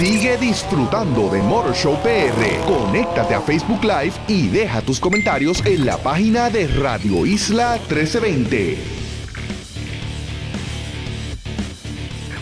Sigue 0.00 0.38
disfrutando 0.38 1.28
de 1.28 1.42
Motor 1.42 1.74
Show 1.74 1.94
PR. 2.02 2.64
Conéctate 2.64 3.34
a 3.34 3.40
Facebook 3.42 3.84
Live 3.84 4.14
y 4.28 4.48
deja 4.48 4.80
tus 4.80 4.98
comentarios 4.98 5.62
en 5.66 5.84
la 5.84 5.98
página 5.98 6.48
de 6.48 6.68
Radio 6.68 7.26
Isla 7.26 7.72
1320. 7.80 8.78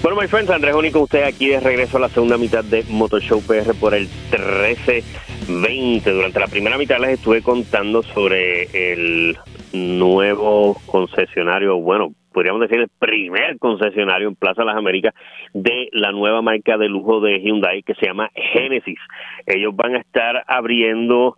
Bueno, 0.00 0.21
my 0.21 0.29
friends, 0.29 0.48
Andrés 0.50 0.76
Único, 0.76 1.00
usted 1.00 1.24
aquí 1.24 1.48
de 1.48 1.58
regreso 1.58 1.96
a 1.96 2.00
la 2.02 2.08
segunda 2.11 2.39
mitad 2.39 2.62
de 2.62 2.84
Motor 2.90 3.22
Show 3.22 3.43
PR 3.43 3.75
por 3.75 3.93
el 3.93 4.02
1320. 4.30 6.12
Durante 6.12 6.38
la 6.38 6.46
primera 6.46 6.79
mitad 6.79 7.00
les 7.00 7.18
estuve 7.18 7.43
contando 7.43 8.04
sobre 8.04 8.93
el 8.93 9.36
nuevo 9.72 10.80
concesionario, 10.86 11.80
bueno, 11.80 12.12
podríamos 12.39 12.61
decir 12.61 12.79
el 12.79 12.89
primer 13.00 13.59
concesionario 13.59 14.29
en 14.29 14.36
Plaza 14.36 14.62
Las 14.62 14.77
Américas 14.77 15.12
de 15.54 15.89
la 15.91 16.12
nueva 16.12 16.41
marca 16.41 16.79
de 16.79 16.89
lujo 16.89 17.18
de 17.18 17.41
Hyundai 17.41 17.82
que 17.82 17.95
se 17.95 18.07
llama 18.07 18.31
Genesis. 18.32 19.00
Ellos 19.45 19.75
van 19.75 19.96
a 19.96 19.99
estar 19.99 20.45
abriendo 20.46 21.35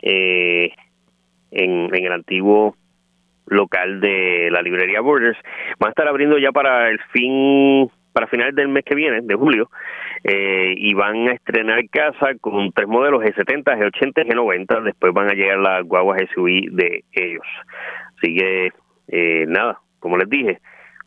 eh, 0.00 0.70
en, 1.50 1.92
el 1.92 2.12
antiguo 2.12 2.76
local 3.46 4.00
de 4.00 4.48
la 4.52 4.62
librería 4.62 5.00
Borders, 5.00 5.36
van 5.80 5.88
a 5.88 5.90
estar 5.90 6.06
abriendo 6.06 6.38
ya 6.38 6.52
para 6.52 6.88
el 6.88 7.00
fin 7.12 7.90
para 8.12 8.28
finales 8.28 8.54
del 8.54 8.68
mes 8.68 8.84
que 8.84 8.94
viene, 8.94 9.22
de 9.22 9.34
julio, 9.34 9.70
eh, 10.22 10.72
y 10.76 10.94
van 10.94 11.26
a 11.26 11.32
estrenar 11.32 11.80
casa 11.90 12.28
con 12.40 12.70
tres 12.70 12.86
modelos 12.86 13.24
G70, 13.24 13.64
G80, 13.64 14.24
G90. 14.24 14.84
Después 14.84 15.12
van 15.12 15.30
a 15.30 15.34
llegar 15.34 15.58
las 15.58 15.82
guaguas 15.82 16.22
SUV 16.32 16.70
de 16.70 17.02
ellos. 17.10 17.46
Así 18.16 18.36
que, 18.36 18.70
eh, 19.08 19.46
nada, 19.48 19.80
como 20.04 20.18
les 20.18 20.28
dije, 20.28 20.58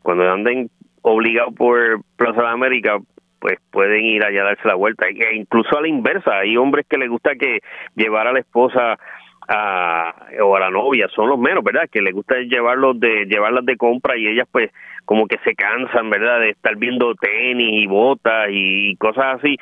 cuando 0.02 0.28
anden 0.28 0.70
obligados 1.02 1.54
por 1.54 2.02
Plaza 2.16 2.42
de 2.42 2.48
América, 2.48 2.98
pues 3.38 3.56
pueden 3.70 4.04
ir 4.04 4.24
allá 4.24 4.40
a 4.40 4.46
darse 4.46 4.66
la 4.66 4.74
vuelta. 4.74 5.06
E 5.06 5.36
incluso 5.36 5.78
a 5.78 5.82
la 5.82 5.86
inversa, 5.86 6.38
hay 6.38 6.56
hombres 6.56 6.84
que 6.88 6.98
les 6.98 7.08
gusta 7.08 7.36
que 7.36 7.60
llevar 7.94 8.26
a 8.26 8.32
la 8.32 8.40
esposa 8.40 8.98
a, 9.46 10.14
o 10.42 10.56
a 10.56 10.58
la 10.58 10.70
novia 10.70 11.06
son 11.14 11.28
los 11.28 11.38
menos, 11.38 11.62
¿verdad? 11.62 11.88
Que 11.88 12.02
les 12.02 12.12
gusta 12.12 12.40
llevarlos 12.40 12.98
de 12.98 13.26
llevarlas 13.26 13.64
de 13.66 13.76
compra 13.76 14.16
y 14.16 14.26
ellas 14.26 14.48
pues 14.50 14.72
como 15.04 15.28
que 15.28 15.38
se 15.44 15.54
cansan, 15.54 16.10
¿verdad? 16.10 16.40
De 16.40 16.50
estar 16.50 16.74
viendo 16.74 17.14
tenis 17.14 17.84
y 17.84 17.86
botas 17.86 18.48
y 18.50 18.96
cosas 18.96 19.38
así. 19.38 19.56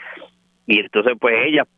Y 0.66 0.80
entonces 0.80 1.12
pues 1.20 1.34
ellas 1.44 1.68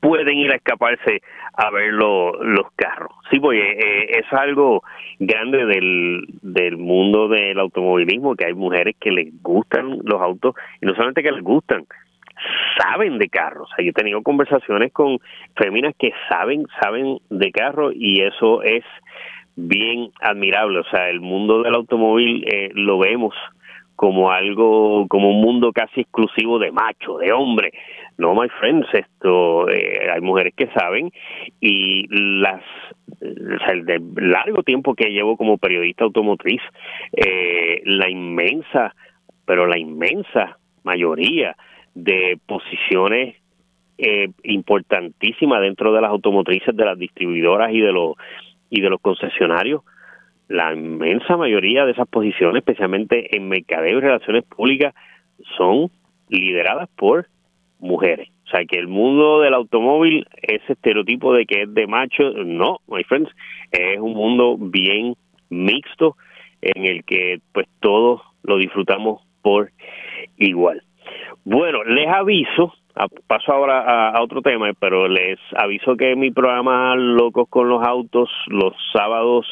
pueden 0.00 0.36
ir 0.38 0.52
a 0.52 0.56
escaparse 0.56 1.22
a 1.54 1.70
ver 1.70 1.92
los 1.92 2.72
carros. 2.76 3.12
Sí, 3.30 3.40
pues 3.40 3.58
eh, 3.60 4.20
es 4.20 4.32
algo 4.32 4.82
grande 5.18 5.66
del, 5.66 6.26
del 6.42 6.76
mundo 6.76 7.28
del 7.28 7.58
automovilismo, 7.58 8.36
que 8.36 8.46
hay 8.46 8.54
mujeres 8.54 8.96
que 9.00 9.10
les 9.10 9.42
gustan 9.42 9.98
los 10.04 10.20
autos 10.20 10.54
y 10.80 10.86
no 10.86 10.94
solamente 10.94 11.22
que 11.22 11.32
les 11.32 11.42
gustan, 11.42 11.84
saben 12.78 13.18
de 13.18 13.28
carros. 13.28 13.68
O 13.70 13.74
sea, 13.74 13.84
yo 13.84 13.90
he 13.90 13.94
tenido 13.94 14.22
conversaciones 14.22 14.92
con 14.92 15.18
féminas 15.56 15.94
que 15.98 16.12
saben, 16.28 16.66
saben 16.80 17.18
de 17.30 17.50
carros 17.50 17.92
y 17.96 18.22
eso 18.22 18.62
es 18.62 18.84
bien 19.56 20.10
admirable. 20.20 20.80
O 20.80 20.84
sea, 20.84 21.08
el 21.10 21.20
mundo 21.20 21.62
del 21.62 21.74
automóvil 21.74 22.44
eh, 22.46 22.70
lo 22.74 22.98
vemos 22.98 23.34
como 23.96 24.30
algo, 24.30 25.08
como 25.08 25.30
un 25.30 25.40
mundo 25.40 25.72
casi 25.72 26.02
exclusivo 26.02 26.60
de 26.60 26.70
macho, 26.70 27.18
de 27.18 27.32
hombre. 27.32 27.72
No, 28.18 28.34
my 28.34 28.48
friends, 28.58 28.88
esto, 28.92 29.70
eh, 29.70 30.10
hay 30.12 30.20
mujeres 30.20 30.52
que 30.56 30.66
saben 30.76 31.12
y 31.60 32.04
las, 32.10 32.62
o 33.22 33.58
sea, 33.64 33.74
el 33.74 34.02
largo 34.16 34.64
tiempo 34.64 34.96
que 34.96 35.10
llevo 35.10 35.36
como 35.36 35.56
periodista 35.56 36.02
automotriz, 36.02 36.60
eh, 37.12 37.80
la 37.84 38.10
inmensa, 38.10 38.92
pero 39.46 39.68
la 39.68 39.78
inmensa 39.78 40.58
mayoría 40.82 41.56
de 41.94 42.40
posiciones 42.44 43.36
eh, 43.98 44.30
importantísimas 44.42 45.60
dentro 45.60 45.92
de 45.92 46.00
las 46.00 46.10
automotrices, 46.10 46.74
de 46.74 46.84
las 46.84 46.98
distribuidoras 46.98 47.72
y 47.72 47.80
de 47.80 47.92
los 47.92 48.14
y 48.68 48.80
de 48.80 48.90
los 48.90 49.00
concesionarios, 49.00 49.82
la 50.48 50.74
inmensa 50.74 51.36
mayoría 51.36 51.84
de 51.84 51.92
esas 51.92 52.08
posiciones, 52.08 52.62
especialmente 52.62 53.36
en 53.36 53.48
mercadeo 53.48 53.98
y 53.98 54.00
relaciones 54.00 54.44
públicas, 54.44 54.92
son 55.56 55.90
lideradas 56.28 56.88
por 56.96 57.28
mujeres. 57.78 58.28
O 58.46 58.50
sea, 58.50 58.64
que 58.64 58.78
el 58.78 58.88
mundo 58.88 59.40
del 59.40 59.54
automóvil, 59.54 60.26
ese 60.40 60.72
estereotipo 60.72 61.34
de 61.34 61.44
que 61.44 61.62
es 61.62 61.74
de 61.74 61.86
macho, 61.86 62.30
no, 62.44 62.78
my 62.88 63.04
friends, 63.04 63.30
es 63.70 63.98
un 63.98 64.14
mundo 64.14 64.56
bien 64.58 65.16
mixto 65.50 66.16
en 66.62 66.86
el 66.86 67.04
que 67.04 67.40
pues 67.52 67.66
todos 67.80 68.22
lo 68.42 68.56
disfrutamos 68.56 69.22
por 69.42 69.70
igual. 70.38 70.82
Bueno, 71.44 71.84
les 71.84 72.08
aviso, 72.08 72.72
paso 73.26 73.52
ahora 73.52 74.10
a, 74.10 74.22
otro 74.22 74.42
tema, 74.42 74.70
pero 74.78 75.08
les 75.08 75.38
aviso 75.56 75.96
que 75.96 76.16
mi 76.16 76.30
programa 76.30 76.94
Locos 76.96 77.48
con 77.48 77.68
los 77.68 77.86
Autos, 77.86 78.30
los 78.48 78.74
sábados 78.92 79.46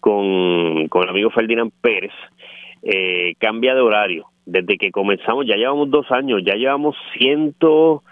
con, 0.00 0.88
con 0.88 1.04
el 1.04 1.10
amigo 1.10 1.30
Ferdinand 1.30 1.72
Pérez, 1.80 2.12
eh, 2.82 3.34
cambia 3.38 3.74
de 3.74 3.80
horario. 3.80 4.31
Desde 4.44 4.76
que 4.76 4.90
comenzamos, 4.90 5.46
ya 5.46 5.56
llevamos 5.56 5.90
dos 5.90 6.10
años, 6.10 6.42
ya 6.44 6.54
llevamos 6.54 6.96
ciento, 7.16 8.02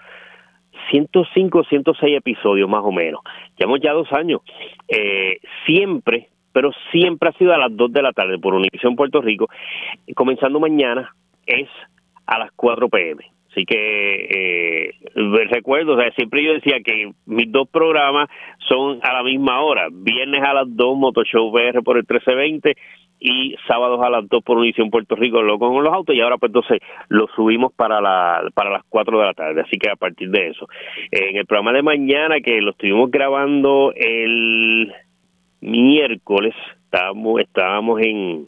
105, 0.90 1.64
106 1.64 2.16
episodios 2.16 2.68
más 2.68 2.82
o 2.84 2.92
menos. 2.92 3.20
Llevamos 3.56 3.80
ya 3.80 3.92
dos 3.92 4.12
años. 4.12 4.40
Eh, 4.88 5.38
siempre, 5.66 6.28
pero 6.52 6.70
siempre 6.92 7.30
ha 7.30 7.32
sido 7.32 7.52
a 7.52 7.58
las 7.58 7.76
dos 7.76 7.92
de 7.92 8.02
la 8.02 8.12
tarde 8.12 8.38
por 8.38 8.54
Univisión 8.54 8.96
Puerto 8.96 9.20
Rico. 9.20 9.48
Comenzando 10.14 10.60
mañana 10.60 11.14
es 11.46 11.68
a 12.26 12.38
las 12.38 12.52
4 12.52 12.88
pm. 12.88 13.24
Así 13.50 13.64
que 13.64 14.28
eh, 14.30 14.94
recuerdo, 15.50 15.98
siempre 16.14 16.44
yo 16.44 16.52
decía 16.52 16.80
que 16.84 17.10
mis 17.26 17.50
dos 17.50 17.68
programas 17.68 18.28
son 18.68 19.00
a 19.02 19.12
la 19.12 19.24
misma 19.24 19.60
hora. 19.62 19.88
Viernes 19.90 20.40
a 20.44 20.54
las 20.54 20.66
2, 20.68 20.96
Motoshow 20.96 21.48
VR 21.48 21.82
por 21.82 21.96
el 21.96 22.04
1320 22.04 22.76
y 23.20 23.54
sábados 23.68 24.00
a 24.02 24.10
las 24.10 24.28
2 24.28 24.42
por 24.42 24.56
Univisión 24.56 24.90
Puerto 24.90 25.14
Rico 25.14 25.42
lo 25.42 25.58
con 25.58 25.84
los 25.84 25.92
autos 25.92 26.14
y 26.14 26.20
ahora 26.20 26.38
pues 26.38 26.50
entonces 26.50 26.80
lo 27.08 27.26
subimos 27.36 27.72
para 27.74 28.00
la 28.00 28.42
para 28.54 28.70
las 28.70 28.82
4 28.88 29.20
de 29.20 29.26
la 29.26 29.34
tarde 29.34 29.60
así 29.60 29.78
que 29.78 29.90
a 29.90 29.96
partir 29.96 30.30
de 30.30 30.48
eso 30.48 30.66
en 31.10 31.36
el 31.36 31.46
programa 31.46 31.72
de 31.72 31.82
mañana 31.82 32.40
que 32.40 32.60
lo 32.62 32.70
estuvimos 32.70 33.10
grabando 33.10 33.92
el 33.94 34.92
miércoles 35.60 36.54
estábamos 36.84 37.40
estábamos 37.40 38.00
en 38.00 38.46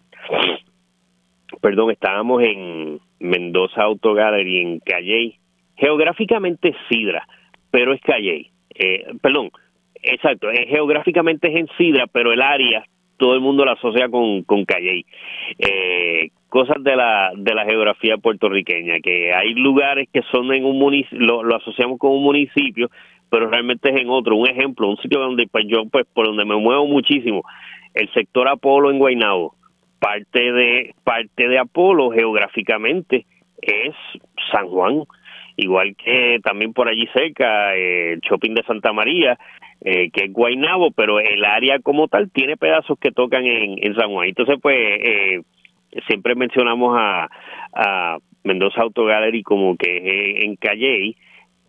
perdón 1.60 1.90
estábamos 1.90 2.42
en 2.42 2.98
Mendoza 3.22 3.82
Auto 3.82 4.14
Gallery 4.14 4.58
en 4.60 4.80
Calley. 4.80 5.36
Geográficamente 5.76 6.74
Sidra, 6.88 7.26
pero 7.70 7.94
es 7.94 8.00
Calley. 8.00 8.50
Eh, 8.74 9.06
perdón, 9.20 9.50
exacto, 9.94 10.48
geográficamente 10.68 11.48
es 11.48 11.56
en 11.56 11.68
Sidra, 11.78 12.06
pero 12.06 12.32
el 12.32 12.42
área 12.42 12.84
todo 13.22 13.34
el 13.34 13.40
mundo 13.40 13.64
la 13.64 13.74
asocia 13.74 14.08
con, 14.08 14.42
con 14.42 14.64
Calley. 14.64 15.06
Eh, 15.56 16.30
cosas 16.48 16.82
de 16.82 16.96
la, 16.96 17.30
de 17.36 17.54
la 17.54 17.64
geografía 17.64 18.16
puertorriqueña, 18.16 18.98
que 18.98 19.32
hay 19.32 19.54
lugares 19.54 20.08
que 20.12 20.22
son 20.32 20.52
en 20.52 20.64
un 20.64 20.76
municipio, 20.76 21.20
lo, 21.44 21.54
asociamos 21.54 22.00
con 22.00 22.10
un 22.10 22.24
municipio, 22.24 22.90
pero 23.30 23.48
realmente 23.48 23.90
es 23.90 24.00
en 24.00 24.10
otro. 24.10 24.34
Un 24.34 24.48
ejemplo, 24.48 24.88
un 24.88 24.96
sitio 24.96 25.20
donde 25.20 25.46
pues, 25.46 25.66
yo, 25.68 25.84
pues, 25.86 26.04
por 26.12 26.26
donde 26.26 26.44
me 26.44 26.56
muevo 26.56 26.84
muchísimo, 26.88 27.44
el 27.94 28.12
sector 28.12 28.48
Apolo 28.48 28.90
en 28.90 28.98
Guaynabo 28.98 29.54
parte 30.00 30.52
de 30.52 30.96
parte 31.04 31.46
de 31.46 31.60
Apolo 31.60 32.10
geográficamente 32.10 33.24
es 33.60 33.94
San 34.50 34.66
Juan 34.66 35.04
igual 35.56 35.94
que 35.94 36.40
también 36.42 36.72
por 36.72 36.88
allí 36.88 37.06
cerca 37.14 37.72
el 37.76 38.18
shopping 38.18 38.54
de 38.54 38.64
Santa 38.64 38.92
María 38.92 39.38
eh, 39.84 40.10
que 40.10 40.24
es 40.24 40.32
Guaynabo 40.32 40.90
pero 40.92 41.20
el 41.20 41.44
área 41.44 41.78
como 41.80 42.08
tal 42.08 42.30
tiene 42.30 42.56
pedazos 42.56 42.98
que 42.98 43.12
tocan 43.12 43.44
en, 43.44 43.76
en 43.82 43.94
San 43.94 44.10
Juan 44.10 44.28
entonces 44.28 44.56
pues 44.60 44.76
eh, 44.78 45.42
siempre 46.06 46.34
mencionamos 46.34 46.96
a, 46.98 47.28
a 47.74 48.18
Mendoza 48.44 48.82
Auto 48.82 49.04
Gallery 49.04 49.42
como 49.42 49.76
que 49.76 49.96
es 49.96 50.44
en 50.44 50.56
Calley 50.56 51.16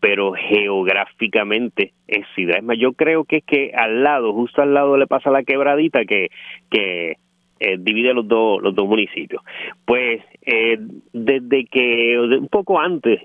pero 0.03 0.33
geográficamente 0.33 1.93
es 2.09 2.25
Sidra. 2.35 2.57
Es 2.57 2.63
más, 2.65 2.77
yo 2.77 2.91
creo 2.91 3.23
que 3.23 3.37
es 3.37 3.45
que 3.45 3.71
al 3.73 4.03
lado, 4.03 4.33
justo 4.33 4.61
al 4.61 4.73
lado 4.73 4.97
le 4.97 5.07
pasa 5.07 5.31
la 5.31 5.43
quebradita 5.43 6.03
que, 6.03 6.27
que 6.69 7.15
eh, 7.61 7.77
divide 7.79 8.13
los 8.13 8.27
dos 8.27 8.61
los 8.61 8.75
dos 8.75 8.85
municipios. 8.85 9.41
Pues 9.85 10.21
eh, 10.41 10.77
desde 11.13 11.65
que 11.67 12.19
un 12.19 12.49
poco 12.49 12.81
antes 12.81 13.21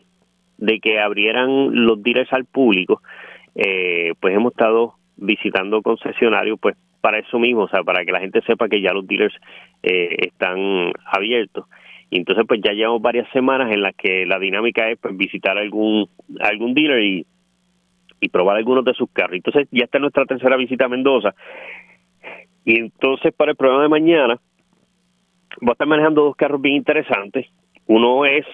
de 0.58 0.78
que 0.78 1.00
abrieran 1.00 1.84
los 1.84 2.00
dealers 2.00 2.32
al 2.32 2.44
público, 2.44 3.02
eh, 3.58 4.14
pues 4.20 4.34
hemos 4.34 4.52
estado 4.52 4.94
visitando 5.16 5.82
concesionarios, 5.82 6.58
pues 6.60 6.76
para 7.00 7.18
eso 7.18 7.38
mismo, 7.38 7.62
o 7.62 7.68
sea, 7.68 7.82
para 7.82 8.04
que 8.04 8.12
la 8.12 8.20
gente 8.20 8.40
sepa 8.42 8.68
que 8.68 8.80
ya 8.80 8.92
los 8.92 9.06
dealers 9.06 9.34
están 9.82 10.92
abiertos. 11.04 11.66
Y 12.10 12.18
entonces 12.18 12.44
pues 12.46 12.60
ya 12.62 12.72
llevamos 12.72 13.02
varias 13.02 13.28
semanas 13.32 13.70
en 13.72 13.82
las 13.82 13.94
que 13.94 14.24
la 14.26 14.38
dinámica 14.38 14.88
es 14.88 14.98
pues 14.98 15.16
visitar 15.16 15.58
algún 15.58 16.08
algún 16.40 16.72
dealer 16.74 17.02
y 17.02 17.26
y 18.20 18.28
probar 18.30 18.56
algunos 18.56 18.84
de 18.84 18.94
sus 18.94 19.10
carros. 19.12 19.36
Entonces 19.36 19.68
ya 19.70 19.84
está 19.84 19.98
nuestra 19.98 20.24
tercera 20.24 20.56
visita 20.56 20.86
a 20.86 20.88
Mendoza 20.88 21.34
y 22.64 22.78
entonces 22.78 23.32
para 23.34 23.52
el 23.52 23.56
programa 23.56 23.84
de 23.84 23.88
mañana 23.88 24.40
voy 25.60 25.70
a 25.70 25.72
estar 25.72 25.86
manejando 25.86 26.24
dos 26.24 26.36
carros 26.36 26.60
bien 26.60 26.76
interesantes. 26.76 27.46
Uno 27.86 28.24
es 28.24 28.46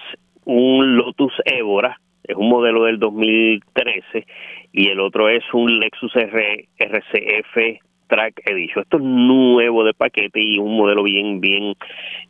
un 0.45 0.95
Lotus 0.95 1.33
Évora 1.45 1.99
es 2.27 2.35
un 2.35 2.49
modelo 2.49 2.83
del 2.85 2.99
2013 2.99 4.25
y 4.71 4.87
el 4.89 4.99
otro 4.99 5.29
es 5.29 5.43
un 5.53 5.79
Lexus 5.79 6.15
R, 6.15 6.67
RCF 6.77 7.81
Track 8.07 8.41
Edition. 8.45 8.83
Esto 8.83 8.97
es 8.97 9.03
nuevo 9.03 9.83
de 9.83 9.93
paquete 9.93 10.41
y 10.41 10.57
un 10.57 10.77
modelo 10.77 11.03
bien, 11.03 11.39
bien 11.39 11.75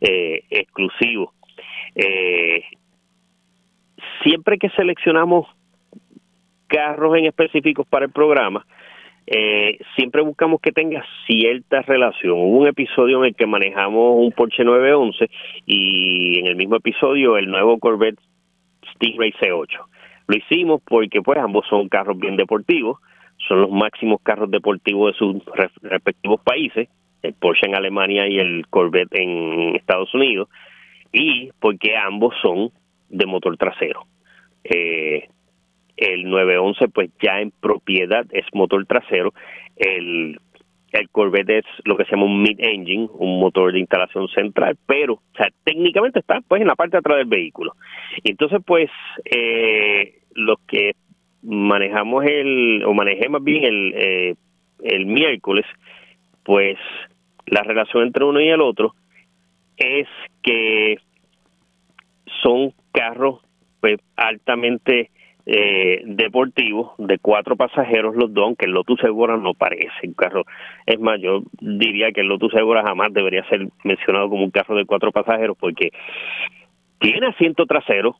eh, 0.00 0.42
exclusivo. 0.50 1.32
Eh, 1.94 2.62
siempre 4.22 4.58
que 4.58 4.70
seleccionamos 4.70 5.46
carros 6.66 7.16
en 7.16 7.26
específicos 7.26 7.86
para 7.86 8.06
el 8.06 8.12
programa, 8.12 8.66
eh, 9.26 9.78
siempre 9.96 10.22
buscamos 10.22 10.60
que 10.60 10.72
tenga 10.72 11.04
cierta 11.26 11.82
relación. 11.82 12.34
Hubo 12.34 12.58
un 12.58 12.68
episodio 12.68 13.18
en 13.18 13.26
el 13.26 13.34
que 13.34 13.46
manejamos 13.46 14.16
un 14.18 14.30
Porsche 14.32 14.62
911 14.62 15.28
y 15.66 16.38
en 16.38 16.46
el 16.46 16.56
mismo 16.56 16.76
episodio 16.76 17.36
el 17.36 17.48
nuevo 17.48 17.78
Corvette 17.78 18.20
Stingray 18.96 19.32
C8. 19.32 19.68
Lo 20.28 20.36
hicimos 20.36 20.82
porque 20.84 21.22
pues 21.22 21.38
ambos 21.38 21.66
son 21.68 21.88
carros 21.88 22.18
bien 22.18 22.36
deportivos, 22.36 22.98
son 23.48 23.62
los 23.62 23.70
máximos 23.70 24.20
carros 24.22 24.50
deportivos 24.50 25.12
de 25.12 25.18
sus 25.18 25.44
respectivos 25.82 26.40
países, 26.42 26.88
el 27.22 27.34
Porsche 27.34 27.66
en 27.66 27.76
Alemania 27.76 28.26
y 28.26 28.38
el 28.38 28.66
Corvette 28.68 29.14
en 29.14 29.76
Estados 29.76 30.12
Unidos, 30.14 30.48
y 31.12 31.50
porque 31.60 31.96
ambos 31.96 32.34
son 32.42 32.70
de 33.08 33.26
motor 33.26 33.56
trasero. 33.56 34.06
Eh, 34.64 35.28
el 35.96 36.24
911 36.28 36.88
pues 36.88 37.10
ya 37.22 37.40
en 37.40 37.52
propiedad 37.52 38.26
es 38.32 38.44
motor 38.52 38.84
trasero, 38.86 39.32
el, 39.76 40.38
el 40.92 41.08
Corvette 41.10 41.58
es 41.58 41.64
lo 41.84 41.96
que 41.96 42.04
se 42.04 42.12
llama 42.12 42.26
un 42.26 42.42
mid-engine, 42.42 43.08
un 43.12 43.40
motor 43.40 43.72
de 43.72 43.80
instalación 43.80 44.28
central, 44.28 44.76
pero 44.86 45.14
o 45.14 45.36
sea, 45.36 45.48
técnicamente 45.64 46.20
está 46.20 46.40
pues 46.46 46.60
en 46.60 46.68
la 46.68 46.76
parte 46.76 46.92
de 46.92 46.98
atrás 46.98 47.18
del 47.18 47.26
vehículo. 47.26 47.74
Entonces 48.24 48.60
pues 48.64 48.90
eh, 49.24 50.20
los 50.34 50.58
que 50.66 50.92
manejamos 51.42 52.24
el, 52.24 52.82
o 52.84 52.94
manejé 52.94 53.28
más 53.28 53.42
bien 53.42 53.64
el, 53.64 53.94
eh, 53.96 54.34
el 54.82 55.06
miércoles, 55.06 55.64
pues 56.44 56.78
la 57.46 57.62
relación 57.62 58.04
entre 58.04 58.24
uno 58.24 58.40
y 58.40 58.48
el 58.48 58.60
otro 58.60 58.94
es 59.76 60.08
que 60.42 60.96
son 62.42 62.72
carros 62.92 63.40
pues 63.80 63.98
altamente 64.16 65.10
eh, 65.48 66.02
deportivo 66.04 66.94
de 66.98 67.18
cuatro 67.18 67.54
pasajeros 67.54 68.16
los 68.16 68.34
dos, 68.34 68.44
aunque 68.44 68.66
el 68.66 68.72
Lotus 68.72 69.00
Segura 69.00 69.36
no 69.36 69.54
parece 69.54 70.04
un 70.04 70.14
carro. 70.14 70.44
Es 70.84 70.98
más, 70.98 71.20
yo 71.20 71.42
diría 71.60 72.10
que 72.10 72.22
el 72.22 72.26
Lotus 72.26 72.52
Segura 72.52 72.82
jamás 72.84 73.12
debería 73.12 73.48
ser 73.48 73.68
mencionado 73.84 74.28
como 74.28 74.42
un 74.42 74.50
carro 74.50 74.74
de 74.74 74.84
cuatro 74.84 75.12
pasajeros 75.12 75.56
porque 75.58 75.90
tiene 76.98 77.28
asiento 77.28 77.64
trasero, 77.66 78.16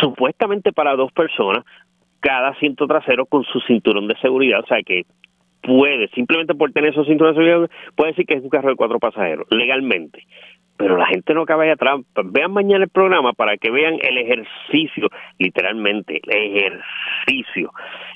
supuestamente 0.00 0.72
para 0.72 0.96
dos 0.96 1.12
personas, 1.12 1.62
cada 2.20 2.48
asiento 2.48 2.86
trasero 2.86 3.26
con 3.26 3.44
su 3.44 3.60
cinturón 3.60 4.08
de 4.08 4.16
seguridad, 4.16 4.60
o 4.60 4.66
sea 4.66 4.82
que 4.82 5.04
puede, 5.60 6.08
simplemente 6.08 6.54
por 6.54 6.72
tener 6.72 6.92
esos 6.92 7.06
cinturones 7.06 7.36
de 7.36 7.44
seguridad, 7.44 7.70
puede 7.94 8.12
decir 8.12 8.24
que 8.24 8.34
es 8.34 8.42
un 8.42 8.48
carro 8.48 8.70
de 8.70 8.76
cuatro 8.76 8.98
pasajeros, 8.98 9.46
legalmente 9.50 10.22
pero 10.76 10.96
la 10.96 11.06
gente 11.06 11.34
no 11.34 11.44
ahí 11.48 11.70
atrás. 11.70 12.00
Vean 12.24 12.52
mañana 12.52 12.84
el 12.84 12.90
programa 12.90 13.32
para 13.32 13.56
que 13.56 13.70
vean 13.70 13.94
el 14.00 14.18
ejercicio, 14.18 15.08
literalmente, 15.38 16.20
el 16.24 16.56
ejercicio 16.56 17.72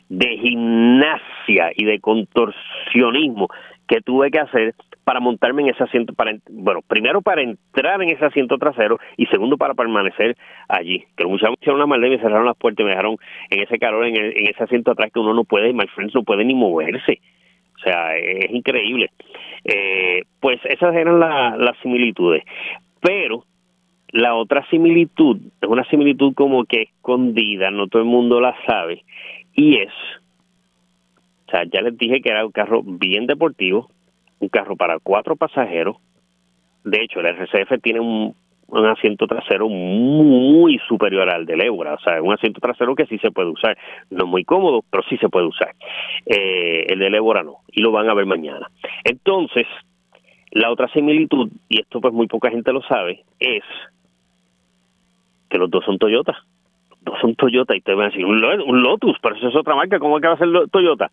de 0.09 0.39
gimnasia 0.39 1.73
y 1.75 1.85
de 1.85 2.01
contorsionismo 2.01 3.49
que 3.87 4.01
tuve 4.01 4.31
que 4.31 4.39
hacer 4.39 4.75
para 5.05 5.19
montarme 5.19 5.63
en 5.63 5.71
ese 5.71 5.83
asiento, 5.83 6.15
para 6.15 6.33
bueno, 6.49 6.81
primero 6.87 7.23
para 7.23 7.43
entrar 7.43 8.01
en 8.03 8.11
ese 8.11 8.25
asiento 8.25 8.59
trasero 8.59 8.99
y 9.17 9.27
segundo 9.27 9.57
para 9.57 9.75
permanecer 9.75 10.37
allí. 10.69 11.05
Que 11.17 11.25
los 11.25 11.33
muchachos 11.33 11.57
hicieron 11.61 11.81
una 11.81 11.87
maldad 11.87 12.07
y 12.07 12.11
me 12.11 12.19
cerraron 12.19 12.47
las 12.47 12.57
puertas 12.57 12.85
y 12.85 12.85
me 12.85 12.91
dejaron 12.91 13.17
en 13.51 13.61
ese 13.61 13.79
calor, 13.79 14.07
en, 14.07 14.17
en 14.17 14.47
ese 14.47 14.63
asiento 14.63 14.93
atrás 14.93 15.11
que 15.13 15.19
uno 15.19 15.35
no 15.35 15.45
puede, 15.45 15.73
my 15.73 15.87
friends, 15.89 16.15
no 16.15 16.23
puede 16.23 16.45
ni 16.45 16.55
moverse. 16.55 17.21
O 17.81 17.83
sea, 17.83 18.17
es 18.17 18.51
increíble. 18.51 19.11
Eh, 19.65 20.25
pues 20.39 20.61
esas 20.65 20.95
eran 20.95 21.19
las 21.19 21.77
similitudes. 21.83 22.45
Pero 23.01 23.45
la 24.13 24.35
otra 24.35 24.67
similitud 24.69 25.39
es 25.61 25.69
una 25.69 25.85
similitud 25.85 26.35
como 26.35 26.65
que 26.65 26.83
escondida, 26.83 27.71
no 27.71 27.87
todo 27.87 28.03
el 28.03 28.09
mundo 28.09 28.41
la 28.41 28.55
sabe, 28.67 29.05
y 29.55 29.77
es, 29.77 29.93
o 31.47 31.51
sea, 31.51 31.65
ya 31.65 31.81
les 31.81 31.97
dije 31.97 32.21
que 32.21 32.31
era 32.31 32.45
un 32.45 32.53
carro 32.53 32.83
bien 32.85 33.27
deportivo, 33.27 33.89
un 34.41 34.49
carro 34.49 34.77
para 34.77 34.99
cuatro 34.99 35.37
pasajeros. 35.37 35.97
De 36.85 37.03
hecho, 37.03 37.21
el 37.21 37.27
RCF 37.27 37.81
tiene 37.83 38.01
un, 38.01 38.35
un 38.71 38.87
asiento 38.87 39.27
trasero 39.27 39.69
muy 39.69 40.79
superior 40.89 41.29
al 41.29 41.47
del 41.47 41.63
Eura, 41.63 41.95
o 41.95 42.01
sea, 42.01 42.23
un 42.23 42.33
asiento 42.33 42.61
trasero 42.61 42.95
que 42.95 43.07
sí 43.07 43.19
se 43.19 43.31
puede 43.31 43.49
usar, 43.49 43.77
no 44.11 44.27
muy 44.27 44.45
cómodo, 44.45 44.83
pero 44.91 45.03
sí 45.09 45.17
se 45.19 45.29
puede 45.29 45.47
usar. 45.47 45.75
Eh, 46.27 46.87
el 46.89 46.99
del 46.99 47.15
Eura 47.15 47.43
no, 47.43 47.57
y 47.71 47.83
lo 47.83 47.93
van 47.93 48.09
a 48.09 48.15
ver 48.15 48.27
mañana. 48.27 48.69
Entonces, 49.05 49.67
la 50.53 50.71
otra 50.71 50.89
similitud, 50.89 51.51
y 51.69 51.81
esto 51.81 52.01
pues 52.01 52.15
muy 52.15 52.27
poca 52.27 52.51
gente 52.51 52.73
lo 52.73 52.83
sabe, 52.83 53.25
es 53.39 53.65
que 55.49 55.59
los 55.59 55.71
dos 55.71 55.85
son 55.85 55.99
Toyota. 55.99 56.37
Los 56.91 57.05
dos 57.05 57.21
son 57.21 57.35
Toyota, 57.35 57.77
y 57.77 57.81
te 57.81 57.95
van 57.95 58.07
a 58.07 58.11
decir, 58.11 58.25
un 58.25 58.41
Lotus, 58.83 59.17
pero 59.21 59.37
eso 59.37 59.49
es 59.49 59.57
otra 59.57 59.75
marca, 59.75 59.99
¿cómo 59.99 60.17
es 60.17 60.23
que 60.23 60.29
va 60.29 60.35
a 60.35 60.39
ser 60.39 60.49
Toyota? 60.71 61.11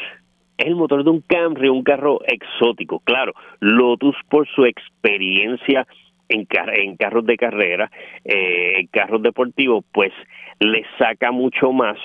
Es 0.58 0.68
el 0.68 0.76
motor 0.76 1.04
de 1.04 1.12
un 1.12 1.22
Camry, 1.22 1.70
un 1.70 1.84
carro 1.84 2.20
exótico. 2.26 3.00
Claro, 3.02 3.34
Lotus 3.60 4.16
por 4.30 4.48
su 4.48 4.66
experiencia 4.66 5.86
en, 6.30 6.48
en 6.74 6.98
carros 6.98 7.26
de 7.26 7.38
carrera, 7.38 7.92
eh, 8.26 8.80
en 8.80 8.88
carros 8.88 9.22
deportivos, 9.22 9.86
pues 9.92 10.12
le 10.60 10.84
saca 10.98 11.32
mucho 11.32 11.72
más 11.72 11.98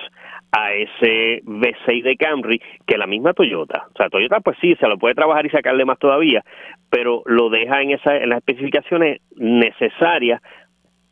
a 0.52 0.72
ese 0.72 1.42
V6 1.44 2.02
de 2.02 2.16
Camry 2.16 2.60
que 2.86 2.96
la 2.96 3.06
misma 3.06 3.34
Toyota. 3.34 3.86
O 3.94 3.96
sea, 3.96 4.08
Toyota 4.08 4.40
pues 4.40 4.56
sí, 4.60 4.74
se 4.76 4.88
lo 4.88 4.98
puede 4.98 5.14
trabajar 5.14 5.46
y 5.46 5.50
sacarle 5.50 5.84
más 5.84 5.98
todavía, 5.98 6.44
pero 6.90 7.22
lo 7.26 7.50
deja 7.50 7.82
en, 7.82 7.92
esa, 7.92 8.16
en 8.16 8.30
las 8.30 8.38
especificaciones 8.38 9.20
necesarias, 9.36 10.40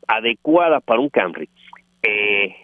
adecuadas 0.07 0.83
para 0.83 1.01
un 1.01 1.09
Camry. 1.09 1.49
Eh, 2.03 2.55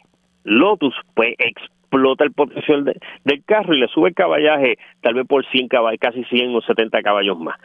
Lotus 0.44 0.94
pues 1.14 1.34
explota 1.38 2.24
el 2.24 2.32
potencial 2.32 2.84
del 3.24 3.44
carro 3.44 3.74
y 3.74 3.80
le 3.80 3.88
sube 3.88 4.10
el 4.10 4.14
caballaje 4.14 4.76
tal 5.00 5.14
vez 5.14 5.26
por 5.26 5.44
100 5.46 5.68
caballos, 5.68 6.00
casi 6.00 6.24
100 6.24 6.54
o 6.54 6.60
70 6.60 7.02
caballos 7.02 7.38
más. 7.38 7.58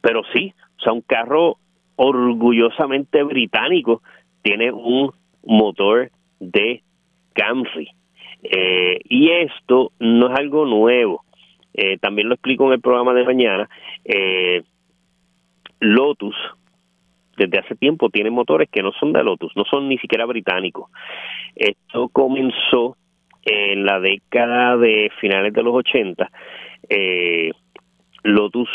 Pero 0.00 0.22
sí, 0.32 0.52
o 0.78 0.82
sea, 0.82 0.92
un 0.92 1.02
carro 1.02 1.56
orgullosamente 1.96 3.22
británico 3.22 4.02
tiene 4.42 4.72
un 4.72 5.12
motor 5.44 6.10
de 6.40 6.82
Camry. 7.34 7.90
Eh, 8.42 9.00
y 9.04 9.30
esto 9.30 9.92
no 9.98 10.32
es 10.32 10.38
algo 10.38 10.66
nuevo. 10.66 11.24
Eh, 11.74 11.98
también 11.98 12.28
lo 12.28 12.34
explico 12.34 12.66
en 12.66 12.74
el 12.74 12.80
programa 12.80 13.14
de 13.14 13.24
mañana. 13.24 13.68
Eh, 14.04 14.62
Lotus, 15.80 16.36
desde 17.36 17.58
hace 17.58 17.74
tiempo, 17.76 18.10
tiene 18.10 18.30
motores 18.30 18.68
que 18.70 18.82
no 18.82 18.92
son 18.92 19.12
de 19.12 19.22
Lotus, 19.22 19.52
no 19.56 19.64
son 19.64 19.88
ni 19.88 19.98
siquiera 19.98 20.26
británicos. 20.26 20.90
Esto 21.56 22.08
comenzó 22.08 22.96
en 23.44 23.84
la 23.84 23.98
década 23.98 24.76
de 24.76 25.10
finales 25.20 25.52
de 25.52 25.62
los 25.62 25.74
80, 25.74 26.30
Lotus 28.22 28.68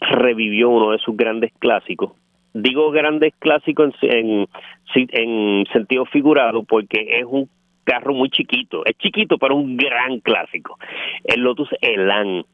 revivió 0.00 0.70
uno 0.70 0.90
de 0.90 0.98
sus 0.98 1.16
grandes 1.16 1.52
clásicos. 1.58 2.12
Digo 2.52 2.90
grandes 2.90 3.32
clásicos 3.38 3.94
en, 4.02 4.48
en, 4.94 5.66
sentido 5.72 6.04
figurado 6.06 6.64
porque 6.64 7.20
es 7.20 7.24
un 7.24 7.48
carro 7.84 8.14
muy 8.14 8.30
chiquito, 8.30 8.84
es 8.84 8.96
chiquito 8.98 9.38
pero 9.38 9.56
un 9.56 9.76
gran 9.76 10.20
clásico, 10.20 10.78
el 11.24 11.40
Lotus 11.40 11.68
Elan. 11.80 12.44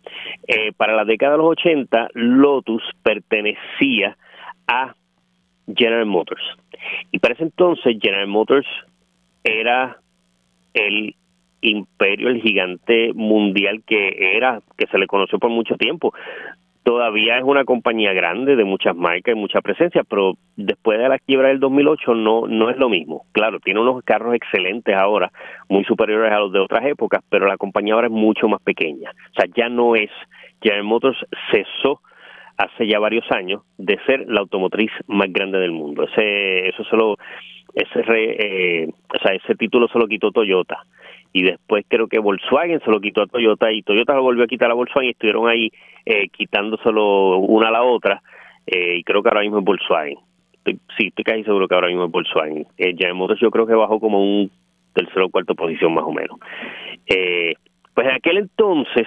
Eh, 0.47 0.73
para 0.76 0.95
la 0.95 1.04
década 1.04 1.33
de 1.33 1.38
los 1.38 1.50
80, 1.52 2.09
Lotus 2.14 2.83
pertenecía 3.02 4.16
a 4.66 4.95
General 5.75 6.06
Motors. 6.06 6.42
Y 7.11 7.18
para 7.18 7.35
ese 7.35 7.45
entonces 7.45 7.97
General 8.00 8.28
Motors 8.28 8.66
era 9.42 9.99
el 10.75 11.14
imperio, 11.61 12.28
el 12.28 12.42
gigante 12.42 13.12
mundial 13.14 13.83
que 13.87 14.37
era, 14.37 14.61
que 14.76 14.87
se 14.87 14.99
le 14.99 15.06
conoció 15.06 15.38
por 15.38 15.50
mucho 15.50 15.76
tiempo. 15.76 16.12
Todavía 16.87 17.37
es 17.37 17.43
una 17.43 17.64
compañía 17.64 18.12
grande 18.12 18.55
de 18.55 18.64
muchas 18.64 18.95
marcas 18.95 19.35
y 19.35 19.37
mucha 19.37 19.61
presencia, 19.61 20.05
pero 20.09 20.35
después 20.55 21.00
de 21.00 21.09
la 21.09 21.19
quiebra 21.19 21.49
del 21.49 21.59
2008 21.59 22.14
no 22.14 22.47
no 22.47 22.71
es 22.71 22.76
lo 22.76 22.88
mismo. 22.88 23.25
Claro, 23.33 23.59
tiene 23.59 23.81
unos 23.81 24.05
carros 24.05 24.37
excelentes 24.37 24.95
ahora, 24.95 25.33
muy 25.69 25.83
superiores 25.83 26.31
a 26.31 26.38
los 26.38 26.52
de 26.52 26.61
otras 26.61 26.87
épocas, 26.87 27.25
pero 27.28 27.49
la 27.49 27.57
compañía 27.57 27.95
ahora 27.95 28.07
es 28.07 28.12
mucho 28.12 28.47
más 28.47 28.62
pequeña. 28.62 29.11
O 29.11 29.35
sea, 29.35 29.50
ya 29.57 29.69
no 29.69 29.97
es, 29.97 30.11
General 30.62 30.85
Motors 30.85 31.19
cesó 31.50 32.02
hace 32.57 32.87
ya 32.87 33.00
varios 33.00 33.28
años 33.33 33.62
de 33.78 33.99
ser 34.07 34.25
la 34.28 34.43
automotriz 34.43 34.93
más 35.09 35.26
grande 35.33 35.59
del 35.59 35.73
mundo. 35.73 36.05
Ese 36.05 36.69
eso 36.69 36.85
solo 36.85 37.16
ese 37.75 38.00
eh, 38.07 38.88
o 38.88 39.19
sea, 39.19 39.35
ese 39.35 39.57
título 39.57 39.88
se 39.88 39.99
lo 39.99 40.07
quitó 40.07 40.31
Toyota 40.31 40.87
y 41.37 41.43
después 41.43 41.85
creo 41.87 42.09
que 42.09 42.19
Volkswagen 42.19 42.81
se 42.81 42.90
lo 42.90 42.99
quitó 42.99 43.21
a 43.21 43.26
Toyota 43.26 43.71
y 43.71 43.83
Toyota 43.83 44.14
lo 44.14 44.23
volvió 44.23 44.45
a 44.45 44.47
quitar 44.47 44.71
a 44.71 44.75
Volkswagen 44.75 45.09
y 45.09 45.12
estuvieron 45.12 45.47
ahí 45.47 45.71
eh, 46.07 46.31
quitándoselo 46.31 47.37
una 47.37 47.69
a 47.69 47.73
la 47.73 47.83
otra 47.83 48.23
eh, 48.66 48.97
y 48.97 49.05
creo 49.05 49.23
que 49.23 49.28
ahora 49.28 49.43
mismo 49.43 49.59
es 49.59 49.64
Volkswagen. 49.64 50.16
sí, 50.64 51.09
estoy 51.09 51.25
casi 51.25 51.45
seguro 51.45 51.69
que 51.69 51.75
ahora 51.75 51.88
mismo 51.88 52.07
es 52.07 52.11
Volkswagen. 52.11 52.66
Eh, 52.78 53.12
Motors 53.12 53.38
yo 53.38 53.50
creo 53.50 53.66
que 53.66 53.75
bajó 53.75 54.00
como 54.00 54.19
un 54.19 54.50
tercero 54.95 55.26
o 55.26 55.28
cuarta 55.28 55.52
posición 55.52 55.93
más 55.93 56.05
o 56.05 56.12
menos. 56.12 56.38
Eh, 57.07 57.52
pues 57.93 58.07
en 58.07 58.14
aquel 58.14 58.38
entonces 58.38 59.07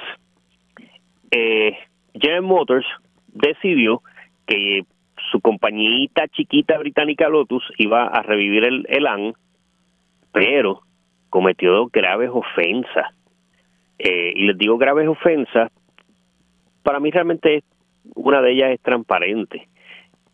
eh, 1.31 1.79
General 2.13 2.43
Motors 2.43 2.85
decidió 3.33 4.03
que 4.45 4.83
su 5.31 5.41
compañita 5.41 6.27
chiquita 6.27 6.77
británica 6.77 7.27
Lotus 7.27 7.63
iba 7.79 8.03
a 8.05 8.21
revivir 8.21 8.65
el 8.65 8.85
Elan, 8.87 9.33
pero 10.31 10.81
cometió 11.29 11.87
graves 11.87 12.29
ofensas. 12.31 13.13
Eh, 13.97 14.33
y 14.35 14.47
les 14.47 14.57
digo 14.57 14.77
graves 14.77 15.07
ofensas, 15.07 15.71
para 16.83 16.99
mí 16.99 17.11
realmente 17.11 17.63
una 18.15 18.41
de 18.41 18.51
ellas 18.53 18.71
es 18.71 18.79
transparente, 18.81 19.67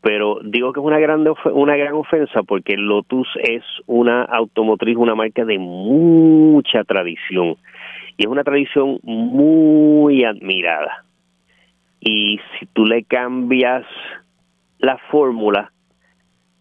pero 0.02 0.40
digo 0.44 0.72
que 0.72 0.80
es 0.80 0.86
una 0.86 1.00
gran, 1.00 1.26
una 1.52 1.76
gran 1.76 1.94
ofensa 1.94 2.44
porque 2.44 2.78
Lotus 2.78 3.28
es 3.42 3.64
una 3.88 4.24
automotriz, 4.24 4.96
una 4.98 5.16
marca 5.16 5.44
de 5.46 5.58
mucha 5.58 6.84
tradición 6.84 7.58
y 8.18 8.24
es 8.24 8.28
una 8.28 8.44
tradición 8.44 9.00
muy 9.04 10.24
admirada. 10.24 11.06
Y 12.00 12.40
si 12.60 12.68
tú 12.68 12.86
le 12.86 13.04
cambias 13.04 13.84
la 14.78 14.98
fórmula, 15.10 15.72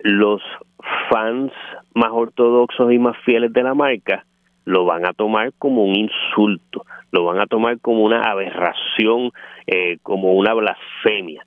los 0.05 0.43
fans 1.11 1.51
más 1.95 2.11
ortodoxos 2.13 2.93
y 2.93 2.99
más 2.99 3.17
fieles 3.25 3.53
de 3.55 3.63
la 3.63 3.73
marca 3.73 4.27
lo 4.67 4.85
van 4.85 5.07
a 5.07 5.15
tomar 5.15 5.53
como 5.59 5.83
un 5.83 5.97
insulto, 5.97 6.85
lo 7.11 7.25
van 7.25 7.41
a 7.41 7.47
tomar 7.47 7.81
como 7.81 8.03
una 8.03 8.21
aberración, 8.21 9.33
eh, 9.67 9.97
como 10.03 10.35
una 10.35 10.53
blasfemia. 10.53 11.45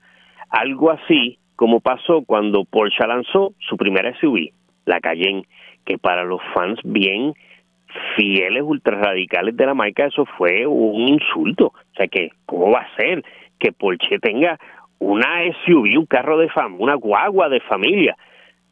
Algo 0.49 0.89
así 0.89 1.37
como 1.55 1.81
pasó 1.81 2.23
cuando 2.25 2.65
Porsche 2.65 3.05
lanzó 3.05 3.53
su 3.59 3.77
primera 3.77 4.15
SUV, 4.19 4.49
la 4.85 5.01
Cayenne, 5.01 5.45
que 5.85 5.99
para 5.99 6.23
los 6.23 6.41
fans 6.55 6.79
bien 6.83 7.33
fieles 8.15 8.63
ultrarradicales 8.63 9.55
de 9.55 9.65
la 9.67 9.75
marca 9.75 10.05
eso 10.05 10.25
fue 10.37 10.65
un 10.65 11.07
insulto. 11.07 11.67
O 11.67 11.95
sea 11.95 12.07
que, 12.07 12.31
¿cómo 12.47 12.71
va 12.71 12.81
a 12.81 12.95
ser 12.95 13.23
que 13.59 13.71
Porsche 13.71 14.17
tenga 14.17 14.59
una 14.97 15.43
SUV, 15.63 15.99
un 15.99 16.07
carro 16.07 16.39
de 16.39 16.49
fama, 16.49 16.75
una 16.79 16.95
guagua 16.95 17.49
de 17.49 17.59
familia? 17.61 18.17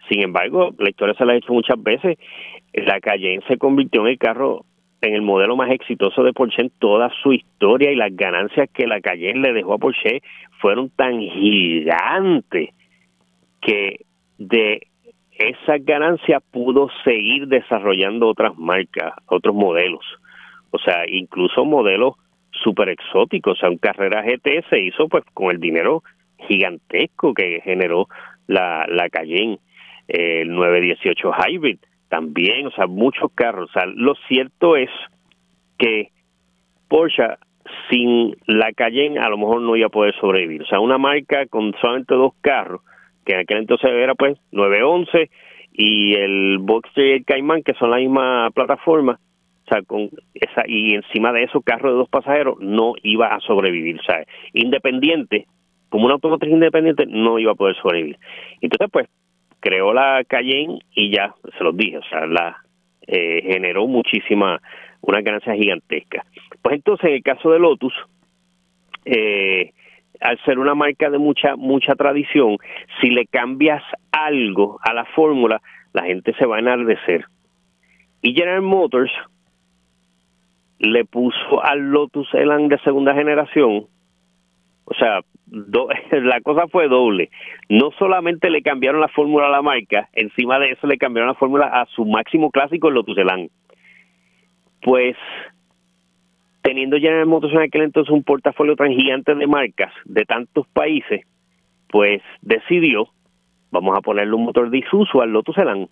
Sin 0.10 0.22
embargo, 0.22 0.74
la 0.78 0.90
historia 0.90 1.16
se 1.16 1.26
la 1.26 1.34
ha 1.34 1.38
hecho 1.38 1.54
muchas 1.54 1.82
veces. 1.82 2.18
La 2.74 3.00
Cayenne 3.00 3.44
se 3.48 3.58
convirtió 3.58 4.02
en 4.02 4.08
el 4.08 4.18
carro, 4.18 4.66
en 5.02 5.14
el 5.14 5.22
modelo 5.22 5.56
más 5.56 5.72
exitoso 5.72 6.24
de 6.24 6.34
Porsche 6.34 6.62
en 6.62 6.72
toda 6.80 7.12
su 7.22 7.34
historia 7.34 7.92
y 7.92 7.96
las 7.96 8.16
ganancias 8.16 8.70
que 8.74 8.88
la 8.88 9.02
Cayenne 9.02 9.42
le 9.42 9.54
dejó 9.54 9.74
a 9.74 9.78
Porsche 9.78 10.22
fueron 10.60 10.90
tan 10.90 11.20
gigantes 11.20 12.70
que 13.62 14.06
de 14.38 14.88
esa 15.38 15.78
ganancia 15.80 16.40
pudo 16.40 16.90
seguir 17.04 17.48
desarrollando 17.48 18.28
otras 18.28 18.58
marcas, 18.58 19.14
otros 19.28 19.56
modelos. 19.56 20.06
O 20.72 20.80
sea, 20.80 21.06
incluso 21.08 21.66
modelos 21.66 22.16
super 22.52 22.90
exóticos. 22.90 23.58
O 23.58 23.60
sea, 23.60 23.70
un 23.70 23.78
carrera 23.78 24.24
GT 24.24 24.66
se 24.70 24.80
hizo 24.80 25.08
pues 25.08 25.24
con 25.34 25.52
el 25.52 25.60
dinero 25.60 26.04
gigantesco 26.48 27.34
que 27.34 27.62
generó 27.64 28.08
la, 28.48 28.86
la 28.88 29.10
Cayenne 29.10 29.60
el 30.08 30.50
918 30.50 31.32
Hybrid 31.32 31.80
también, 32.10 32.68
o 32.68 32.72
sea, 32.72 32.88
muchos 32.88 33.32
carros. 33.34 33.70
O 33.70 33.74
sea, 33.74 33.86
lo 33.86 34.16
cierto 34.28 34.78
es 34.78 34.90
que 35.78 36.10
Porsche 36.88 37.24
sin 37.90 38.36
la 38.46 38.72
Cayenne 38.74 39.20
a 39.20 39.30
lo 39.30 39.38
mejor 39.38 39.62
no 39.62 39.76
iba 39.76 39.88
a 39.88 39.90
poder 39.90 40.16
sobrevivir. 40.20 40.62
O 40.62 40.66
sea, 40.66 40.80
una 40.80 40.98
marca 40.98 41.46
con 41.48 41.74
solamente 41.82 42.14
dos 42.16 42.34
carros, 42.42 42.82
que 43.26 43.34
en 43.34 43.40
aquel 43.40 43.58
entonces 43.58 43.90
era 43.90 44.14
pues 44.16 44.38
911 44.52 45.30
y 45.74 46.14
el 46.14 46.60
Boxster 46.60 47.06
y 47.06 47.12
el 47.14 47.26
Cayman, 47.26 47.64
que 47.64 47.74
son 47.74 47.92
la 47.92 47.98
misma 47.98 48.50
plataforma, 48.52 49.20
o 49.66 49.68
sea, 49.68 49.82
con 49.82 50.10
esa, 50.36 50.64
y 50.68 50.94
encima 50.94 51.34
de 51.34 51.44
eso, 51.44 51.62
carro 51.62 51.92
de 51.92 51.98
dos 51.98 52.10
pasajeros, 52.10 52.60
no 52.60 52.94
iba 53.04 53.28
a 53.28 53.40
sobrevivir. 53.42 54.00
O 54.00 54.04
sea, 54.04 54.24
independiente, 54.54 55.48
como 55.90 56.06
una 56.06 56.14
automotriz 56.14 56.52
independiente, 56.52 57.06
no 57.08 57.40
iba 57.40 57.52
a 57.52 57.56
poder 57.56 57.76
sobrevivir. 57.76 58.18
Entonces, 58.62 58.90
pues, 58.92 59.08
creó 59.66 59.94
la 59.94 60.24
Cayenne 60.28 60.78
y 60.94 61.10
ya, 61.10 61.34
se 61.58 61.64
los 61.64 61.76
dije, 61.76 61.98
o 61.98 62.04
sea, 62.04 62.28
la 62.28 62.58
eh, 63.08 63.42
generó 63.52 63.88
muchísima, 63.88 64.62
una 65.02 65.22
ganancia 65.22 65.56
gigantesca. 65.56 66.24
Pues 66.62 66.76
entonces, 66.76 67.06
en 67.08 67.16
el 67.16 67.24
caso 67.24 67.50
de 67.50 67.58
Lotus, 67.58 67.94
eh, 69.06 69.72
al 70.22 70.38
ser 70.46 70.60
una 70.60 70.76
marca 70.76 71.10
de 71.10 71.18
mucha, 71.18 71.56
mucha 71.56 71.96
tradición, 71.96 72.58
si 73.02 73.10
le 73.10 73.26
cambias 73.26 73.82
algo 74.12 74.80
a 74.84 74.94
la 74.94 75.06
fórmula, 75.06 75.60
la 75.94 76.04
gente 76.04 76.36
se 76.36 76.46
va 76.46 76.58
a 76.58 76.60
enardecer. 76.60 77.26
Y 78.22 78.36
General 78.36 78.62
Motors 78.62 79.12
le 80.78 81.06
puso 81.06 81.64
al 81.64 81.90
Lotus 81.90 82.32
Elan 82.36 82.68
de 82.68 82.78
segunda 82.82 83.16
generación, 83.16 83.88
o 84.86 84.94
sea, 84.94 85.22
la 86.12 86.42
cosa 86.42 86.68
fue 86.68 86.88
doble. 86.88 87.30
No 87.70 87.92
solamente 87.98 88.50
le 88.50 88.62
cambiaron 88.62 89.02
la 89.02 89.08
fórmula 89.08 89.48
a 89.48 89.52
la 89.52 89.62
marca, 89.62 90.10
encima 90.14 90.60
de 90.60 90.72
eso 90.72 90.88
le 90.88 90.98
cambiaron 90.98 91.30
la 91.30 91.40
fórmula 91.40 91.68
a 91.68 91.86
su 91.88 92.06
máximo 92.06 92.52
clásico, 92.52 92.90
el 92.90 92.96
Lotus 92.96 93.18
Elan. 93.18 93.50
Pues 94.82 95.16
teniendo 96.62 96.98
General 96.98 97.26
Motors 97.26 97.54
en 97.54 97.62
aquel 97.62 97.84
entonces 97.84 98.12
un 98.12 98.24
portafolio 98.24 98.76
tan 98.76 98.92
gigante 98.92 99.36
de 99.36 99.48
marcas 99.48 99.94
de 100.06 100.26
tantos 100.26 100.68
países, 100.68 101.22
pues 101.90 102.22
decidió, 102.42 103.08
vamos 103.72 103.98
a 103.98 104.02
ponerle 104.02 104.34
un 104.34 104.46
motor 104.46 104.70
de 104.70 104.80
Isuzu 104.80 105.22
al 105.22 105.32
Lotus 105.32 105.58
Elan. 105.58 105.88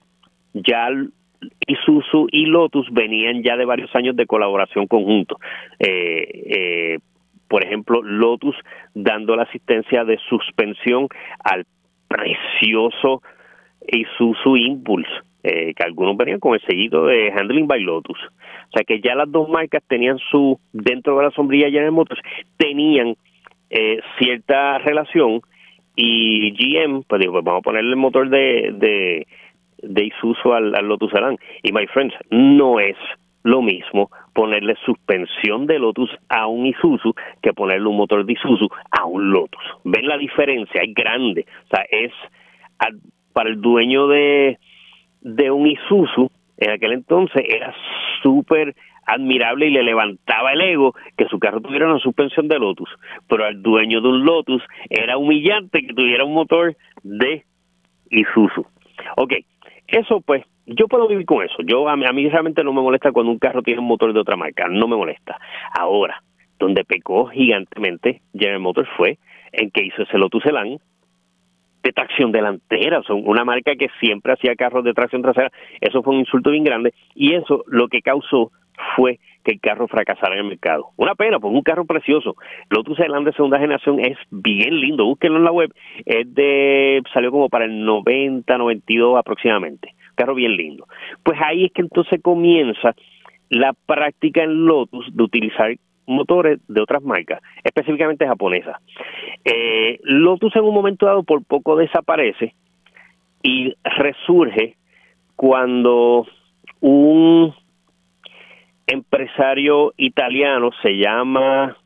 Ya 0.54 0.90
Isuzu 1.68 2.28
y 2.32 2.48
Lotus 2.48 2.92
venían 2.92 3.44
ya 3.44 3.56
de 3.56 3.66
varios 3.66 3.96
años 3.96 4.16
de 4.16 4.26
colaboración 4.26 4.88
conjunto. 4.88 5.40
Eh, 5.80 6.28
eh, 6.46 7.00
por 7.54 7.64
ejemplo, 7.64 8.02
Lotus 8.02 8.56
dando 8.96 9.36
la 9.36 9.44
asistencia 9.44 10.04
de 10.04 10.18
suspensión 10.28 11.08
al 11.44 11.68
precioso 12.08 13.22
Isuzu 13.86 14.58
Impulse, 14.58 15.12
eh, 15.44 15.76
que 15.76 15.84
algunos 15.84 16.18
venían 16.18 16.40
con 16.40 16.56
el 16.56 16.62
seguido 16.62 17.06
de 17.06 17.32
Handling 17.32 17.68
by 17.68 17.80
Lotus. 17.80 18.18
O 18.18 18.72
sea 18.74 18.84
que 18.84 19.02
ya 19.02 19.14
las 19.14 19.32
dos 19.32 19.48
marcas 19.50 19.84
tenían 19.88 20.18
su, 20.32 20.60
dentro 20.72 21.16
de 21.16 21.26
la 21.26 21.30
sombrilla 21.30 21.68
General 21.68 21.92
Motors, 21.92 22.22
tenían 22.58 23.16
eh, 23.70 24.00
cierta 24.18 24.80
relación 24.80 25.42
y 25.96 26.54
GM, 26.54 27.04
pues 27.04 27.22
digo, 27.22 27.34
pues 27.34 27.46
vamos 27.46 27.60
a 27.60 27.70
ponerle 27.70 27.92
el 27.92 27.98
motor 27.98 28.30
de, 28.30 28.72
de, 28.74 29.28
de 29.78 30.06
Isuzu 30.06 30.54
al, 30.54 30.74
al 30.74 30.88
Lotus 30.88 31.14
Elan. 31.14 31.38
Y 31.62 31.72
my 31.72 31.86
friends, 31.86 32.16
no 32.32 32.80
es 32.80 32.98
lo 33.44 33.62
mismo 33.62 34.10
ponerle 34.34 34.76
suspensión 34.86 35.68
de 35.68 35.80
Lotus 35.80 36.10
a 36.30 36.48
un 36.48 36.66
Isuzu 36.66 37.14
que 37.42 37.54
ponerle 37.54 37.88
un 37.88 37.98
motor 37.98 38.26
de 38.26 38.34
Isuzu 38.34 38.68
a 38.92 39.06
un 39.06 39.32
Lotus. 39.32 39.64
¿Ven 39.84 40.08
la 40.08 40.18
diferencia? 40.18 40.82
Es 40.82 40.94
grande. 40.94 41.46
O 41.66 41.76
sea, 41.76 41.86
es 41.92 42.12
para 43.34 43.50
el 43.50 43.62
dueño 43.62 44.08
de, 44.08 44.58
de 45.22 45.52
un 45.52 45.68
Isuzu, 45.68 46.30
en 46.58 46.70
aquel 46.72 46.94
entonces 46.94 47.44
era 47.48 47.74
súper 48.22 48.76
admirable 49.06 49.68
y 49.68 49.72
le 49.72 49.84
levantaba 49.84 50.54
el 50.54 50.62
ego 50.62 50.96
que 51.18 51.28
su 51.28 51.40
carro 51.40 51.62
tuviera 51.62 51.90
una 51.90 52.00
suspensión 52.00 52.48
de 52.48 52.60
Lotus, 52.60 52.90
pero 53.28 53.46
al 53.46 53.62
dueño 53.62 54.02
de 54.02 54.08
un 54.08 54.24
Lotus 54.24 54.64
era 54.90 55.18
humillante 55.18 55.86
que 55.86 55.94
tuviera 55.94 56.24
un 56.24 56.34
motor 56.34 56.76
de 57.04 57.44
Isuzu. 58.10 58.66
Ok, 59.18 59.34
eso 59.88 60.22
pues, 60.22 60.46
yo 60.66 60.88
puedo 60.88 61.08
vivir 61.08 61.26
con 61.26 61.44
eso. 61.44 61.58
Yo 61.66 61.88
a 61.90 61.96
mí, 61.96 62.06
a 62.06 62.14
mí 62.14 62.30
realmente 62.30 62.64
no 62.64 62.74
me 62.74 62.82
molesta 62.82 63.12
cuando 63.12 63.32
un 63.32 63.40
carro 63.40 63.62
tiene 63.62 63.82
un 63.82 63.88
motor 63.88 64.14
de 64.14 64.20
otra 64.20 64.36
marca, 64.36 64.68
no 64.70 64.88
me 64.88 64.96
molesta. 64.96 65.38
Ahora, 65.78 66.24
donde 66.60 66.84
pecó 66.86 67.28
gigantemente 67.28 68.22
General 68.34 68.60
Motors 68.60 68.90
fue 68.96 69.18
en 69.52 69.70
que 69.72 69.86
hizo 69.86 70.04
ese 70.04 70.18
Lotus 70.18 70.46
Elan 70.46 70.80
de 71.84 71.92
tracción 71.92 72.32
delantera, 72.32 73.02
son 73.04 73.24
una 73.26 73.44
marca 73.44 73.76
que 73.76 73.90
siempre 74.00 74.34
hacía 74.34 74.56
carros 74.56 74.86
de 74.86 74.94
tracción 74.94 75.22
trasera, 75.22 75.52
eso 75.82 76.02
fue 76.02 76.14
un 76.14 76.22
insulto 76.22 76.50
bien 76.50 76.64
grande 76.64 76.94
y 77.14 77.34
eso 77.34 77.66
lo 77.68 77.90
que 77.90 78.02
causó 78.02 78.52
fue 78.96 79.20
que 79.44 79.52
el 79.52 79.60
carro 79.60 79.88
fracasara 79.90 80.36
en 80.36 80.42
el 80.42 80.48
mercado. 80.48 80.88
Una 80.96 81.16
pena, 81.16 81.40
pues 81.40 81.54
un 81.54 81.62
carro 81.62 81.86
precioso. 81.86 82.36
Lotus 82.70 83.00
Elan 83.00 83.26
de 83.26 83.34
segunda 83.34 83.60
generación 83.60 84.00
es 84.00 84.18
bien 84.32 84.80
lindo, 84.80 85.04
búsquenlo 85.06 85.38
en 85.38 85.44
la 85.44 85.52
web, 85.52 85.74
es 86.06 86.34
de, 86.34 87.04
salió 87.14 87.32
como 87.32 87.50
para 87.50 87.66
el 87.66 87.84
90, 87.84 88.58
92 88.58 89.20
aproximadamente, 89.20 89.94
carro 90.16 90.36
bien 90.36 90.56
lindo. 90.56 90.88
Pues 91.24 91.40
ahí 91.42 91.66
es 91.66 91.72
que 91.72 91.82
entonces 91.82 92.22
comienza 92.22 92.96
la 93.50 93.74
práctica 93.86 94.44
en 94.44 94.66
Lotus 94.66 95.16
de 95.16 95.24
utilizar 95.24 95.76
motores 96.06 96.60
de 96.68 96.82
otras 96.82 97.02
marcas, 97.04 97.42
específicamente 97.64 98.28
japonesas. 98.28 98.78
Eh, 99.46 100.00
Lotus 100.04 100.56
en 100.56 100.64
un 100.64 100.74
momento 100.74 101.06
dado 101.06 101.24
por 101.24 101.44
poco 101.46 101.76
desaparece 101.76 102.54
y 103.42 103.74
resurge 103.84 104.76
cuando 105.36 106.26
un 106.80 107.54
empresario 108.88 109.94
italiano 109.98 110.72
se 110.82 110.98
llama 110.98 111.78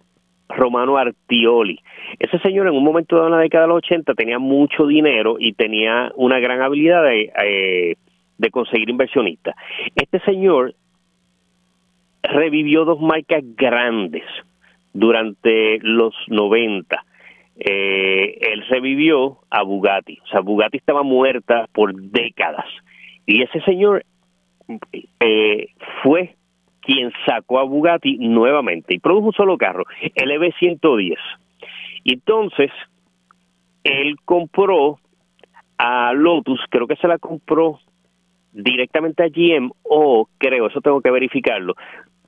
Romano 0.49 0.97
Artioli. 0.97 1.79
Ese 2.19 2.39
señor 2.39 2.67
en 2.67 2.75
un 2.75 2.83
momento 2.83 3.15
dado 3.15 3.27
en 3.27 3.33
la 3.33 3.39
década 3.39 3.63
de 3.65 3.69
los 3.69 3.77
80 3.77 4.13
tenía 4.13 4.39
mucho 4.39 4.87
dinero 4.87 5.35
y 5.39 5.53
tenía 5.53 6.11
una 6.15 6.39
gran 6.39 6.61
habilidad 6.61 7.03
de, 7.03 7.31
eh, 7.43 7.95
de 8.37 8.49
conseguir 8.49 8.89
inversionistas. 8.89 9.55
Este 9.95 10.19
señor 10.21 10.75
revivió 12.23 12.85
dos 12.85 12.99
marcas 12.99 13.43
grandes 13.55 14.23
durante 14.93 15.79
los 15.81 16.13
90. 16.27 17.03
Eh, 17.59 18.37
él 18.41 18.65
revivió 18.69 19.39
a 19.49 19.63
Bugatti. 19.63 20.19
O 20.23 20.27
sea, 20.27 20.41
Bugatti 20.41 20.77
estaba 20.77 21.03
muerta 21.03 21.67
por 21.73 21.93
décadas. 21.95 22.65
Y 23.25 23.41
ese 23.41 23.61
señor 23.61 24.05
eh, 25.19 25.67
fue 26.03 26.35
quien 26.81 27.11
sacó 27.25 27.59
a 27.59 27.63
Bugatti 27.63 28.17
nuevamente 28.17 28.95
y 28.95 28.99
produjo 28.99 29.27
un 29.27 29.33
solo 29.33 29.57
carro, 29.57 29.83
el 30.15 30.31
EV110. 30.31 31.17
Entonces, 32.05 32.71
él 33.83 34.15
compró 34.23 34.99
a 35.77 36.13
Lotus, 36.13 36.61
creo 36.69 36.87
que 36.87 36.95
se 36.95 37.07
la 37.07 37.17
compró 37.17 37.79
directamente 38.63 39.23
a 39.23 39.29
GM 39.29 39.71
o 39.83 40.27
creo, 40.37 40.67
eso 40.67 40.81
tengo 40.81 41.01
que 41.01 41.11
verificarlo, 41.11 41.75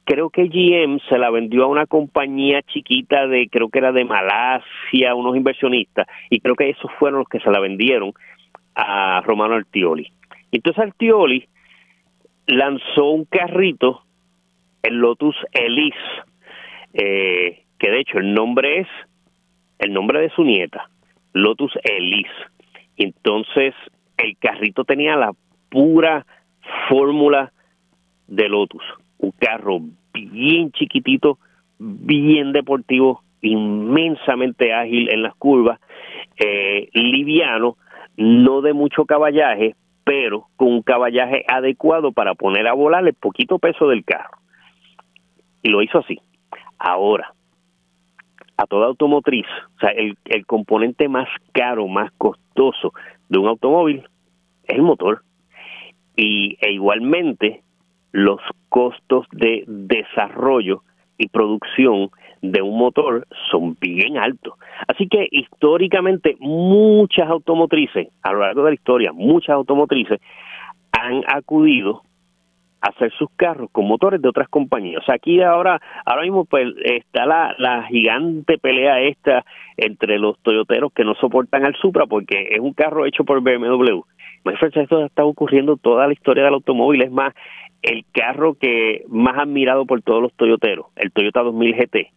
creo 0.03 0.29
que 0.29 0.47
GM 0.47 0.99
se 1.09 1.17
la 1.17 1.29
vendió 1.29 1.63
a 1.63 1.67
una 1.67 1.85
compañía 1.85 2.61
chiquita 2.61 3.27
de, 3.27 3.47
creo 3.49 3.69
que 3.69 3.79
era 3.79 3.91
de 3.91 4.05
Malasia, 4.05 5.15
unos 5.15 5.35
inversionistas, 5.35 6.07
y 6.29 6.39
creo 6.39 6.55
que 6.55 6.69
esos 6.69 6.91
fueron 6.99 7.19
los 7.19 7.29
que 7.29 7.39
se 7.39 7.51
la 7.51 7.59
vendieron 7.59 8.13
a 8.75 9.21
Romano 9.21 9.55
Artioli. 9.55 10.11
Entonces 10.51 10.83
Artioli 10.83 11.47
lanzó 12.47 13.09
un 13.09 13.25
carrito, 13.25 14.03
el 14.83 14.95
Lotus 14.95 15.35
Elise, 15.51 15.97
eh, 16.93 17.63
que 17.77 17.91
de 17.91 17.99
hecho 17.99 18.19
el 18.19 18.33
nombre 18.33 18.79
es 18.79 18.87
el 19.79 19.93
nombre 19.93 20.19
de 20.21 20.29
su 20.31 20.43
nieta, 20.43 20.89
Lotus 21.33 21.71
Elise. 21.83 22.29
Entonces 22.97 23.73
el 24.17 24.37
carrito 24.37 24.83
tenía 24.83 25.15
la 25.15 25.31
pura 25.69 26.25
fórmula 26.89 27.51
de 28.27 28.49
Lotus, 28.49 28.83
un 29.17 29.31
carro 29.31 29.79
bien 30.13 30.71
chiquitito, 30.71 31.39
bien 31.77 32.51
deportivo, 32.51 33.23
inmensamente 33.41 34.73
ágil 34.73 35.11
en 35.11 35.23
las 35.23 35.35
curvas, 35.35 35.79
eh, 36.37 36.89
liviano, 36.93 37.77
no 38.17 38.61
de 38.61 38.73
mucho 38.73 39.05
caballaje, 39.05 39.75
pero 40.03 40.47
con 40.55 40.69
un 40.69 40.81
caballaje 40.81 41.45
adecuado 41.47 42.11
para 42.11 42.35
poner 42.35 42.67
a 42.67 42.73
volar 42.73 43.07
el 43.07 43.13
poquito 43.13 43.59
peso 43.59 43.87
del 43.87 44.03
carro. 44.03 44.37
Y 45.61 45.69
lo 45.69 45.81
hizo 45.81 45.99
así. 45.99 46.19
Ahora, 46.77 47.33
a 48.57 48.65
toda 48.65 48.87
automotriz, 48.87 49.45
o 49.77 49.79
sea, 49.79 49.89
el, 49.89 50.17
el 50.25 50.45
componente 50.45 51.07
más 51.07 51.29
caro, 51.53 51.87
más 51.87 52.11
costoso 52.17 52.93
de 53.29 53.39
un 53.39 53.47
automóvil 53.47 54.07
es 54.63 54.75
el 54.75 54.81
motor. 54.81 55.21
Y 56.19 56.57
e 56.59 56.73
igualmente 56.73 57.61
los 58.11 58.41
costos 58.67 59.25
de 59.31 59.63
desarrollo 59.67 60.83
y 61.17 61.29
producción 61.29 62.09
de 62.41 62.61
un 62.61 62.77
motor 62.77 63.25
son 63.49 63.77
bien 63.79 64.17
altos. 64.17 64.55
Así 64.87 65.07
que 65.07 65.29
históricamente 65.31 66.35
muchas 66.39 67.29
automotrices, 67.29 68.09
a 68.21 68.33
lo 68.33 68.39
largo 68.39 68.63
de 68.63 68.71
la 68.71 68.75
historia, 68.75 69.13
muchas 69.13 69.55
automotrices 69.55 70.19
han 70.91 71.23
acudido 71.33 72.01
a 72.81 72.89
hacer 72.89 73.13
sus 73.13 73.29
carros 73.37 73.69
con 73.71 73.85
motores 73.85 74.21
de 74.21 74.27
otras 74.27 74.49
compañías. 74.49 75.01
O 75.01 75.05
sea, 75.05 75.15
aquí 75.15 75.41
ahora, 75.41 75.81
ahora 76.05 76.23
mismo 76.23 76.43
pues 76.43 76.67
está 76.83 77.25
la, 77.25 77.55
la 77.57 77.83
gigante 77.83 78.57
pelea 78.57 79.01
esta 79.01 79.45
entre 79.77 80.19
los 80.19 80.37
toyoteros 80.39 80.91
que 80.91 81.05
no 81.05 81.15
soportan 81.15 81.65
al 81.65 81.75
Supra 81.75 82.07
porque 82.07 82.49
es 82.51 82.59
un 82.59 82.73
carro 82.73 83.05
hecho 83.05 83.23
por 83.23 83.41
BMW. 83.41 84.01
Esto 84.45 85.05
está 85.05 85.25
ocurriendo 85.25 85.77
toda 85.77 86.07
la 86.07 86.13
historia 86.13 86.43
del 86.43 86.53
automóvil. 86.53 87.01
Es 87.01 87.11
más, 87.11 87.33
el 87.81 88.05
carro 88.11 88.55
que 88.55 89.03
más 89.07 89.37
admirado 89.37 89.85
por 89.85 90.01
todos 90.01 90.21
los 90.21 90.33
toyoteros, 90.33 90.87
el 90.95 91.11
Toyota 91.11 91.41
2000 91.43 91.75
GT. 91.75 92.11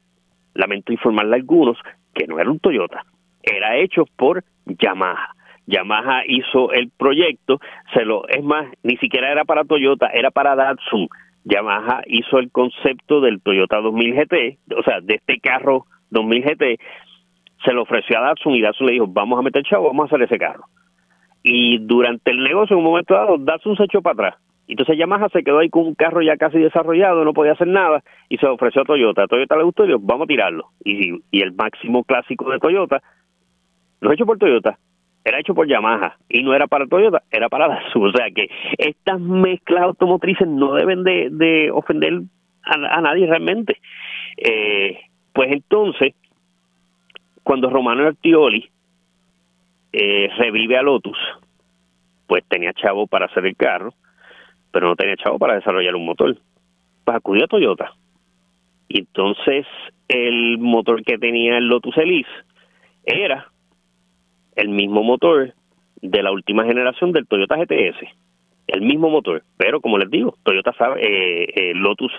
Lamento 0.55 0.93
informarle 0.93 1.35
a 1.35 1.37
algunos 1.37 1.79
que 2.15 2.27
no 2.27 2.39
era 2.39 2.51
un 2.51 2.59
Toyota, 2.59 3.05
era 3.43 3.77
hecho 3.77 4.05
por 4.17 4.45
Yamaha. 4.67 5.35
Yamaha 5.67 6.23
hizo 6.27 6.73
el 6.73 6.91
proyecto, 6.91 7.61
se 7.95 8.05
lo 8.05 8.29
es 8.29 8.43
más, 8.43 8.67
ni 8.83 8.97
siquiera 8.97 9.31
era 9.31 9.45
para 9.45 9.65
Toyota, 9.65 10.09
era 10.09 10.31
para 10.31 10.57
Datsun. 10.57 11.09
Yamaha 11.45 12.03
hizo 12.07 12.39
el 12.39 12.51
concepto 12.51 13.21
del 13.21 13.41
Toyota 13.41 13.81
2000 13.81 14.15
GT, 14.15 14.59
o 14.77 14.83
sea, 14.83 15.01
de 15.01 15.15
este 15.15 15.39
carro 15.39 15.87
2000 16.11 16.43
GT, 16.43 16.81
se 17.65 17.73
lo 17.73 17.83
ofreció 17.83 18.19
a 18.19 18.23
Datsun 18.23 18.55
y 18.55 18.61
Datsun 18.61 18.87
le 18.89 18.93
dijo, 18.95 19.07
vamos 19.07 19.39
a 19.39 19.43
meter 19.43 19.63
chavo, 19.63 19.87
vamos 19.87 20.05
a 20.05 20.07
hacer 20.07 20.23
ese 20.23 20.39
carro. 20.39 20.65
Y 21.43 21.79
durante 21.79 22.31
el 22.31 22.43
negocio, 22.43 22.75
en 22.75 22.79
un 22.79 22.85
momento 22.85 23.15
dado, 23.15 23.37
Datsun 23.39 23.77
se 23.77 23.85
echó 23.85 24.01
para 24.03 24.29
atrás 24.29 24.43
entonces 24.73 24.97
Yamaha 24.97 25.29
se 25.29 25.43
quedó 25.43 25.59
ahí 25.59 25.69
con 25.69 25.87
un 25.87 25.95
carro 25.95 26.23
ya 26.23 26.37
casi 26.37 26.59
desarrollado, 26.59 27.25
no 27.25 27.35
podía 27.35 27.53
hacer 27.53 27.69
nada 27.69 28.03
y 28.29 28.39
se 28.39 28.47
ofreció 28.47 28.83
a 28.83 28.85
Toyota. 28.85 29.25
A 29.25 29.27
Toyota 29.27 29.57
le 29.57 29.65
gustó 29.65 29.85
y 29.85 29.89
dijo, 29.89 30.01
vamos 30.03 30.25
a 30.25 30.29
tirarlo. 30.29 30.69
Y, 30.85 31.21
y 31.31 31.43
el 31.43 31.53
máximo 31.53 32.05
clásico 32.05 32.51
de 32.51 32.59
Toyota, 32.59 33.03
no 34.01 34.13
hecho 34.13 34.25
por 34.25 34.39
Toyota, 34.39 34.79
era 35.25 35.39
hecho 35.39 35.55
por 35.55 35.69
Yamaha 35.69 36.17
y 36.29 36.43
no 36.43 36.55
era 36.55 36.67
para 36.67 36.87
Toyota, 36.87 37.23
era 37.31 37.49
para 37.49 37.69
Datsun. 37.69 38.09
O 38.09 38.13
sea 38.13 38.31
que 38.31 38.49
estas 38.79 39.21
mezclas 39.21 39.83
automotrices 39.85 40.49
no 40.49 40.75
deben 40.75 41.05
de, 41.05 41.29
de 41.31 41.71
ofender 41.71 42.23
a, 42.65 43.01
nadie 43.01 43.27
realmente. 43.27 43.79
Eh, 44.37 44.99
pues 45.35 45.53
entonces, 45.53 46.15
cuando 47.43 47.69
Romano 47.69 48.07
Artioli 48.07 48.71
eh, 49.93 50.29
revive 50.37 50.77
a 50.77 50.83
Lotus, 50.83 51.19
pues 52.27 52.45
tenía 52.49 52.73
chavo 52.73 53.07
para 53.07 53.27
hacer 53.27 53.47
el 53.47 53.57
carro 53.57 53.95
pero 54.73 54.89
no 54.89 54.97
tenía 54.97 55.17
chavo 55.17 55.39
para 55.39 55.55
desarrollar 55.55 55.95
un 55.95 56.07
motor. 56.07 56.37
Pues 57.05 57.17
acudió 57.17 57.45
a 57.45 57.49
Toyota. 57.49 57.93
Y 58.89 59.01
entonces 59.01 59.67
el 60.09 60.59
motor 60.59 61.05
que 61.05 61.19
tenía 61.19 61.59
el 61.59 61.69
Lotus 61.69 61.97
Elise 61.99 62.31
era 63.05 63.49
el 64.57 64.69
mismo 64.71 65.03
motor 65.03 65.55
de 66.01 66.23
la 66.23 66.33
última 66.33 66.65
generación 66.65 67.13
del 67.13 67.27
Toyota 67.27 67.57
GTS. 67.57 68.09
El 68.67 68.83
mismo 68.83 69.11
motor. 69.11 69.43
Pero 69.57 69.81
como 69.81 69.99
les 69.99 70.11
digo, 70.11 70.37
Toyota 70.43 70.73
sabe, 70.73 71.01
eh, 71.03 71.53
eh, 71.55 71.75
Lotus 71.75 72.13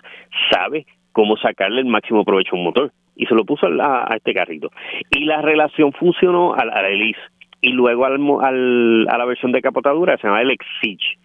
sabe 0.51 0.85
cómo 1.11 1.37
sacarle 1.37 1.81
el 1.81 1.87
máximo 1.87 2.23
provecho 2.23 2.55
a 2.55 2.59
un 2.59 2.65
motor. 2.65 2.91
Y 3.15 3.25
se 3.25 3.35
lo 3.35 3.45
puso 3.45 3.67
a, 3.67 4.07
este 4.15 4.33
carrito. 4.33 4.71
Y 5.11 5.25
la 5.25 5.41
relación 5.41 5.91
funcionó 5.93 6.53
a, 6.53 6.65
la 6.65 6.87
Elise. 6.87 7.19
Y 7.65 7.71
luego 7.71 8.05
al, 8.05 8.19
al, 8.41 9.07
a 9.09 9.17
la 9.17 9.25
versión 9.25 9.53
de 9.53 9.61
capotadura 9.61 10.17
se 10.17 10.27
llama 10.27 10.41
el 10.41 10.51
Exige 10.51 11.17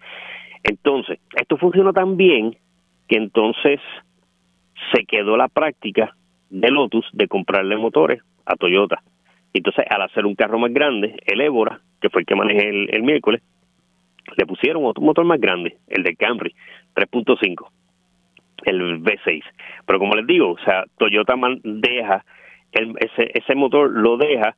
entonces, 0.63 1.19
esto 1.35 1.57
funcionó 1.57 1.93
tan 1.93 2.17
bien 2.17 2.55
que 3.07 3.15
entonces 3.15 3.79
se 4.93 5.05
quedó 5.05 5.37
la 5.37 5.47
práctica 5.47 6.15
de 6.49 6.69
Lotus 6.69 7.05
de 7.13 7.27
comprarle 7.27 7.77
motores 7.77 8.21
a 8.45 8.55
Toyota. 8.55 9.01
Entonces, 9.53 9.85
al 9.89 10.01
hacer 10.03 10.25
un 10.25 10.35
carro 10.35 10.59
más 10.59 10.73
grande, 10.73 11.15
el 11.25 11.41
Évora, 11.41 11.81
que 12.01 12.09
fue 12.09 12.21
el 12.21 12.27
que 12.27 12.35
manejé 12.35 12.69
el, 12.69 13.03
miércoles, 13.03 13.41
le 14.37 14.45
pusieron 14.45 14.85
otro 14.85 15.03
motor 15.03 15.25
más 15.25 15.39
grande, 15.39 15.77
el 15.87 16.03
de 16.03 16.15
Camry, 16.15 16.53
3.5. 16.95 17.67
el 18.65 19.01
V6. 19.01 19.43
Pero 19.85 19.99
como 19.99 20.15
les 20.15 20.27
digo, 20.27 20.51
o 20.51 20.59
sea, 20.59 20.85
Toyota 20.97 21.35
deja 21.63 22.23
ese, 22.71 23.31
ese 23.33 23.55
motor 23.55 23.89
lo 23.89 24.17
deja 24.17 24.55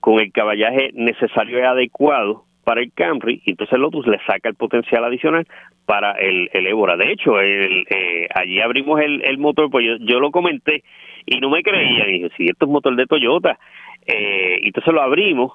con 0.00 0.20
el 0.20 0.32
caballaje 0.32 0.90
necesario 0.94 1.58
y 1.58 1.62
adecuado 1.62 2.44
para 2.64 2.82
el 2.82 2.92
Camry 2.92 3.42
y 3.44 3.50
entonces 3.52 3.78
Lotus 3.78 4.06
le 4.06 4.18
saca 4.26 4.48
el 4.48 4.54
potencial 4.54 5.04
adicional 5.04 5.46
para 5.86 6.12
el, 6.12 6.50
el 6.52 6.66
Évora. 6.66 6.96
De 6.96 7.10
hecho, 7.10 7.40
el, 7.40 7.84
eh, 7.90 8.28
allí 8.34 8.60
abrimos 8.60 9.00
el, 9.00 9.24
el 9.24 9.38
motor, 9.38 9.70
pues 9.70 9.84
yo, 9.84 9.96
yo, 10.00 10.20
lo 10.20 10.30
comenté 10.30 10.84
y 11.26 11.40
no 11.40 11.50
me 11.50 11.62
creían. 11.62 12.08
Y 12.10 12.12
dije, 12.12 12.30
si 12.36 12.46
esto 12.46 12.66
es 12.66 12.70
motor 12.70 12.94
de 12.96 13.06
Toyota. 13.06 13.58
Eh, 14.06 14.60
entonces 14.62 14.94
lo 14.94 15.02
abrimos 15.02 15.52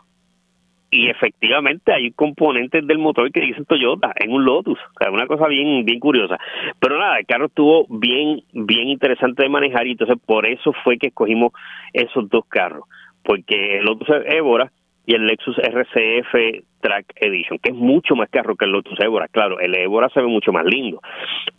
y 0.91 1.09
efectivamente 1.09 1.91
hay 1.93 2.11
componentes 2.11 2.85
del 2.85 2.99
motor 2.99 3.31
que 3.31 3.41
dicen 3.41 3.65
Toyota 3.65 4.11
en 4.15 4.31
un 4.31 4.45
Lotus, 4.45 4.79
o 4.79 4.99
sea, 4.99 5.11
una 5.11 5.27
cosa 5.27 5.47
bien 5.47 5.83
bien 5.83 5.99
curiosa. 5.99 6.37
Pero 6.79 6.97
nada, 6.97 7.17
el 7.17 7.25
carro 7.25 7.47
estuvo 7.47 7.85
bien 7.89 8.41
bien 8.53 8.89
interesante 8.89 9.43
de 9.43 9.49
manejar 9.49 9.87
y 9.87 9.91
entonces 9.91 10.17
por 10.25 10.45
eso 10.45 10.73
fue 10.83 10.97
que 10.97 11.07
escogimos 11.07 11.51
esos 11.93 12.29
dos 12.29 12.45
carros, 12.47 12.85
porque 13.25 13.79
el 13.79 13.85
Lotus 13.85 14.07
Évora 14.25 14.71
y 15.05 15.15
el 15.15 15.25
Lexus 15.25 15.57
RCF 15.57 16.63
Track 16.79 17.05
Edition, 17.15 17.59
que 17.59 17.71
es 17.71 17.75
mucho 17.75 18.15
más 18.15 18.29
carro 18.29 18.55
que 18.55 18.65
el 18.65 18.71
Lotus 18.71 18.99
Évora. 18.99 19.27
Claro, 19.27 19.59
el 19.59 19.75
Évora 19.75 20.09
se 20.09 20.21
ve 20.21 20.27
mucho 20.27 20.53
más 20.53 20.65
lindo, 20.65 21.01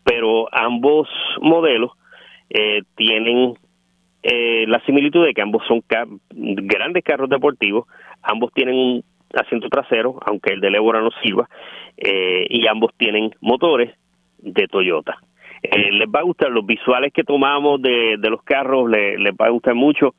pero 0.05 0.49
ambos 0.53 1.09
modelos 1.41 1.93
eh, 2.51 2.83
tienen 2.97 3.55
eh, 4.23 4.65
la 4.67 4.81
similitud 4.81 5.25
de 5.25 5.35
que 5.35 5.43
ambos 5.43 5.63
son 5.67 5.83
grandes 6.31 7.05
carros 7.05 7.29
deportivos, 7.29 7.87
ambos 8.23 8.53
tienen 8.53 8.75
un 8.75 9.05
asiento 9.35 9.69
trasero, 9.69 10.19
aunque 10.27 10.53
el 10.53 10.61
del 10.61 10.75
Évora 10.75 11.01
no 11.01 11.11
sirva, 11.23 11.49
eh, 11.97 12.47
y 12.49 12.67
ambos 12.67 12.93
tienen 12.97 13.31
motores 13.41 13.95
de 14.39 14.67
Toyota. 14.69 15.19
Eh, 15.63 15.93
les 15.93 16.09
va 16.09 16.21
a 16.21 16.25
gustar 16.25 16.51
los 16.51 16.67
visuales 16.67 17.13
que 17.13 17.25
tomamos 17.25 17.81
de, 17.83 18.17
de 18.19 18.31
los 18.31 18.43
carros, 18.43 18.91
les, 18.91 19.19
les 19.19 19.33
va 19.33 19.47
a 19.47 19.51
gustar 19.51 19.75
mucho. 19.75 20.15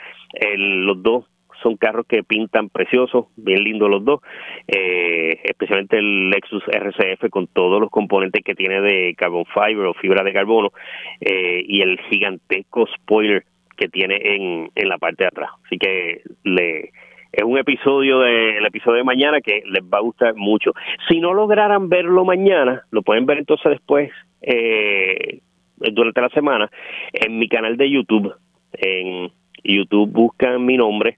los 0.57 1.01
dos 1.03 1.25
son 1.67 1.75
carros 1.75 2.05
que 2.07 2.23
pintan 2.23 2.69
preciosos, 2.69 3.25
bien 3.35 3.63
lindos 3.63 3.89
los 3.89 4.05
dos, 4.05 4.21
eh, 4.67 5.41
especialmente 5.43 5.97
el 5.97 6.29
Lexus 6.29 6.63
RCF 6.65 7.29
con 7.29 7.47
todos 7.47 7.81
los 7.81 7.89
componentes 7.89 8.41
que 8.43 8.55
tiene 8.55 8.79
de 8.79 9.13
carbon 9.17 9.43
fiber 9.53 9.85
o 9.85 9.93
fibra 9.93 10.23
de 10.23 10.31
carbono 10.31 10.71
eh, 11.19 11.61
y 11.67 11.81
el 11.81 11.99
gigantesco 12.09 12.87
spoiler 12.87 13.43
que 13.75 13.89
tiene 13.89 14.17
en, 14.23 14.71
en 14.73 14.89
la 14.89 14.97
parte 14.97 15.23
de 15.23 15.27
atrás. 15.27 15.49
Así 15.65 15.77
que 15.77 16.21
le 16.43 16.91
es 17.33 17.43
un 17.43 17.57
episodio 17.57 18.19
de 18.19 18.59
episodio 18.59 18.99
de 18.99 19.03
mañana 19.03 19.41
que 19.41 19.61
les 19.65 19.83
va 19.83 19.97
a 19.97 20.01
gustar 20.01 20.33
mucho. 20.35 20.71
Si 21.09 21.19
no 21.19 21.33
lograran 21.33 21.89
verlo 21.89 22.23
mañana, 22.23 22.83
lo 22.91 23.01
pueden 23.01 23.25
ver 23.25 23.39
entonces 23.39 23.71
después 23.71 24.09
eh, 24.41 25.41
durante 25.75 26.21
la 26.21 26.29
semana 26.29 26.71
en 27.11 27.37
mi 27.37 27.49
canal 27.49 27.75
de 27.75 27.91
YouTube. 27.91 28.33
En 28.73 29.29
YouTube 29.63 30.09
buscan 30.11 30.65
mi 30.65 30.77
nombre 30.77 31.17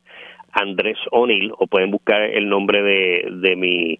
Andrés 0.51 0.97
O'Neill 1.11 1.51
o 1.57 1.67
pueden 1.67 1.91
buscar 1.91 2.21
el 2.21 2.49
nombre 2.49 2.81
de, 2.81 3.27
de 3.31 3.55
mi 3.55 3.99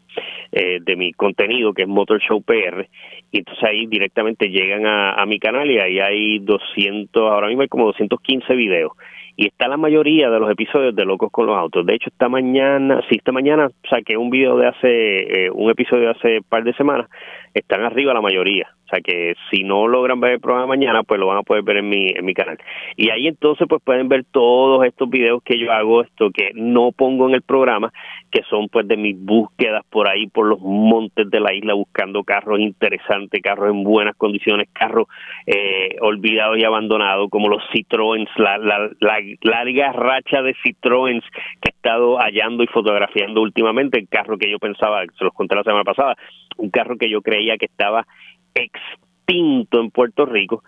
eh, 0.51 0.79
de 0.81 0.95
mi 0.95 1.13
contenido 1.13 1.73
que 1.73 1.83
es 1.83 1.87
Motor 1.87 2.21
Show 2.21 2.41
PR 2.41 2.87
y 3.31 3.39
entonces 3.39 3.63
ahí 3.63 3.85
directamente 3.85 4.49
llegan 4.49 4.85
a, 4.85 5.13
a 5.13 5.25
mi 5.25 5.39
canal 5.39 5.69
y 5.69 5.79
ahí 5.79 5.99
hay 5.99 6.39
200 6.39 7.31
ahora 7.31 7.47
mismo 7.47 7.61
hay 7.61 7.67
como 7.67 7.85
215 7.85 8.55
videos 8.55 8.93
y 9.39 9.47
está 9.47 9.69
la 9.69 9.77
mayoría 9.77 10.29
de 10.29 10.37
los 10.37 10.51
episodios 10.51 10.93
de 10.93 11.05
Locos 11.05 11.31
con 11.31 11.45
los 11.45 11.57
Autos. 11.57 11.85
De 11.85 11.95
hecho, 11.95 12.09
esta 12.09 12.27
mañana, 12.27 12.99
sí, 13.09 13.15
esta 13.15 13.31
mañana 13.31 13.69
saqué 13.89 14.17
un 14.17 14.29
video 14.29 14.57
de 14.57 14.67
hace, 14.67 15.45
eh, 15.45 15.49
un 15.49 15.71
episodio 15.71 16.07
de 16.07 16.09
hace 16.09 16.39
par 16.41 16.65
de 16.65 16.73
semanas, 16.73 17.09
están 17.53 17.83
arriba 17.83 18.13
la 18.13 18.19
mayoría. 18.19 18.67
O 18.85 18.89
sea 18.89 19.01
que 19.01 19.35
si 19.51 19.63
no 19.63 19.87
logran 19.87 20.19
ver 20.19 20.33
el 20.33 20.39
programa 20.39 20.65
mañana, 20.65 21.03
pues 21.03 21.19
lo 21.19 21.27
van 21.27 21.37
a 21.37 21.43
poder 21.43 21.61
ver 21.63 21.77
en 21.77 21.89
mi, 21.89 22.09
en 22.09 22.25
mi 22.25 22.33
canal. 22.33 22.57
Y 22.97 23.11
ahí 23.11 23.27
entonces 23.27 23.67
pues 23.69 23.83
pueden 23.83 24.09
ver 24.09 24.25
todos 24.31 24.83
estos 24.83 25.07
videos 25.07 25.43
que 25.43 25.59
yo 25.59 25.71
hago, 25.71 26.01
esto 26.01 26.31
que 26.31 26.51
no 26.55 26.91
pongo 26.91 27.29
en 27.29 27.35
el 27.35 27.43
programa, 27.43 27.93
que 28.31 28.41
son 28.49 28.67
pues 28.67 28.87
de 28.87 28.97
mis 28.97 29.15
búsquedas 29.15 29.85
por 29.91 30.09
ahí, 30.09 30.25
por 30.27 30.47
los 30.47 30.59
montes 30.59 31.29
de 31.29 31.39
la 31.39 31.53
isla, 31.53 31.75
buscando 31.75 32.23
carros 32.23 32.59
interesantes, 32.59 33.41
carros 33.43 33.69
en 33.69 33.83
buenas 33.83 34.15
condiciones, 34.15 34.67
carros 34.73 35.07
eh, 35.45 35.95
olvidados 36.01 36.57
y 36.57 36.63
abandonados, 36.63 37.29
como 37.29 37.47
los 37.47 37.61
Citroën, 37.71 38.27
la, 38.37 38.57
la, 38.57 38.89
la 38.99 39.19
larga 39.41 39.91
racha 39.91 40.41
de 40.41 40.55
Citroën 40.63 41.21
que 41.61 41.69
he 41.69 41.75
estado 41.75 42.17
hallando 42.17 42.63
y 42.63 42.67
fotografiando 42.67 43.41
últimamente, 43.41 43.99
el 43.99 44.07
carro 44.07 44.37
que 44.37 44.49
yo 44.49 44.59
pensaba, 44.59 45.03
se 45.17 45.23
los 45.23 45.33
conté 45.33 45.55
la 45.55 45.63
semana 45.63 45.83
pasada, 45.83 46.15
un 46.57 46.69
carro 46.69 46.97
que 46.97 47.09
yo 47.09 47.21
creía 47.21 47.57
que 47.57 47.65
estaba 47.65 48.05
extinto 48.53 49.79
en 49.79 49.91
Puerto 49.91 50.25
Rico, 50.25 50.63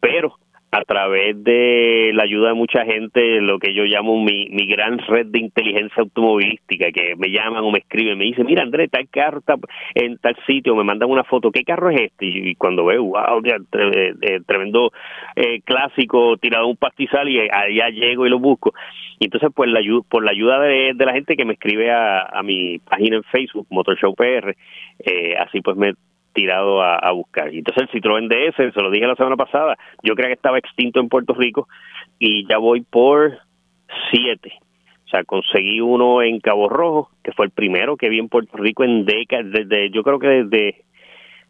pero 0.00 0.36
a 0.72 0.84
través 0.84 1.44
de 1.44 2.12
la 2.14 2.22
ayuda 2.22 2.48
de 2.48 2.54
mucha 2.54 2.82
gente, 2.86 3.42
lo 3.42 3.58
que 3.58 3.74
yo 3.74 3.84
llamo 3.84 4.18
mi, 4.24 4.48
mi 4.48 4.66
gran 4.66 4.96
red 4.98 5.26
de 5.26 5.38
inteligencia 5.38 6.02
automovilística, 6.02 6.90
que 6.90 7.14
me 7.14 7.28
llaman 7.28 7.62
o 7.62 7.70
me 7.70 7.80
escriben, 7.80 8.16
me 8.16 8.24
dicen, 8.24 8.46
mira 8.46 8.62
Andrés, 8.62 8.90
tal 8.90 9.06
carro 9.10 9.40
está 9.40 9.56
en 9.94 10.16
tal 10.16 10.34
sitio, 10.46 10.74
me 10.74 10.82
mandan 10.82 11.10
una 11.10 11.24
foto, 11.24 11.50
¿qué 11.50 11.62
carro 11.62 11.90
es 11.90 12.00
este? 12.00 12.24
Y 12.24 12.54
cuando 12.54 12.86
veo, 12.86 13.04
wow, 13.04 13.42
eh, 13.44 14.14
eh, 14.22 14.40
tremendo 14.46 14.92
eh, 15.36 15.60
clásico, 15.60 16.38
tirado 16.38 16.66
un 16.66 16.78
pastizal 16.78 17.28
y 17.28 17.40
allá 17.40 17.90
llego 17.90 18.26
y 18.26 18.30
lo 18.30 18.38
busco. 18.38 18.72
Y 19.18 19.26
entonces, 19.26 19.50
pues, 19.54 19.70
la, 19.70 19.80
por 20.08 20.24
la 20.24 20.30
ayuda 20.30 20.58
de, 20.58 20.92
de 20.94 21.06
la 21.06 21.12
gente 21.12 21.36
que 21.36 21.44
me 21.44 21.52
escribe 21.52 21.90
a, 21.90 22.22
a 22.22 22.42
mi 22.42 22.78
página 22.78 23.16
en 23.16 23.24
Facebook, 23.24 23.66
Motor 23.68 23.98
Show 23.98 24.14
PR, 24.14 24.56
eh, 25.04 25.36
así 25.38 25.60
pues 25.60 25.76
me 25.76 25.92
tirado 26.32 26.82
a, 26.82 27.10
buscar. 27.12 27.52
Y 27.52 27.58
entonces 27.58 27.84
el 27.84 27.90
Citroën 27.90 28.28
DS, 28.28 28.72
se 28.72 28.80
lo 28.80 28.90
dije 28.90 29.06
la 29.06 29.16
semana 29.16 29.36
pasada, 29.36 29.76
yo 30.02 30.14
creía 30.14 30.28
que 30.28 30.34
estaba 30.34 30.58
extinto 30.58 31.00
en 31.00 31.08
Puerto 31.08 31.34
Rico 31.34 31.68
y 32.18 32.46
ya 32.48 32.58
voy 32.58 32.82
por 32.82 33.38
siete. 34.10 34.52
O 35.06 35.08
sea, 35.08 35.24
conseguí 35.24 35.80
uno 35.80 36.22
en 36.22 36.40
Cabo 36.40 36.68
Rojo, 36.68 37.10
que 37.22 37.32
fue 37.32 37.46
el 37.46 37.52
primero 37.52 37.96
que 37.96 38.08
vi 38.08 38.18
en 38.18 38.28
Puerto 38.28 38.56
Rico 38.56 38.82
en 38.84 39.04
décadas, 39.04 39.46
desde, 39.50 39.90
yo 39.90 40.02
creo 40.02 40.18
que 40.18 40.28
desde, 40.28 40.84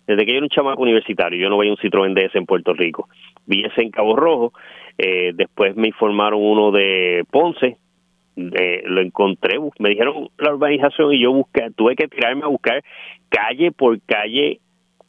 desde 0.07 0.27
que 0.27 0.33
yo 0.33 0.39
era 0.39 0.47
un 0.47 0.51
chamaco 0.51 0.83
universitario, 0.83 1.39
yo 1.39 1.49
no 1.49 1.59
veía 1.59 1.73
un 1.73 1.79
Citroën 1.79 2.13
DS 2.15 2.35
en 2.35 2.47
Puerto 2.47 2.73
Rico. 2.73 3.09
Vi 3.47 3.65
ese 3.65 3.83
en 3.83 3.91
Cabo 3.91 4.17
Rojo, 4.17 4.53
eh, 4.99 5.33
después 5.35 5.77
me 5.77 5.89
informaron 5.89 6.41
uno 6.43 6.73
de 6.73 7.25
Ponce, 7.31 7.77
eh, 8.37 8.83
lo 8.87 9.01
encontré, 9.01 9.59
me 9.79 9.91
dijeron 9.91 10.29
la 10.39 10.55
urbanización 10.55 11.13
y 11.13 11.21
yo 11.21 11.33
busqué, 11.33 11.71
tuve 11.77 11.95
que 11.95 12.09
tirarme 12.09 12.45
a 12.45 12.49
buscar 12.49 12.83
calle 13.29 13.73
por 13.73 14.01
calle 14.03 14.61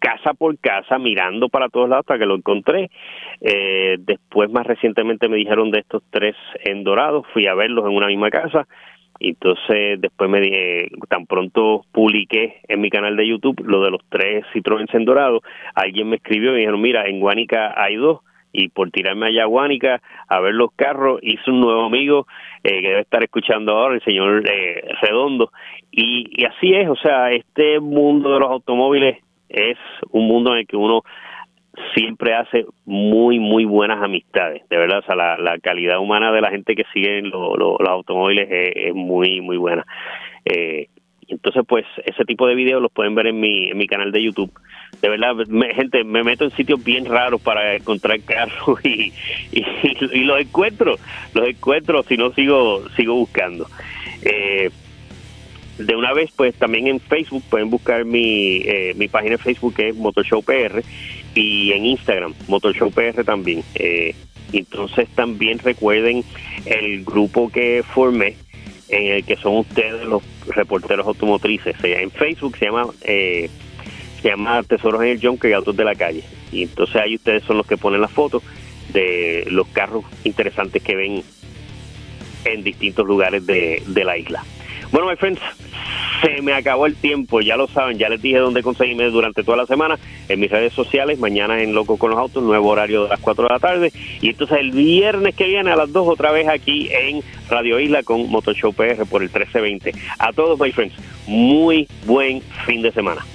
casa 0.04 0.34
por 0.34 0.58
casa 0.60 1.00
mirando 1.00 1.48
para 1.48 1.70
todos 1.70 1.88
lados 1.88 2.04
hasta 2.04 2.20
que 2.20 2.26
lo 2.26 2.36
encontré. 2.36 2.90
Eh, 3.40 3.96
después, 4.00 4.52
más 4.52 4.68
recientemente, 4.68 5.30
me 5.30 5.38
dijeron 5.38 5.72
de 5.72 5.80
estos 5.80 6.04
tres 6.10 6.36
en 6.66 6.84
Dorado, 6.84 7.24
fui 7.34 7.48
a 7.48 7.56
verlos 7.56 7.86
en 7.86 7.96
una 7.96 8.08
misma 8.08 8.30
casa. 8.30 8.68
Y 9.20 9.30
entonces, 9.30 10.02
después 10.02 10.30
me 10.30 10.42
dije, 10.42 10.90
tan 11.08 11.26
pronto 11.26 11.86
publiqué 11.94 12.60
en 12.68 12.82
mi 12.82 12.90
canal 12.90 13.16
de 13.16 13.28
YouTube 13.28 13.64
lo 13.66 13.82
de 13.82 13.92
los 13.92 14.02
tres 14.10 14.44
Citroën 14.54 14.88
en 14.92 15.06
Dorado, 15.06 15.42
alguien 15.76 16.10
me 16.10 16.18
escribió 16.18 16.50
y 16.50 16.54
me 16.54 16.60
dijeron, 16.60 16.82
mira, 16.82 17.06
en 17.06 17.22
Guánica 17.22 17.74
hay 17.78 17.96
dos, 17.96 18.20
y 18.52 18.70
por 18.70 18.92
tirarme 18.92 19.28
allá 19.28 19.44
a 19.44 19.48
Guánica 19.48 20.02
a 20.28 20.40
ver 20.42 20.54
los 20.54 20.72
carros, 20.76 21.20
hice 21.22 21.50
un 21.50 21.62
nuevo 21.62 21.86
amigo 21.86 22.28
eh, 22.64 22.82
que 22.82 22.88
debe 22.90 23.02
estar 23.02 23.24
escuchando 23.24 23.78
ahora, 23.78 23.96
el 23.96 24.04
señor 24.04 24.44
eh, 24.50 24.84
Redondo. 25.02 25.52
Y, 25.92 26.42
y 26.42 26.46
así 26.46 26.74
es, 26.74 26.90
o 26.90 26.96
sea, 26.96 27.30
este 27.30 27.80
mundo 27.80 28.34
de 28.34 28.40
los 28.40 28.50
automóviles 28.50 29.23
es 29.54 29.78
un 30.12 30.28
mundo 30.28 30.52
en 30.52 30.60
el 30.60 30.68
que 30.68 30.76
uno 30.76 31.04
siempre 31.96 32.36
hace 32.36 32.66
muy, 32.86 33.40
muy 33.40 33.66
buenas 33.66 34.02
amistades, 34.04 34.62
de 34.70 34.78
verdad, 34.78 35.00
o 35.00 35.04
sea, 35.04 35.16
la, 35.16 35.38
la 35.38 35.58
calidad 35.60 36.00
humana 36.00 36.32
de 36.32 36.42
la 36.42 36.50
gente 36.50 36.76
que 36.76 36.84
sigue 36.94 37.22
los 37.22 37.80
automóviles 37.88 38.48
es, 38.50 38.94
muy, 38.94 39.42
muy 39.42 39.58
buena. 39.58 39.86
Eh, 40.46 40.88
entonces, 41.28 41.64
pues, 41.68 41.86
ese 42.06 42.26
tipo 42.26 42.46
de 42.48 42.54
videos 42.54 42.82
los 42.82 42.92
pueden 42.92 43.16
ver 43.16 43.28
en 43.28 43.40
mi, 43.40 43.70
en 43.70 43.78
mi 43.78 43.88
canal 43.88 44.12
de 44.12 44.22
YouTube. 44.22 44.52
De 45.02 45.10
verdad, 45.10 45.36
gente, 45.74 46.04
me 46.04 46.24
meto 46.24 46.44
en 46.44 46.52
sitios 46.52 46.84
bien 46.84 47.06
raros 47.06 47.42
para 47.42 47.76
encontrar 47.76 48.20
carros 48.22 48.80
y, 48.86 49.12
y, 49.52 49.66
y, 50.12 50.24
los 50.26 50.40
encuentro, 50.40 50.96
los 51.34 51.48
encuentro 51.48 52.04
si 52.04 52.18
no 52.18 52.32
sigo, 52.34 52.88
sigo 52.96 53.16
buscando. 53.16 53.66
Eh, 54.24 54.70
de 55.78 55.96
una 55.96 56.14
vez, 56.14 56.32
pues 56.36 56.54
también 56.56 56.88
en 56.88 57.00
Facebook 57.00 57.44
pueden 57.50 57.70
buscar 57.70 58.06
mi, 58.06 58.58
eh, 58.58 58.94
mi 58.96 59.08
página 59.08 59.32
de 59.32 59.38
Facebook 59.40 59.76
que 59.76 59.90
es 59.90 59.96
Motorshow 59.96 60.44
PR 60.44 60.84
y 61.34 61.72
en 61.72 61.86
Instagram, 61.86 62.34
Motorshow 62.48 62.92
PR 62.92 63.24
también. 63.24 63.64
Eh, 63.76 64.16
entonces 64.52 65.10
también 65.16 65.60
recuerden 65.60 66.24
el 66.66 67.04
grupo 67.04 67.50
que 67.52 67.84
formé, 67.84 68.36
en 68.90 69.14
el 69.14 69.24
que 69.24 69.36
son 69.38 69.58
ustedes 69.58 70.06
los 70.06 70.22
reporteros 70.48 71.08
automotrices. 71.08 71.76
En 71.84 72.12
Facebook 72.12 72.56
se 72.58 72.66
llama 72.66 72.86
eh, 73.02 73.50
se 74.22 74.30
llama 74.30 74.62
Tesoros 74.64 75.02
en 75.02 75.10
el 75.10 75.22
Junker 75.22 75.52
y 75.52 75.54
Autos 75.54 75.76
de 75.76 75.84
la 75.84 75.96
Calle. 75.96 76.24
Y 76.52 76.64
entonces 76.64 76.96
ahí 76.96 77.16
ustedes 77.16 77.44
son 77.44 77.58
los 77.58 77.66
que 77.66 77.78
ponen 77.78 78.00
las 78.00 78.12
fotos 78.12 78.44
de 78.94 79.46
los 79.50 79.68
carros 79.70 80.06
interesantes 80.24 80.84
que 80.84 80.96
ven 80.96 81.24
en 82.46 82.64
distintos 82.64 83.08
lugares 83.08 83.46
de, 83.46 83.82
de 83.88 84.04
la 84.04 84.18
isla. 84.18 84.44
Bueno, 84.94 85.10
my 85.10 85.16
friends, 85.16 85.42
se 86.22 86.40
me 86.44 86.54
acabó 86.54 86.86
el 86.86 86.96
tiempo, 86.96 87.42
ya 87.42 87.58
lo 87.58 87.68
saben, 87.68 87.98
ya 87.98 88.10
les 88.10 88.22
dije 88.22 88.38
dónde 88.38 88.62
conseguirme 88.62 89.06
durante 89.06 89.44
toda 89.44 89.58
la 89.58 89.66
semana, 89.66 89.98
en 90.30 90.40
mis 90.40 90.52
redes 90.52 90.72
sociales, 90.72 91.18
mañana 91.18 91.64
en 91.64 91.74
Loco 91.74 91.98
con 91.98 92.12
los 92.12 92.20
Autos, 92.20 92.44
nuevo 92.44 92.70
horario 92.70 93.06
de 93.06 93.10
las 93.10 93.20
4 93.20 93.48
de 93.48 93.54
la 93.54 93.60
tarde, 93.60 93.92
y 94.22 94.30
entonces 94.30 94.60
el 94.60 94.70
viernes 94.70 95.34
que 95.34 95.46
viene 95.46 95.72
a 95.72 95.76
las 95.76 95.92
2 95.92 96.08
otra 96.08 96.32
vez 96.32 96.48
aquí 96.48 96.90
en 96.92 97.24
Radio 97.50 97.80
Isla 97.80 98.04
con 98.04 98.30
Motoshow 98.30 98.72
PR 98.72 99.04
por 99.10 99.24
el 99.24 99.30
1320. 99.30 99.96
A 100.20 100.32
todos, 100.32 100.60
my 100.60 100.72
friends, 100.72 100.94
muy 101.26 101.88
buen 102.06 102.44
fin 102.68 102.84
de 102.84 102.92
semana. 102.92 103.26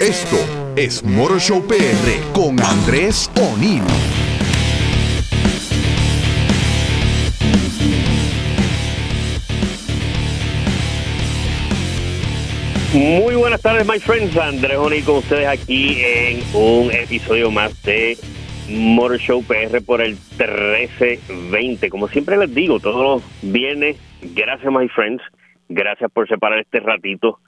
Esto 0.00 0.36
es 0.76 1.04
Motor 1.04 1.38
Show 1.38 1.62
PR 1.66 2.32
con 2.32 2.58
Andrés 2.58 3.30
O'Neill. 3.36 3.82
Muy 12.94 13.34
buenas 13.34 13.60
tardes, 13.60 13.86
my 13.86 13.98
friends. 13.98 14.34
Andrés 14.38 14.78
O'Neill 14.78 15.04
con 15.04 15.16
ustedes 15.16 15.46
aquí 15.46 15.98
en 16.02 16.42
un 16.54 16.90
episodio 16.92 17.50
más 17.50 17.82
de 17.82 18.16
Motor 18.70 19.18
Show 19.18 19.44
PR 19.44 19.82
por 19.84 20.00
el 20.00 20.12
1320. 20.38 21.90
Como 21.90 22.08
siempre 22.08 22.38
les 22.38 22.54
digo, 22.54 22.80
todos 22.80 23.02
los 23.20 23.52
viernes, 23.52 23.98
gracias, 24.34 24.72
my 24.72 24.88
friends. 24.88 25.22
Gracias 25.68 26.10
por 26.10 26.26
separar 26.26 26.58
este 26.60 26.80
ratito 26.80 27.38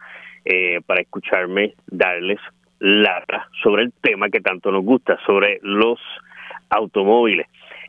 eh, 0.45 0.81
para 0.87 1.03
escucharme 1.03 1.75
darles 1.87 2.39
lata 2.79 3.49
sobre 3.63 3.85
el 3.85 3.93
tema 4.01 4.29
que 4.29 4.41
tanto 4.41 4.73
nos 4.73 4.85
gusta, 4.85 5.19
sobre 5.25 5.61
los 5.63 6.01
automóviles. 6.71 7.47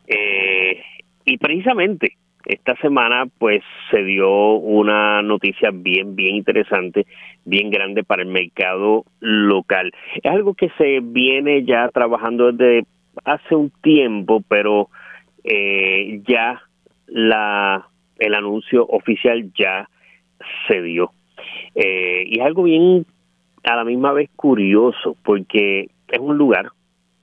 Eh, 0.07 0.81
y 1.25 1.37
precisamente 1.37 2.17
esta 2.45 2.75
semana 2.77 3.25
pues 3.37 3.63
se 3.89 4.03
dio 4.03 4.55
una 4.55 5.21
noticia 5.21 5.71
bien, 5.73 6.15
bien 6.15 6.35
interesante, 6.35 7.05
bien 7.45 7.69
grande 7.69 8.03
para 8.03 8.21
el 8.21 8.27
mercado 8.27 9.05
local. 9.19 9.91
Es 10.21 10.31
algo 10.31 10.53
que 10.53 10.69
se 10.77 10.99
viene 11.01 11.63
ya 11.63 11.87
trabajando 11.89 12.51
desde 12.51 12.85
hace 13.23 13.55
un 13.55 13.71
tiempo, 13.81 14.43
pero 14.47 14.89
eh, 15.43 16.21
ya 16.27 16.61
la 17.07 17.87
el 18.19 18.35
anuncio 18.35 18.85
oficial 18.85 19.51
ya 19.57 19.89
se 20.67 20.81
dio. 20.81 21.11
Eh, 21.75 22.23
y 22.27 22.39
es 22.39 22.45
algo 22.45 22.63
bien 22.63 23.05
a 23.63 23.75
la 23.75 23.83
misma 23.83 24.13
vez 24.13 24.29
curioso, 24.35 25.15
porque 25.23 25.89
es 26.07 26.19
un 26.19 26.37
lugar 26.37 26.67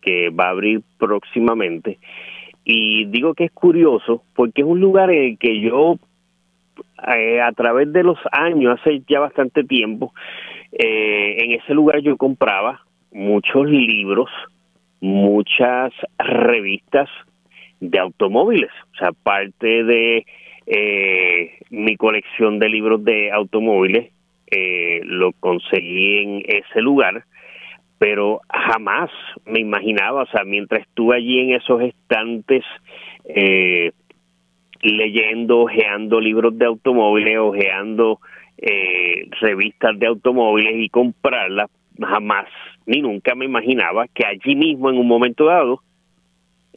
que 0.01 0.31
va 0.31 0.47
a 0.47 0.51
abrir 0.51 0.83
próximamente. 0.99 1.99
Y 2.65 3.07
digo 3.07 3.35
que 3.35 3.45
es 3.45 3.53
curioso 3.53 4.23
porque 4.35 4.63
es 4.63 4.67
un 4.67 4.81
lugar 4.81 5.11
en 5.11 5.25
el 5.25 5.39
que 5.39 5.61
yo, 5.61 5.97
eh, 7.15 7.41
a 7.41 7.53
través 7.53 7.93
de 7.93 8.03
los 8.03 8.19
años, 8.33 8.79
hace 8.81 9.03
ya 9.09 9.21
bastante 9.21 9.65
tiempo, 9.65 10.13
eh, 10.73 11.37
en 11.39 11.53
ese 11.53 11.75
lugar 11.75 12.01
yo 12.01 12.17
compraba 12.17 12.81
muchos 13.13 13.69
libros, 13.69 14.31
muchas 15.01 15.93
revistas 16.19 17.09
de 17.81 17.99
automóviles, 17.99 18.71
o 18.93 18.97
sea, 18.97 19.13
parte 19.13 19.85
de 19.85 20.27
mi 20.67 21.97
colección 21.97 22.59
de 22.59 22.69
libros 22.69 23.05
de 23.05 23.31
automóviles 23.33 24.13
eh, 24.51 25.01
lo 25.05 25.33
conseguí 25.33 26.19
en 26.19 26.43
ese 26.45 26.81
lugar, 26.81 27.25
pero 27.99 28.41
jamás 28.49 29.11
me 29.47 29.61
imaginaba, 29.61 30.23
o 30.23 30.27
sea, 30.27 30.43
mientras 30.43 30.81
estuve 30.83 31.17
allí 31.17 31.39
en 31.39 31.55
esos 31.55 31.81
estantes 31.83 32.65
eh, 33.27 33.93
leyendo, 34.83 35.61
ojeando 35.61 36.21
libros 36.21 36.59
de 36.59 36.67
automóviles, 36.67 37.39
ojeando 37.39 38.19
eh, 38.59 39.29
revistas 39.41 39.97
de 39.99 40.07
automóviles 40.07 40.75
y 40.79 40.89
comprarlas, 40.89 41.71
jamás 42.01 42.47
ni 42.87 43.03
nunca 43.03 43.37
me 43.37 43.45
imaginaba 43.45 44.09
que 44.09 44.27
allí 44.27 44.57
mismo 44.57 44.91
en 44.91 44.99
un 44.99 45.07
momento 45.07 45.45
dado 45.45 45.81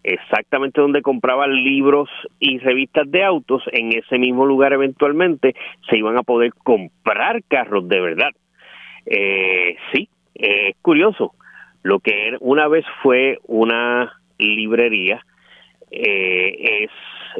exactamente 0.03 0.81
donde 0.81 1.01
compraba 1.01 1.47
libros 1.47 2.09
y 2.39 2.59
revistas 2.59 3.09
de 3.09 3.23
autos, 3.23 3.63
en 3.71 3.93
ese 3.93 4.17
mismo 4.17 4.45
lugar 4.45 4.73
eventualmente 4.73 5.55
se 5.89 5.97
iban 5.97 6.17
a 6.17 6.23
poder 6.23 6.53
comprar 6.63 7.43
carros 7.47 7.87
de 7.87 8.01
verdad. 8.01 8.31
Eh, 9.05 9.77
sí, 9.93 10.09
es 10.35 10.75
curioso. 10.81 11.33
Lo 11.83 11.99
que 11.99 12.37
una 12.39 12.67
vez 12.67 12.85
fue 13.01 13.39
una 13.45 14.13
librería, 14.37 15.25
eh, 15.91 16.83
es 16.83 16.91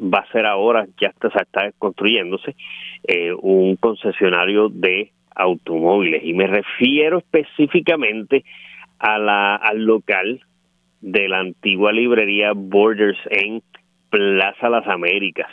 va 0.02 0.20
a 0.20 0.32
ser 0.32 0.46
ahora, 0.46 0.86
ya 1.00 1.10
está, 1.10 1.28
está 1.28 1.72
construyéndose, 1.78 2.56
eh, 3.04 3.32
un 3.34 3.76
concesionario 3.76 4.70
de 4.70 5.12
automóviles. 5.36 6.24
Y 6.24 6.34
me 6.34 6.48
refiero 6.48 7.20
específicamente 7.20 8.44
a 9.00 9.18
la, 9.18 9.56
al 9.56 9.84
local 9.84 10.42
de 11.04 11.28
la 11.28 11.40
antigua 11.40 11.92
librería 11.92 12.54
Borders 12.56 13.20
en 13.30 13.62
Plaza 14.10 14.70
Las 14.70 14.88
Américas. 14.88 15.48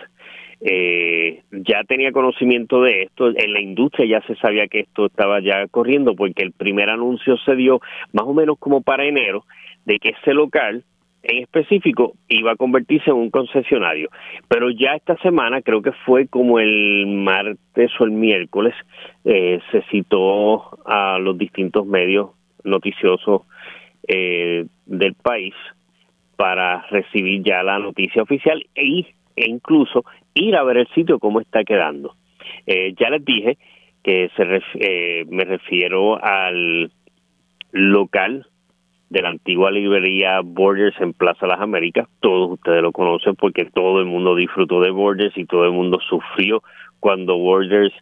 Eh, 0.61 1.43
ya 1.51 1.83
tenía 1.85 2.13
conocimiento 2.13 2.83
de 2.83 3.03
esto, 3.03 3.29
en 3.35 3.53
la 3.53 3.61
industria 3.61 4.21
ya 4.21 4.27
se 4.27 4.37
sabía 4.37 4.69
que 4.69 4.81
esto 4.81 5.07
estaba 5.07 5.41
ya 5.41 5.67
corriendo 5.69 6.15
porque 6.15 6.43
el 6.43 6.53
primer 6.53 6.89
anuncio 6.91 7.37
se 7.39 7.57
dio 7.57 7.81
más 8.13 8.27
o 8.27 8.35
menos 8.35 8.59
como 8.59 8.83
para 8.83 9.07
enero 9.07 9.45
de 9.87 9.99
que 9.99 10.11
ese 10.11 10.35
local 10.35 10.85
en 11.23 11.43
específico 11.43 12.13
iba 12.29 12.53
a 12.53 12.57
convertirse 12.57 13.11
en 13.11 13.17
un 13.17 13.31
concesionario. 13.31 14.09
Pero 14.49 14.71
ya 14.71 14.95
esta 14.95 15.17
semana, 15.19 15.63
creo 15.63 15.83
que 15.83 15.93
fue 15.93 16.29
como 16.29 16.61
el 16.61 17.07
martes 17.09 17.91
o 17.99 18.05
el 18.05 18.13
miércoles, 18.13 18.75
eh, 19.25 19.61
se 19.73 19.83
citó 19.91 20.79
a 20.87 21.19
los 21.19 21.37
distintos 21.37 21.87
medios 21.87 22.31
noticiosos 22.63 23.43
eh, 24.07 24.67
del 24.87 25.15
país 25.15 25.55
para 26.37 26.87
recibir 26.89 27.43
ya 27.43 27.63
la 27.63 27.79
noticia 27.79 28.23
oficial 28.23 28.65
e, 28.75 29.05
e 29.37 29.49
incluso 29.49 30.05
ir 30.35 30.57
a 30.57 30.65
ver 30.65 30.79
el 30.79 30.89
sitio 30.89 31.19
cómo 31.19 31.41
está 31.41 31.65
quedando. 31.65 32.15
Eh, 32.67 32.95
ya 32.99 33.11
les 33.11 33.25
dije 33.25 33.59
que 34.03 34.31
se 34.37 34.63
eh, 34.75 35.25
me 35.29 35.45
refiero 35.45 36.23
al 36.23 36.91
local 37.73 38.47
de 39.11 39.23
la 39.23 39.31
antigua 39.31 39.71
librería 39.71 40.41
Borders 40.43 40.99
en 41.01 41.13
Plaza 41.13 41.47
Las 41.47 41.61
Américas. 41.61 42.09
Todos 42.21 42.53
ustedes 42.53 42.81
lo 42.81 42.93
conocen 42.93 43.35
porque 43.35 43.65
todo 43.67 44.01
el 44.01 44.07
mundo 44.07 44.37
disfrutó 44.37 44.81
de 44.81 44.91
Borders 44.91 45.37
y 45.37 45.45
todo 45.45 45.65
el 45.65 45.73
mundo 45.73 45.99
sufrió 46.09 46.63
cuando 47.01 47.37
Borders 47.37 47.93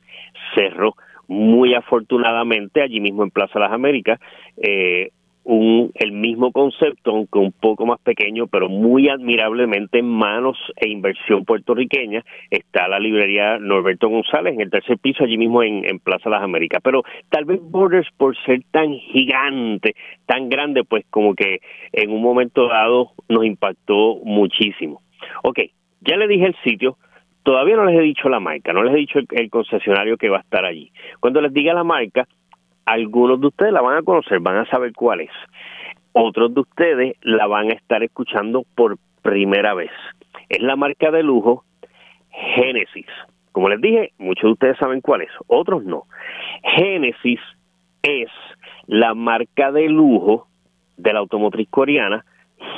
cerró. 0.54 0.94
Muy 1.26 1.74
afortunadamente, 1.74 2.82
allí 2.82 3.00
mismo 3.00 3.22
en 3.22 3.30
Plaza 3.30 3.58
Las 3.58 3.72
Américas, 3.72 4.20
eh, 4.56 5.10
un, 5.48 5.92
el 5.94 6.12
mismo 6.12 6.52
concepto, 6.52 7.10
aunque 7.10 7.38
un 7.38 7.52
poco 7.52 7.86
más 7.86 7.98
pequeño, 8.00 8.48
pero 8.48 8.68
muy 8.68 9.08
admirablemente 9.08 10.00
en 10.00 10.06
manos 10.06 10.58
e 10.76 10.90
inversión 10.90 11.46
puertorriqueña, 11.46 12.22
está 12.50 12.86
la 12.86 12.98
librería 12.98 13.58
Norberto 13.58 14.10
González 14.10 14.52
en 14.52 14.60
el 14.60 14.70
tercer 14.70 14.98
piso, 14.98 15.24
allí 15.24 15.38
mismo 15.38 15.62
en, 15.62 16.00
Plaza 16.00 16.28
Las 16.28 16.42
Américas. 16.42 16.82
Pero 16.84 17.02
tal 17.30 17.46
vez 17.46 17.60
Borders, 17.62 18.06
por 18.18 18.36
ser 18.44 18.60
tan 18.70 18.92
gigante, 18.92 19.94
tan 20.26 20.50
grande, 20.50 20.84
pues 20.84 21.06
como 21.08 21.34
que 21.34 21.60
en 21.92 22.10
un 22.10 22.20
momento 22.20 22.68
dado 22.68 23.12
nos 23.30 23.46
impactó 23.46 24.16
muchísimo. 24.24 25.00
Ok, 25.44 25.60
ya 26.02 26.18
le 26.18 26.28
dije 26.28 26.44
el 26.44 26.56
sitio, 26.62 26.98
todavía 27.42 27.76
no 27.76 27.86
les 27.86 27.98
he 27.98 28.02
dicho 28.02 28.28
la 28.28 28.38
marca, 28.38 28.74
no 28.74 28.82
les 28.82 28.94
he 28.94 28.98
dicho 28.98 29.18
el 29.30 29.48
concesionario 29.48 30.18
que 30.18 30.28
va 30.28 30.36
a 30.36 30.42
estar 30.42 30.66
allí. 30.66 30.92
Cuando 31.20 31.40
les 31.40 31.54
diga 31.54 31.72
la 31.72 31.84
marca, 31.84 32.28
algunos 32.88 33.38
de 33.38 33.48
ustedes 33.48 33.72
la 33.72 33.82
van 33.82 33.98
a 33.98 34.02
conocer, 34.02 34.40
van 34.40 34.56
a 34.56 34.66
saber 34.66 34.92
cuál 34.94 35.20
es. 35.20 35.30
Otros 36.12 36.54
de 36.54 36.60
ustedes 36.60 37.16
la 37.20 37.46
van 37.46 37.70
a 37.70 37.74
estar 37.74 38.02
escuchando 38.02 38.64
por 38.74 38.96
primera 39.20 39.74
vez. 39.74 39.90
Es 40.48 40.62
la 40.62 40.74
marca 40.74 41.10
de 41.10 41.22
lujo 41.22 41.64
Genesis. 42.30 43.06
Como 43.52 43.68
les 43.68 43.80
dije, 43.80 44.12
muchos 44.18 44.44
de 44.44 44.52
ustedes 44.52 44.78
saben 44.78 45.02
cuál 45.02 45.22
es, 45.22 45.30
otros 45.48 45.84
no. 45.84 46.04
Genesis 46.76 47.40
es 48.02 48.30
la 48.86 49.14
marca 49.14 49.70
de 49.70 49.88
lujo 49.88 50.46
de 50.96 51.12
la 51.12 51.18
automotriz 51.18 51.68
coreana 51.68 52.24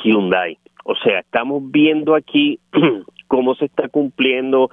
Hyundai. 0.02 0.58
O 0.84 0.96
sea, 0.96 1.20
estamos 1.20 1.62
viendo 1.70 2.16
aquí 2.16 2.58
cómo 3.28 3.54
se 3.54 3.66
está 3.66 3.88
cumpliendo 3.88 4.70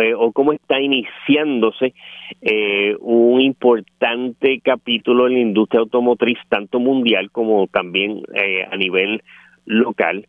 eh, 0.00 0.14
o 0.14 0.32
cómo 0.32 0.52
está 0.52 0.80
iniciándose 0.80 1.94
eh, 2.40 2.96
un 3.00 3.40
importante 3.40 4.60
capítulo 4.60 5.26
en 5.26 5.34
la 5.34 5.40
industria 5.40 5.80
automotriz, 5.80 6.38
tanto 6.48 6.80
mundial 6.80 7.30
como 7.30 7.66
también 7.66 8.22
eh, 8.34 8.66
a 8.70 8.76
nivel 8.76 9.22
local, 9.66 10.26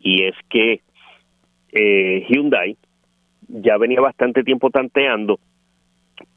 y 0.00 0.24
es 0.24 0.34
que 0.48 0.80
Hyundai 1.72 2.76
ya 3.48 3.76
venía 3.76 4.00
bastante 4.00 4.42
tiempo 4.42 4.70
tanteando 4.70 5.38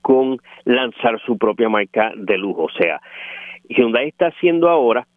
con 0.02 0.38
lanzar 0.66 1.20
su 1.26 1.38
propia 1.38 1.70
marca 1.70 2.12
de 2.16 2.38
lujo. 2.38 2.64
O 2.64 2.72
sea, 2.72 3.02
Hyundai 3.70 4.10
está 4.10 4.28
haciendo 4.28 4.70
ahora 4.70 5.08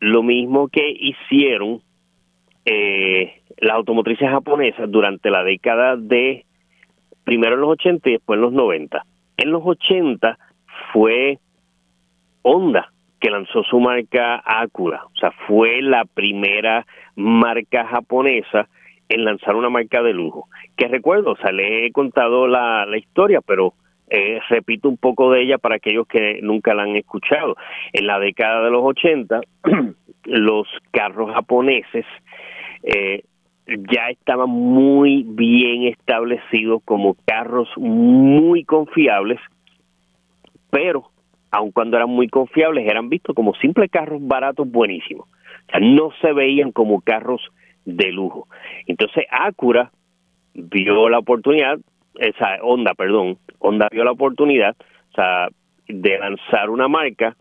lo 0.00 0.22
mismo 0.22 0.68
que 0.68 0.88
hicieron 0.90 1.80
eh, 2.66 3.40
las 3.58 3.76
automotrices 3.76 4.28
japonesas 4.28 4.90
durante 4.90 5.30
la 5.30 5.44
década 5.44 5.96
de 5.96 6.44
primero 7.24 7.54
en 7.54 7.60
los 7.60 7.70
80 7.70 8.08
y 8.08 8.12
después 8.12 8.36
en 8.36 8.42
los 8.42 8.52
90. 8.52 9.04
En 9.36 9.50
los 9.50 9.62
80 9.64 10.38
fue 10.92 11.38
Honda 12.42 12.90
que 13.20 13.30
lanzó 13.30 13.62
su 13.62 13.80
marca 13.80 14.42
Acura, 14.44 15.04
o 15.06 15.16
sea, 15.18 15.30
fue 15.46 15.80
la 15.80 16.04
primera 16.04 16.86
marca 17.16 17.86
japonesa 17.86 18.68
en 19.08 19.24
lanzar 19.24 19.56
una 19.56 19.70
marca 19.70 20.02
de 20.02 20.12
lujo. 20.12 20.48
Que 20.76 20.88
recuerdo, 20.88 21.32
o 21.32 21.36
sea, 21.36 21.50
le 21.50 21.86
he 21.86 21.92
contado 21.92 22.46
la, 22.46 22.84
la 22.84 22.98
historia, 22.98 23.40
pero 23.40 23.72
eh, 24.10 24.40
repito 24.48 24.88
un 24.88 24.98
poco 24.98 25.30
de 25.30 25.42
ella 25.42 25.58
para 25.58 25.76
aquellos 25.76 26.06
que 26.06 26.40
nunca 26.42 26.74
la 26.74 26.82
han 26.82 26.96
escuchado. 26.96 27.56
En 27.92 28.06
la 28.06 28.18
década 28.18 28.62
de 28.62 28.70
los 28.70 28.82
80, 28.84 29.40
los 30.24 30.68
carros 30.90 31.32
japoneses 31.32 32.04
eh, 32.82 33.24
ya 33.66 34.10
estaban 34.10 34.50
muy 34.50 35.24
bien 35.26 35.84
establecidos 35.84 36.82
como 36.84 37.16
carros 37.24 37.68
muy 37.76 38.64
confiables, 38.64 39.40
pero 40.70 41.10
aun 41.50 41.70
cuando 41.70 41.96
eran 41.96 42.10
muy 42.10 42.28
confiables, 42.28 42.86
eran 42.88 43.08
vistos 43.08 43.34
como 43.34 43.54
simples 43.54 43.90
carros 43.90 44.20
baratos 44.26 44.70
buenísimos. 44.70 45.28
O 45.28 45.70
sea, 45.70 45.80
no 45.80 46.10
se 46.20 46.32
veían 46.32 46.72
como 46.72 47.00
carros 47.00 47.40
de 47.84 48.10
lujo. 48.10 48.48
Entonces 48.86 49.24
Acura 49.30 49.90
vio 50.54 51.08
la 51.08 51.18
oportunidad, 51.18 51.78
esa 52.16 52.56
Honda, 52.62 52.94
perdón, 52.94 53.38
Honda 53.58 53.88
vio 53.90 54.04
la 54.04 54.12
oportunidad, 54.12 54.76
de 55.86 56.18
lanzar 56.18 56.70
una 56.70 56.88
marca 56.88 57.36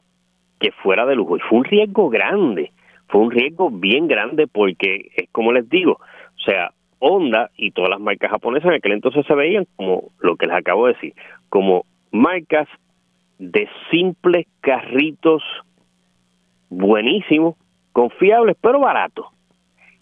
que 0.59 0.71
fuera 0.71 1.05
de 1.05 1.15
lujo. 1.15 1.37
Y 1.37 1.39
fue 1.39 1.59
un 1.59 1.65
riesgo 1.65 2.09
grande, 2.09 2.71
fue 3.07 3.21
un 3.21 3.31
riesgo 3.31 3.69
bien 3.71 4.07
grande 4.07 4.47
porque 4.47 5.09
es 5.15 5.29
como 5.31 5.51
les 5.51 5.67
digo, 5.69 5.99
o 6.43 6.45
sea, 6.45 6.71
Honda 6.99 7.51
y 7.57 7.71
todas 7.71 7.89
las 7.89 7.99
marcas 7.99 8.31
japonesas 8.31 8.69
en 8.69 8.75
aquel 8.75 8.93
entonces 8.93 9.25
se 9.25 9.35
veían 9.35 9.65
como 9.75 10.11
lo 10.19 10.35
que 10.35 10.47
les 10.47 10.55
acabo 10.55 10.87
de 10.87 10.93
decir, 10.93 11.13
como 11.49 11.85
marcas 12.11 12.67
de 13.39 13.67
simples 13.89 14.47
carritos 14.61 15.41
buenísimos, 16.69 17.55
confiables, 17.91 18.57
pero 18.59 18.79
baratos. 18.79 19.27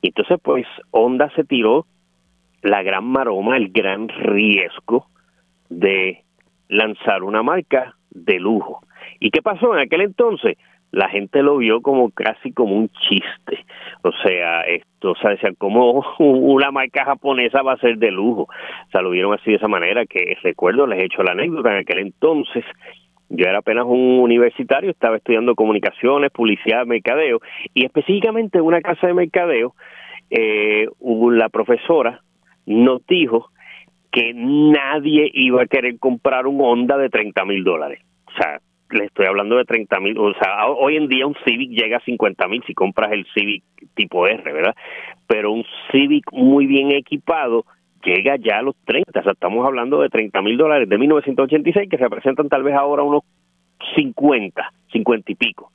Y 0.02 0.08
entonces, 0.08 0.40
pues, 0.42 0.66
Honda 0.92 1.30
se 1.36 1.44
tiró 1.44 1.86
la 2.62 2.82
gran 2.82 3.06
maroma, 3.06 3.58
el 3.58 3.70
gran 3.70 4.08
riesgo 4.08 5.06
de 5.70 6.24
lanzar 6.70 7.24
una 7.24 7.44
marca 7.44 7.96
de 8.10 8.40
lujo. 8.40 8.82
¿Y 9.20 9.30
qué 9.30 9.42
pasó 9.42 9.74
en 9.76 9.82
aquel 9.82 10.02
entonces? 10.02 10.58
La 10.92 11.10
gente 11.10 11.42
lo 11.42 11.58
vio 11.58 11.82
como 11.82 12.10
casi 12.12 12.52
como 12.52 12.76
un 12.76 12.90
chiste. 12.90 13.66
O 14.04 14.12
sea, 14.24 14.62
esto, 14.62 15.12
o 15.12 15.16
sea, 15.16 15.36
como 15.58 16.04
una 16.20 16.72
marca 16.72 17.06
japonesa 17.06 17.62
va 17.62 17.74
a 17.74 17.78
ser 17.78 17.98
de 17.98 18.12
lujo? 18.12 18.44
O 18.44 18.92
sea, 18.92 19.02
lo 19.02 19.12
vieron 19.12 19.34
así 19.34 19.52
de 19.52 19.58
esa 19.58 19.68
manera, 19.68 20.06
que 20.06 20.38
recuerdo, 20.44 20.86
les 20.88 21.00
he 21.00 21.06
hecho 21.06 21.24
la 21.24 21.32
anécdota, 21.32 21.72
en 21.72 21.78
aquel 21.78 22.00
entonces 22.00 22.66
yo 23.34 23.46
era 23.48 23.60
apenas 23.60 23.86
un 23.86 24.20
universitario, 24.20 24.92
estaba 24.92 25.16
estudiando 25.16 25.56
comunicaciones, 25.56 26.32
publicidad, 26.32 26.86
mercadeo, 26.86 27.40
y 27.74 27.86
específicamente 27.86 28.58
en 28.58 28.66
una 28.66 28.82
casa 28.82 29.08
de 29.08 29.14
mercadeo, 29.14 29.74
eh, 30.30 30.88
la 31.00 31.48
profesora 31.48 32.22
nos 32.66 33.06
dijo 33.08 33.50
que 34.12 34.34
nadie 34.34 35.32
iba 35.34 35.64
a 35.64 35.68
querer 35.68 35.98
comprar 35.98 36.46
un 36.46 36.60
Honda 36.60 36.98
de 36.98 37.10
30 37.10 37.46
mil 37.46 37.64
dólares. 37.64 38.02
O 38.28 38.32
sea, 38.32 38.60
le 38.92 39.06
estoy 39.06 39.26
hablando 39.26 39.58
de 39.58 39.66
30 39.66 40.00
mil, 40.00 40.18
o 40.18 40.34
sea, 40.34 40.68
hoy 40.68 40.98
en 40.98 41.08
día 41.08 41.28
un 41.28 41.36
Civic 41.46 41.72
llega 41.72 41.98
a 41.98 42.02
50 42.02 42.48
mil 42.48 42.64
si 42.66 42.74
compras 42.74 43.12
el 43.12 43.26
Civic 43.34 43.64
tipo 43.96 44.28
R, 44.28 44.52
¿verdad? 44.52 44.76
Pero 45.28 45.52
un 45.52 45.66
Civic 45.92 46.32
muy 46.32 46.66
bien 46.66 46.92
equipado 46.92 47.66
llega 48.04 48.36
ya 48.38 48.60
a 48.60 48.62
los 48.62 48.76
30, 48.86 49.20
o 49.20 49.24
sea, 49.24 49.32
estamos 49.34 49.66
hablando 49.66 50.02
de 50.02 50.10
30 50.10 50.42
mil 50.42 50.58
dólares 50.58 50.90
de 50.90 50.98
1986 50.98 51.90
que 51.90 51.98
representan 51.98 52.50
tal 52.50 52.64
vez 52.64 52.76
ahora 52.76 53.04
unos 53.04 53.24
50, 53.96 54.72
50 54.92 55.32
y 55.32 55.36
pico. 55.36 55.72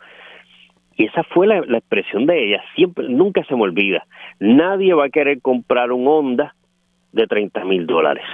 Y 0.97 1.05
esa 1.05 1.23
fue 1.25 1.47
la, 1.47 1.59
expresión 1.59 2.27
de 2.27 2.43
ella, 2.43 2.63
siempre, 2.75 3.09
nunca 3.09 3.45
se 3.45 3.55
me 3.55 3.63
olvida. 3.63 4.07
Nadie 4.41 4.95
va 4.95 5.07
a 5.07 5.11
querer 5.11 5.43
comprar 5.43 5.93
un 5.93 6.09
Honda 6.09 6.55
de 7.13 7.27
30 7.27 7.65
mil 7.65 7.87
dólares. 7.87 8.25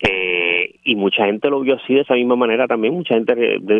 Eh, 0.00 0.74
y 0.84 0.94
mucha 0.94 1.24
gente 1.26 1.48
lo 1.48 1.60
vio 1.60 1.76
así 1.76 1.94
de 1.94 2.02
esa 2.02 2.14
misma 2.14 2.36
manera 2.36 2.66
también. 2.66 2.94
Mucha 2.94 3.14
gente 3.14 3.34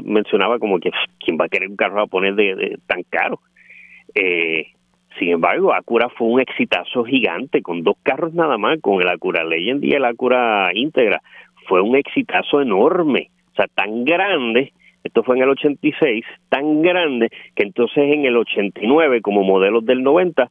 mencionaba 0.04 0.58
como 0.58 0.78
que 0.80 0.90
quién 1.18 1.36
va 1.40 1.46
a 1.46 1.48
querer 1.48 1.68
un 1.68 1.76
carro 1.76 1.96
japonés 1.96 2.36
de, 2.36 2.54
de 2.54 2.78
tan 2.86 3.02
caro. 3.04 3.40
Eh, 4.14 4.68
sin 5.18 5.30
embargo, 5.30 5.72
Acura 5.72 6.08
fue 6.10 6.28
un 6.28 6.40
exitazo 6.40 7.04
gigante 7.04 7.62
con 7.62 7.82
dos 7.82 7.96
carros 8.02 8.34
nada 8.34 8.58
más, 8.58 8.80
con 8.80 9.00
el 9.00 9.08
Acura 9.08 9.44
Legend 9.44 9.84
y 9.84 9.92
el 9.92 10.04
Acura 10.04 10.70
Integra. 10.74 11.22
Fue 11.68 11.80
un 11.80 11.96
exitazo 11.96 12.60
enorme, 12.60 13.30
o 13.52 13.56
sea, 13.56 13.66
tan 13.74 14.04
grande, 14.04 14.72
esto 15.02 15.22
fue 15.22 15.36
en 15.36 15.42
el 15.42 15.50
86, 15.50 16.24
tan 16.48 16.82
grande 16.82 17.30
que 17.54 17.62
entonces 17.62 17.98
en 17.98 18.24
el 18.24 18.36
89, 18.36 19.20
como 19.22 19.42
modelos 19.42 19.84
del 19.84 20.02
90, 20.02 20.50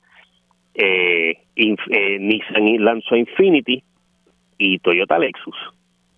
eh, 0.74 1.38
eh, 1.56 2.20
Nissan 2.20 2.84
lanzó 2.84 3.16
Infinity 3.16 3.84
y 4.58 4.80
Toyota 4.80 5.20
Lexus. 5.20 5.56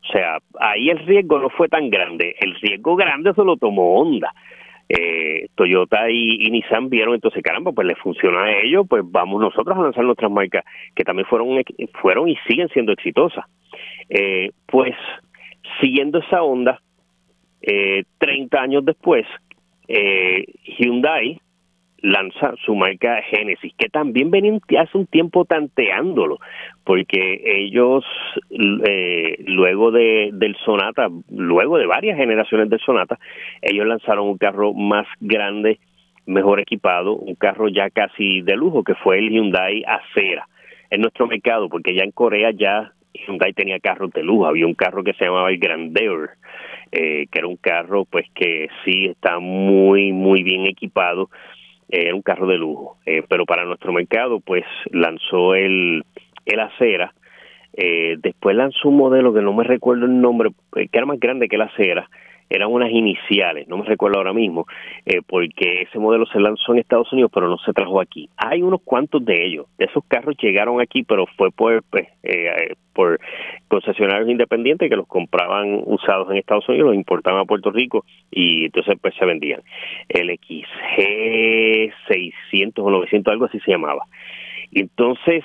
O 0.04 0.12
sea, 0.12 0.38
ahí 0.60 0.90
el 0.90 1.00
riesgo 1.00 1.40
no 1.40 1.50
fue 1.50 1.68
tan 1.68 1.90
grande, 1.90 2.36
el 2.40 2.56
riesgo 2.56 2.96
grande 2.96 3.34
se 3.34 3.44
lo 3.44 3.58
tomó 3.58 4.00
Honda. 4.00 4.34
Eh, 4.90 5.48
Toyota 5.56 6.10
y, 6.10 6.50
Nissan 6.50 6.90
vieron 6.90 7.14
entonces 7.14 7.44
caramba 7.44 7.74
pues 7.74 7.86
le 7.86 7.96
funciona 7.96 8.44
a 8.44 8.62
ellos 8.62 8.86
pues 8.90 9.04
vamos 9.06 9.42
nosotros 9.42 9.78
a 9.78 9.82
lanzar 9.82 10.06
nuestras 10.06 10.32
marcas 10.32 10.64
que 10.96 11.04
también 11.04 11.28
fueron 11.28 11.62
fueron 12.02 12.30
y 12.30 12.38
siguen 12.48 12.70
siendo 12.70 12.94
exitosas. 12.94 13.44
Eh, 14.10 14.52
pues 14.66 14.96
siguiendo 15.82 16.20
esa 16.20 16.42
onda 16.42 16.82
eh, 17.62 18.06
30 18.20 18.62
años 18.62 18.86
después 18.86 19.26
eh, 19.90 20.46
Hyundai 20.78 21.42
lanza 22.00 22.54
su 22.64 22.76
marca 22.76 23.22
Genesis, 23.24 23.74
que 23.78 23.90
también 23.90 24.30
venían 24.30 24.60
hace 24.80 24.98
un 24.98 25.08
tiempo 25.08 25.46
tanteándolo, 25.46 26.38
porque 26.84 27.42
ellos 27.46 28.06
eh, 28.50 29.44
luego 29.48 29.92
de, 29.92 30.30
del 30.34 30.56
Sonata, 30.64 31.10
luego 31.30 31.78
de 31.78 31.88
varias 31.88 32.18
generaciones 32.18 32.70
del 32.70 32.80
Sonata, 32.80 33.18
ellos 33.62 33.88
lanzaron 33.88 34.28
un 34.28 34.38
carro 34.38 34.74
más 34.74 35.08
grande, 35.20 35.80
mejor 36.26 36.60
equipado, 36.60 37.16
un 37.16 37.36
carro 37.36 37.68
ya 37.68 37.90
casi 37.90 38.42
de 38.42 38.56
lujo, 38.56 38.84
que 38.84 38.96
fue 38.96 39.18
el 39.20 39.30
Hyundai 39.30 39.84
Acera. 39.88 40.48
En 40.90 41.02
nuestro 41.02 41.28
mercado, 41.28 41.68
porque 41.68 41.94
ya 41.94 42.04
en 42.04 42.12
Corea 42.12 42.52
ya 42.52 42.94
Hyundai 43.14 43.54
tenía 43.54 43.80
carros 43.80 44.12
de 44.12 44.24
lujo, 44.24 44.46
había 44.46 44.68
un 44.68 44.74
carro 44.74 45.04
que 45.04 45.14
se 45.14 45.26
llamaba 45.26 45.50
el 45.50 45.58
Grandeur, 45.58 46.32
eh, 46.92 47.28
que 47.32 47.40
era 47.40 47.48
un 47.48 47.58
carro 47.58 48.06
pues 48.06 48.26
que 48.34 48.70
sí 48.86 49.08
está 49.08 49.40
muy 49.40 50.14
muy 50.14 50.44
bien 50.44 50.66
equipado 50.66 51.30
era 51.90 52.16
un 52.16 52.22
carro 52.22 52.48
de 52.48 52.58
lujo, 52.58 52.98
eh, 53.06 53.24
pero 53.28 53.46
para 53.46 53.66
nuestro 53.66 53.94
mercado 53.94 54.40
pues 54.40 54.64
lanzó 54.92 55.56
el, 55.56 56.04
el 56.46 56.60
Acera, 56.60 57.14
eh, 57.74 58.16
después 58.20 58.56
lanzó 58.56 58.90
un 58.90 58.98
modelo 58.98 59.34
que 59.34 59.42
no 59.42 59.54
me 59.54 59.64
recuerdo 59.64 60.06
el 60.06 60.20
nombre, 60.20 60.50
eh, 60.76 60.88
que 60.88 60.98
era 60.98 61.06
más 61.06 61.20
grande 61.20 61.48
que 61.48 61.56
el 61.56 61.62
Acera, 61.62 62.10
eran 62.50 62.72
unas 62.72 62.92
iniciales, 62.92 63.68
no 63.68 63.78
me 63.78 63.86
recuerdo 63.86 64.18
ahora 64.18 64.34
mismo, 64.34 64.66
eh, 65.06 65.22
porque 65.26 65.82
ese 65.82 66.00
modelo 66.00 66.26
se 66.28 66.40
lanzó 66.40 66.74
en 66.74 66.80
Estados 66.80 67.12
Unidos, 67.12 67.32
pero 67.34 67.50
no 67.50 67.58
se 67.58 67.74
trajo 67.74 68.00
aquí. 68.00 68.30
Hay 68.38 68.62
unos 68.62 68.82
cuantos 68.84 69.24
de 69.26 69.46
ellos, 69.46 69.68
esos 69.78 70.04
carros 70.08 70.36
llegaron 70.42 70.80
aquí, 70.82 71.04
pero 71.04 71.26
fue 71.38 71.52
por, 71.52 71.84
pues, 71.84 72.08
eh, 72.24 72.74
por 72.94 73.20
concesionarios 73.68 74.30
independientes 74.30 74.90
que 74.90 74.96
los 74.96 75.08
compraban 75.08 75.82
usados 75.86 76.32
en 76.32 76.38
Estados 76.38 76.68
Unidos, 76.68 76.88
los 76.88 76.96
importaban 76.96 77.42
a 77.42 77.46
Puerto 77.46 77.70
Rico 77.70 78.06
y 78.32 78.66
entonces 78.66 78.98
pues 79.00 79.14
se 79.16 79.26
vendían. 79.26 79.62
El 80.10 80.30
XG 80.30 81.94
600 82.08 82.84
o 82.84 82.90
900, 82.90 83.32
algo 83.32 83.46
así 83.46 83.60
se 83.60 83.72
llamaba. 83.72 84.04
Entonces, 84.72 85.44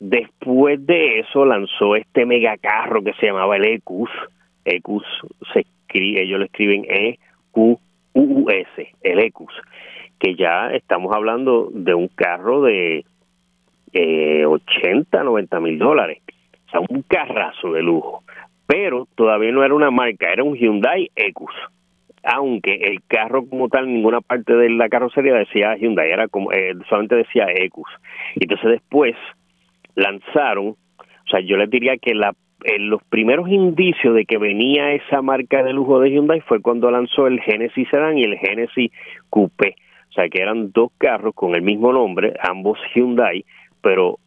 después 0.00 0.84
de 0.86 1.20
eso 1.20 1.44
lanzó 1.44 1.96
este 1.96 2.26
megacarro 2.26 3.02
que 3.02 3.12
se 3.14 3.26
llamaba 3.26 3.56
el 3.56 3.64
EQUS, 3.64 4.10
EQUS 4.64 5.04
ellos 5.94 6.38
lo 6.38 6.44
escriben 6.44 6.84
E-Q-U-S, 6.88 7.78
el 9.02 9.18
ECUS, 9.18 9.52
que 10.18 10.34
ya 10.34 10.70
estamos 10.72 11.14
hablando 11.14 11.70
de 11.72 11.94
un 11.94 12.08
carro 12.08 12.62
de 12.62 13.04
eh, 13.92 14.44
80, 14.44 15.22
90 15.22 15.60
mil 15.60 15.78
dólares. 15.78 16.22
O 16.66 16.70
sea, 16.70 16.80
un 16.80 17.02
carrazo 17.02 17.72
de 17.72 17.82
lujo. 17.82 18.22
Pero 18.66 19.08
todavía 19.14 19.50
no 19.52 19.64
era 19.64 19.74
una 19.74 19.90
marca, 19.90 20.30
era 20.30 20.44
un 20.44 20.54
Hyundai 20.54 21.10
Ecus. 21.16 21.54
Aunque 22.22 22.74
el 22.74 23.00
carro 23.06 23.46
como 23.46 23.68
tal, 23.68 23.86
ninguna 23.86 24.20
parte 24.20 24.54
de 24.54 24.68
la 24.70 24.88
carrocería 24.88 25.34
decía 25.34 25.76
Hyundai, 25.76 26.10
era 26.10 26.28
como, 26.28 26.52
eh, 26.52 26.74
solamente 26.88 27.16
decía 27.16 27.46
Ecus. 27.48 27.88
Entonces 28.34 28.72
después 28.72 29.14
lanzaron, 29.94 30.68
o 30.68 31.30
sea, 31.30 31.40
yo 31.40 31.56
les 31.56 31.70
diría 31.70 31.96
que 31.96 32.14
la 32.14 32.34
los 32.78 33.02
primeros 33.04 33.48
indicios 33.48 34.14
de 34.14 34.24
que 34.24 34.38
venía 34.38 34.92
esa 34.92 35.22
marca 35.22 35.62
de 35.62 35.72
lujo 35.72 36.00
de 36.00 36.10
Hyundai 36.10 36.40
fue 36.40 36.60
cuando 36.60 36.90
lanzó 36.90 37.26
el 37.26 37.40
Genesis 37.40 37.88
Sedan 37.90 38.18
y 38.18 38.24
el 38.24 38.36
Genesis 38.38 38.90
Coupé. 39.30 39.76
O 40.08 40.12
sea, 40.12 40.28
que 40.28 40.40
eran 40.40 40.72
dos 40.72 40.90
carros 40.98 41.34
con 41.34 41.54
el 41.54 41.62
mismo 41.62 41.92
nombre, 41.92 42.34
ambos 42.42 42.78
Hyundai, 42.94 43.44
pero 43.80 44.18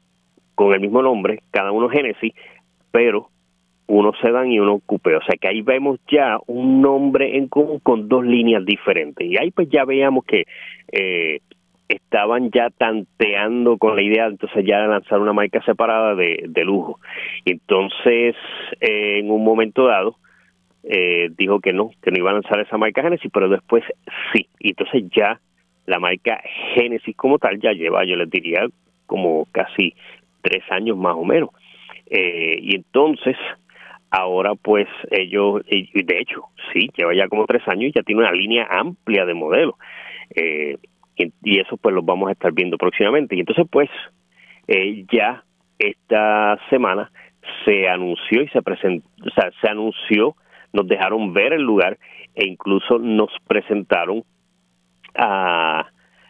con 0.55 0.73
el 0.73 0.79
mismo 0.79 1.01
nombre, 1.01 1.41
cada 1.51 1.71
uno 1.71 1.89
Genesis, 1.89 2.34
pero 2.91 3.29
uno 3.88 4.13
sedán 4.21 4.51
y 4.51 4.59
uno 4.59 4.79
coupé. 4.86 5.15
O 5.15 5.21
sea 5.21 5.36
que 5.39 5.49
ahí 5.49 5.61
vemos 5.61 5.99
ya 6.09 6.38
un 6.47 6.82
nombre 6.82 7.38
en 7.38 7.47
común 7.49 7.79
con 7.79 8.07
dos 8.07 8.25
líneas 8.25 8.65
diferentes. 8.65 9.27
Y 9.27 9.38
ahí 9.38 9.51
pues 9.51 9.67
ya 9.69 9.84
veíamos 9.84 10.23
que 10.23 10.45
eh, 10.91 11.39
estaban 11.95 12.51
ya 12.51 12.69
tanteando 12.69 13.77
con 13.77 13.95
la 13.95 14.03
idea 14.03 14.27
entonces 14.27 14.65
ya 14.65 14.81
de 14.81 14.87
lanzar 14.87 15.19
una 15.19 15.33
marca 15.33 15.61
separada 15.63 16.15
de, 16.15 16.45
de 16.47 16.63
lujo. 16.63 16.99
Entonces, 17.45 18.35
eh, 18.79 19.19
en 19.19 19.31
un 19.31 19.43
momento 19.43 19.85
dado, 19.85 20.17
eh, 20.83 21.29
dijo 21.37 21.59
que 21.59 21.73
no, 21.73 21.91
que 22.01 22.11
no 22.11 22.17
iba 22.17 22.31
a 22.31 22.33
lanzar 22.33 22.59
esa 22.59 22.77
marca 22.77 23.03
Genesis, 23.03 23.31
pero 23.33 23.49
después 23.49 23.83
sí. 24.33 24.47
Y 24.59 24.69
entonces 24.69 25.03
ya 25.15 25.39
la 25.85 25.99
marca 25.99 26.41
Genesis 26.73 27.15
como 27.15 27.37
tal 27.37 27.59
ya 27.59 27.71
lleva, 27.73 28.03
yo 28.05 28.15
les 28.15 28.29
diría, 28.29 28.67
como 29.05 29.45
casi 29.51 29.93
tres 30.41 30.63
años 30.69 30.97
más 30.97 31.15
o 31.15 31.23
menos. 31.23 31.49
Eh, 32.09 32.57
y 32.61 32.75
entonces, 32.75 33.37
ahora 34.09 34.55
pues 34.55 34.87
ellos, 35.11 35.61
de 35.65 36.19
hecho, 36.19 36.45
sí, 36.73 36.89
lleva 36.97 37.13
ya 37.15 37.27
como 37.27 37.45
tres 37.45 37.67
años 37.67 37.89
y 37.89 37.93
ya 37.93 38.03
tiene 38.03 38.21
una 38.21 38.31
línea 38.31 38.67
amplia 38.69 39.25
de 39.25 39.33
modelos. 39.33 39.75
Eh, 40.35 40.77
y, 41.16 41.59
eso 41.59 41.78
pues 41.78 41.93
lo 41.93 42.01
vamos 42.01 42.30
a 42.30 42.34
estar 42.34 42.51
viendo 42.51 42.78
próximamente. 42.78 43.36
Y 43.36 43.41
entonces 43.41 43.66
pues 43.70 43.89
eh, 44.68 45.05
ya 45.12 45.43
esta 45.80 46.57
semana 46.70 47.12
se 47.66 47.89
anunció 47.89 48.43
y 48.43 48.47
se 48.49 48.62
presentó, 48.62 49.07
o 49.26 49.30
sea, 49.32 49.51
se 49.62 49.70
anunció, 49.70 50.36
nos 50.74 50.88
dejaron 50.88 51.34
ver 51.34 51.53
el 51.53 51.62
lugar 51.62 51.97
e 52.36 52.47
incluso 52.47 52.99
nos 52.99 53.32
presentaron 53.47 54.24
a 55.16 55.88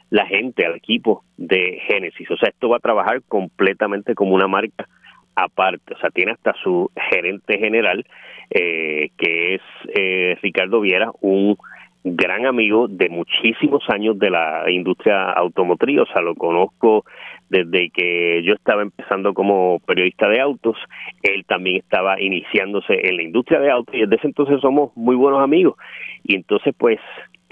la 0.10 0.26
gente, 0.26 0.66
al 0.66 0.76
equipo 0.76 1.24
de 1.38 1.82
Génesis. 1.88 2.30
O 2.32 2.38
sea, 2.38 2.50
esto 2.50 2.70
va 2.70 2.78
a 2.78 2.82
trabajar 2.82 3.22
completamente 3.28 4.16
como 4.16 4.36
una 4.36 4.48
marca 4.48 4.88
aparte. 5.36 5.94
O 5.94 5.98
sea, 6.00 6.10
tiene 6.10 6.34
hasta 6.34 6.54
su 6.64 6.92
gerente 7.10 7.58
general, 7.58 8.06
eh, 8.50 9.10
que 9.18 9.56
es 9.56 9.62
eh, 9.96 10.38
Ricardo 10.42 10.82
Viera, 10.82 11.12
un 11.22 11.58
gran 12.04 12.45
amigo 12.45 12.88
de 12.88 13.10
muchísimos 13.10 13.84
años 13.89 14.18
de 14.18 14.30
la 14.30 14.70
industria 14.70 15.32
automotriz, 15.32 15.99
o 15.99 16.06
sea, 16.08 16.22
lo 16.22 16.36
conozco 16.36 17.06
desde 17.49 17.89
que 17.89 18.41
yo 18.43 18.54
estaba 18.54 18.82
empezando 18.82 19.34
como 19.34 19.80
periodista 19.80 20.28
de 20.30 20.39
autos, 20.39 20.78
él 21.22 21.45
también 21.45 21.78
estaba 21.78 22.20
iniciándose 22.20 23.08
en 23.08 23.18
la 23.18 23.24
industria 23.24 23.60
de 23.60 23.72
autos 23.72 23.93
y 23.93 23.99
desde 23.99 24.16
ese 24.16 24.28
entonces 24.28 24.62
somos 24.62 24.95
muy 24.95 25.16
buenos 25.16 25.41
amigos. 25.41 25.76
Y 26.24 26.36
entonces, 26.36 26.74
pues, 26.78 26.99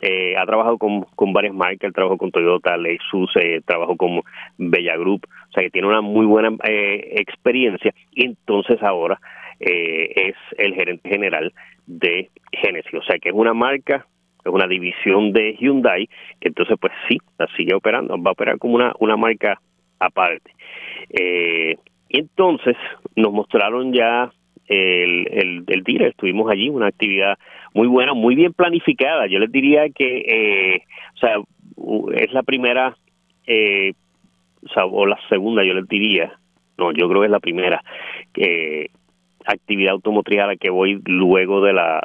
eh, 0.01 0.35
ha 0.37 0.45
trabajado 0.45 0.77
con, 0.77 1.03
con 1.15 1.33
varias 1.33 1.53
marcas, 1.53 1.93
trabajó 1.93 2.17
con 2.17 2.31
Toyota, 2.31 2.77
Lexus, 2.77 3.31
eh, 3.35 3.61
trabajó 3.65 3.97
con 3.97 4.21
Bella 4.57 4.95
Group, 4.95 5.27
o 5.49 5.51
sea 5.51 5.63
que 5.63 5.71
tiene 5.71 5.87
una 5.87 6.01
muy 6.01 6.25
buena 6.25 6.55
eh, 6.63 7.15
experiencia 7.17 7.93
y 8.13 8.25
entonces 8.25 8.81
ahora 8.81 9.19
eh, 9.59 10.13
es 10.15 10.35
el 10.57 10.73
gerente 10.73 11.09
general 11.09 11.51
de 11.85 12.29
Genesis, 12.53 12.93
o 12.93 13.03
sea 13.03 13.19
que 13.19 13.29
es 13.29 13.35
una 13.35 13.53
marca, 13.53 14.05
es 14.43 14.51
una 14.51 14.67
división 14.67 15.33
de 15.33 15.55
Hyundai, 15.59 16.07
que 16.39 16.47
entonces 16.49 16.77
pues 16.79 16.93
sí, 17.07 17.17
la 17.37 17.47
sigue 17.55 17.73
operando, 17.75 18.21
va 18.21 18.29
a 18.29 18.33
operar 18.33 18.57
como 18.57 18.75
una, 18.75 18.93
una 18.99 19.17
marca 19.17 19.59
aparte. 19.99 20.51
y 21.09 22.19
entonces 22.19 22.77
nos 23.15 23.33
mostraron 23.33 23.93
ya 23.93 24.31
el, 24.67 25.27
el, 25.31 25.63
el 25.67 25.83
dealer, 25.83 26.09
estuvimos 26.09 26.49
allí, 26.49 26.69
una 26.69 26.87
actividad 26.87 27.37
muy 27.73 27.87
buena, 27.87 28.13
muy 28.13 28.35
bien 28.35 28.53
planificada. 28.53 29.27
Yo 29.27 29.39
les 29.39 29.51
diría 29.51 29.89
que, 29.89 30.19
eh, 30.19 30.83
o 31.15 31.17
sea, 31.17 31.37
es 32.15 32.33
la 32.33 32.43
primera, 32.43 32.95
eh, 33.47 33.93
o, 34.63 34.69
sea, 34.69 34.85
o 34.85 35.05
la 35.05 35.19
segunda, 35.27 35.63
yo 35.63 35.73
les 35.73 35.87
diría, 35.87 36.33
no, 36.77 36.91
yo 36.91 37.09
creo 37.09 37.21
que 37.21 37.25
es 37.25 37.31
la 37.31 37.39
primera 37.39 37.81
eh, 38.35 38.89
actividad 39.45 39.93
automotriz 39.93 40.39
a 40.39 40.47
la 40.47 40.55
que 40.55 40.69
voy 40.69 41.01
luego 41.05 41.61
de 41.61 41.73
la, 41.73 42.01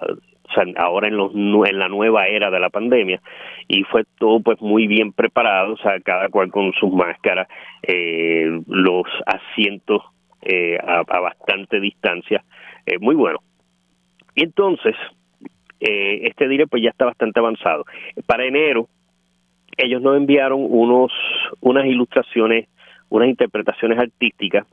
sea, 0.55 0.65
ahora 0.77 1.09
en, 1.09 1.17
los, 1.17 1.33
en 1.35 1.79
la 1.79 1.89
nueva 1.89 2.27
era 2.27 2.51
de 2.51 2.61
la 2.61 2.71
pandemia 2.71 3.21
y 3.69 3.83
fue 3.85 4.05
todo 4.19 4.41
pues 4.41 4.61
muy 4.61 4.87
bien 4.87 5.13
preparado, 5.13 5.75
o 5.75 5.77
sea, 5.79 6.01
cada 6.01 6.29
cual 6.29 6.51
con 6.51 6.73
sus 6.75 6.93
máscaras, 6.93 7.49
eh, 7.83 8.61
los 8.67 9.07
asientos 9.27 10.03
eh, 10.43 10.79
a, 10.79 11.03
bastante 11.03 11.81
distancia, 11.81 12.45
eh, 12.85 12.99
muy 12.99 13.15
bueno. 13.15 13.39
Y 14.35 14.45
entonces, 14.45 14.95
eh, 15.81 16.21
este 16.29 16.49
dire 16.49 16.67
pues 16.67 16.83
ya 16.83 16.91
está 16.91 17.07
bastante 17.07 17.41
avanzado. 17.41 17.85
Para 18.27 18.45
enero, 18.45 18.89
ellos 19.77 20.03
nos 20.03 20.17
enviaron 20.17 20.67
unos 20.69 21.13
unas 21.61 21.87
ilustraciones, 21.87 22.69
unas 23.09 23.29
interpretaciones 23.29 23.99
artísticas 23.99 24.67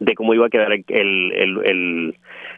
de 0.00 0.14
cómo 0.14 0.34
iba 0.34 0.46
a 0.46 0.50
quedar 0.50 0.72
el, 0.72 0.84
el, 0.88 2.14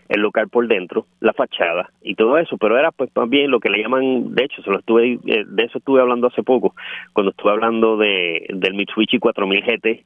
el, 0.08 0.20
local 0.20 0.48
por 0.48 0.68
dentro, 0.68 1.06
la 1.20 1.32
fachada 1.32 1.90
y 2.00 2.14
todo 2.14 2.38
eso, 2.38 2.56
pero 2.56 2.78
era 2.78 2.92
pues 2.92 3.10
bien 3.28 3.50
lo 3.50 3.58
que 3.60 3.68
le 3.68 3.82
llaman, 3.82 4.34
de 4.34 4.44
hecho, 4.44 4.62
se 4.62 4.70
lo 4.70 4.78
estuve, 4.78 5.18
eh, 5.26 5.44
de 5.46 5.64
eso 5.64 5.78
estuve 5.78 6.00
hablando 6.00 6.28
hace 6.28 6.42
poco, 6.42 6.74
cuando 7.12 7.30
estuve 7.30 7.50
hablando 7.50 7.96
de 7.96 8.46
del 8.48 8.74
Mitsubishi 8.74 9.18
4000 9.18 9.64
GT, 9.64 10.04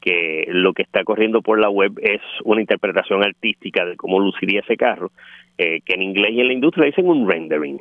que 0.00 0.46
lo 0.48 0.72
que 0.72 0.82
está 0.82 1.04
corriendo 1.04 1.42
por 1.42 1.60
la 1.60 1.68
web 1.68 1.92
es 2.00 2.20
una 2.44 2.60
interpretación 2.60 3.22
artística 3.22 3.84
de 3.84 3.96
cómo 3.96 4.20
luciría 4.20 4.60
ese 4.60 4.76
carro, 4.76 5.10
eh, 5.58 5.80
que 5.84 5.94
en 5.94 6.02
inglés 6.02 6.32
y 6.32 6.40
en 6.40 6.46
la 6.46 6.54
industria 6.54 6.86
dicen 6.86 7.08
un 7.08 7.28
rendering. 7.28 7.80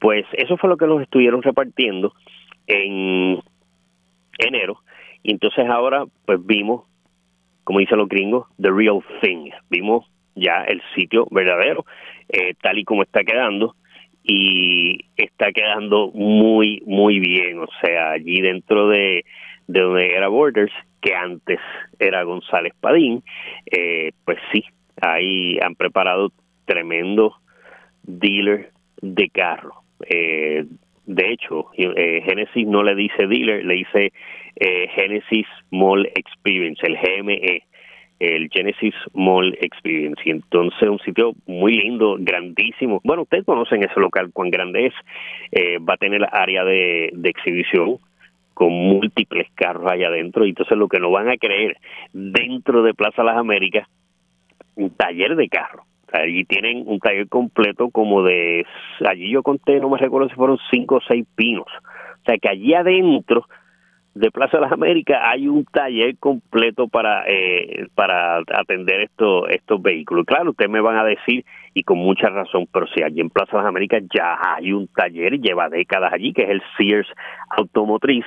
Pues 0.00 0.24
eso 0.32 0.56
fue 0.56 0.68
lo 0.68 0.76
que 0.76 0.86
nos 0.86 1.02
estuvieron 1.02 1.42
repartiendo 1.42 2.12
en 2.66 3.38
enero. 4.38 4.78
Y 5.22 5.30
entonces 5.30 5.68
ahora, 5.68 6.04
pues 6.26 6.44
vimos, 6.44 6.84
como 7.64 7.78
dicen 7.78 7.98
los 7.98 8.08
gringos, 8.08 8.46
the 8.60 8.70
real 8.70 9.00
thing. 9.20 9.50
Vimos 9.70 10.06
ya 10.34 10.64
el 10.64 10.82
sitio 10.94 11.26
verdadero, 11.30 11.84
eh, 12.28 12.54
tal 12.60 12.78
y 12.78 12.84
como 12.84 13.02
está 13.02 13.24
quedando. 13.24 13.74
Y 14.24 15.06
está 15.16 15.50
quedando 15.50 16.12
muy, 16.14 16.80
muy 16.86 17.18
bien. 17.18 17.58
O 17.58 17.66
sea, 17.80 18.12
allí 18.12 18.40
dentro 18.40 18.88
de, 18.88 19.24
de 19.66 19.80
donde 19.80 20.14
era 20.14 20.28
Borders, 20.28 20.72
que 21.00 21.14
antes 21.14 21.58
era 21.98 22.22
González 22.22 22.72
Padín, 22.80 23.24
eh, 23.66 24.12
pues 24.24 24.38
sí, 24.52 24.64
ahí 25.00 25.58
han 25.60 25.74
preparado 25.74 26.30
tremendo 26.64 27.34
dealer 28.04 28.70
de 29.00 29.28
carro. 29.28 29.82
Eh, 30.08 30.66
de 31.14 31.32
hecho, 31.32 31.66
eh, 31.76 32.22
Genesis 32.24 32.66
no 32.66 32.82
le 32.82 32.94
dice 32.94 33.26
dealer, 33.26 33.64
le 33.64 33.74
dice 33.74 34.12
eh, 34.56 34.88
Genesis 34.94 35.46
Mall 35.70 36.06
Experience, 36.14 36.86
el 36.86 36.96
GME, 36.96 37.62
el 38.18 38.48
Genesis 38.50 38.94
Mall 39.12 39.56
Experience. 39.60 40.20
Y 40.24 40.30
entonces 40.30 40.88
un 40.88 40.98
sitio 41.00 41.34
muy 41.46 41.74
lindo, 41.74 42.16
grandísimo. 42.18 43.00
Bueno, 43.04 43.22
ustedes 43.22 43.44
conocen 43.44 43.82
ese 43.82 43.98
local, 44.00 44.30
cuán 44.32 44.50
grande 44.50 44.86
es. 44.86 44.94
Eh, 45.50 45.78
va 45.78 45.94
a 45.94 45.98
tener 45.98 46.26
área 46.32 46.64
de, 46.64 47.10
de 47.12 47.28
exhibición 47.28 47.98
con 48.54 48.72
múltiples 48.72 49.48
carros 49.54 49.90
allá 49.90 50.08
adentro. 50.08 50.46
Y 50.46 50.50
entonces 50.50 50.76
lo 50.76 50.88
que 50.88 51.00
no 51.00 51.10
van 51.10 51.28
a 51.28 51.36
creer, 51.36 51.76
dentro 52.12 52.82
de 52.82 52.94
Plaza 52.94 53.22
Las 53.22 53.36
Américas, 53.36 53.88
un 54.76 54.90
taller 54.90 55.36
de 55.36 55.48
carros 55.48 55.86
allí 56.12 56.44
tienen 56.44 56.84
un 56.86 56.98
taller 56.98 57.28
completo 57.28 57.90
como 57.90 58.22
de, 58.22 58.66
allí 59.06 59.30
yo 59.30 59.42
conté, 59.42 59.80
no 59.80 59.90
me 59.90 59.98
recuerdo 59.98 60.28
si 60.28 60.34
fueron 60.34 60.58
cinco 60.70 60.96
o 60.96 61.00
seis 61.06 61.26
pinos. 61.34 61.66
O 61.66 62.24
sea 62.24 62.38
que 62.38 62.48
allí 62.48 62.74
adentro 62.74 63.46
de 64.14 64.30
Plaza 64.30 64.58
de 64.58 64.62
las 64.62 64.72
Américas 64.72 65.18
hay 65.22 65.48
un 65.48 65.64
taller 65.64 66.18
completo 66.18 66.86
para 66.86 67.24
eh, 67.26 67.86
para 67.94 68.38
atender 68.38 69.00
estos 69.00 69.48
estos 69.48 69.80
vehículos. 69.80 70.26
Claro, 70.26 70.50
ustedes 70.50 70.70
me 70.70 70.82
van 70.82 70.98
a 70.98 71.04
decir 71.04 71.44
y 71.72 71.82
con 71.82 71.98
mucha 71.98 72.28
razón, 72.28 72.66
pero 72.70 72.86
si 72.88 73.02
allí 73.02 73.20
en 73.20 73.30
Plaza 73.30 73.52
de 73.52 73.58
las 73.58 73.68
Américas 73.68 74.02
ya 74.14 74.36
hay 74.38 74.72
un 74.72 74.86
taller, 74.88 75.40
lleva 75.40 75.70
décadas 75.70 76.12
allí, 76.12 76.34
que 76.34 76.42
es 76.42 76.50
el 76.50 76.62
Sears 76.76 77.08
Automotriz 77.56 78.26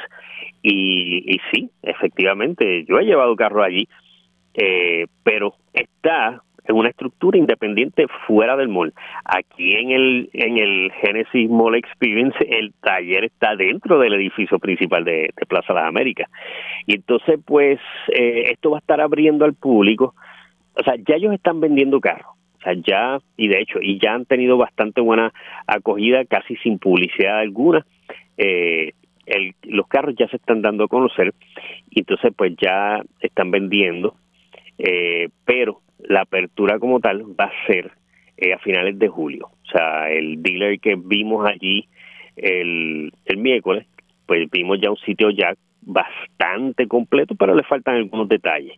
y, 0.64 1.36
y 1.36 1.40
sí, 1.52 1.70
efectivamente, 1.84 2.86
yo 2.86 2.98
he 2.98 3.06
llevado 3.06 3.36
carro 3.36 3.64
allí, 3.64 3.88
eh, 4.56 5.06
pero 5.24 5.54
está 5.74 6.42
en 6.68 6.76
una 6.76 6.90
estructura 6.90 7.38
independiente 7.38 8.08
fuera 8.28 8.56
del 8.56 8.70
mall. 8.70 8.94
Aquí 9.24 9.74
en 9.74 9.92
el 9.92 10.30
en 10.34 10.58
el 10.58 10.92
Genesis 11.02 11.50
Mall 11.50 11.76
Experience 11.76 12.38
el 12.48 12.74
taller 12.82 13.26
está 13.26 13.56
dentro 13.56 14.00
del 14.00 14.14
edificio 14.14 14.60
principal 14.60 15.04
de, 15.04 15.32
Plaza 15.48 15.74
Las 15.74 15.86
Américas. 15.86 16.30
Y 16.86 16.96
entonces 16.96 17.40
pues 17.46 17.80
eh, 18.10 18.52
esto 18.52 18.72
va 18.72 18.78
a 18.78 18.80
estar 18.80 19.02
abriendo 19.02 19.46
al 19.46 19.54
público. 19.54 20.16
O 20.78 20.84
sea, 20.84 20.96
ya 21.08 21.16
ellos 21.16 21.34
están 21.34 21.60
vendiendo 21.60 22.02
carros. 22.02 22.34
O 22.60 22.62
sea, 22.62 22.74
ya, 22.74 23.20
y 23.38 23.48
de 23.48 23.60
hecho, 23.60 23.80
y 23.80 24.00
ya 24.00 24.14
han 24.14 24.26
tenido 24.26 24.58
bastante 24.58 25.00
buena 25.00 25.32
acogida, 25.68 26.26
casi 26.26 26.56
sin 26.58 26.80
publicidad 26.80 27.40
alguna. 27.40 27.86
Eh, 28.38 28.92
el, 29.28 29.54
los 29.64 29.88
carros 29.88 30.16
ya 30.18 30.28
se 30.28 30.38
están 30.38 30.62
dando 30.62 30.84
a 30.84 30.88
conocer 30.88 31.34
y 31.90 32.00
entonces 32.00 32.32
pues 32.36 32.54
ya 32.62 33.02
están 33.22 33.50
vendiendo 33.50 34.16
eh, 34.78 35.30
pero 35.46 35.82
la 36.08 36.22
apertura 36.22 36.80
como 36.80 37.00
tal 37.00 37.24
va 37.40 37.46
a 37.46 37.68
ser 37.68 37.92
eh, 38.38 38.54
a 38.54 38.60
finales 38.60 38.98
de 39.00 39.08
julio. 39.08 39.48
O 39.48 39.72
sea, 39.72 40.12
el 40.12 40.42
dealer 40.42 40.80
que 40.80 40.96
vimos 40.96 41.48
allí 41.48 41.88
el, 42.36 43.12
miércoles, 43.38 43.86
pues 44.26 44.50
vimos 44.52 44.80
ya 44.82 44.90
un 44.90 44.98
sitio 44.98 45.30
ya 45.30 45.54
bastante 45.82 46.88
completo, 46.88 47.36
pero 47.36 47.56
le 47.56 47.64
faltan 47.64 47.96
algunos 47.96 48.28
detalles. 48.28 48.74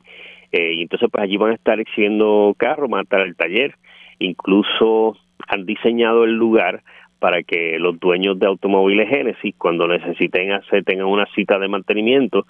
Eh, 0.52 0.74
y 0.74 0.82
entonces 0.84 1.10
pues 1.12 1.24
allí 1.24 1.38
van 1.38 1.52
a 1.52 1.56
estar 1.56 1.80
exhibiendo 1.80 2.56
carros, 2.58 2.90
van 2.90 3.00
a 3.00 3.04
estar 3.04 3.22
el 3.22 3.36
taller, 3.36 3.76
incluso 4.20 5.18
han 5.48 5.66
diseñado 5.66 6.24
el 6.24 6.34
lugar 6.34 6.84
para 7.20 7.44
que 7.44 7.80
los 7.80 8.00
dueños 8.00 8.38
de 8.40 8.48
automóviles 8.48 9.10
Genesis, 9.10 9.56
cuando 9.58 9.88
necesiten 9.88 10.52
hacer, 10.52 10.84
tengan 10.84 11.08
una 11.08 11.26
cita 11.34 11.58
de 11.58 11.68
mantenimiento, 11.68 12.46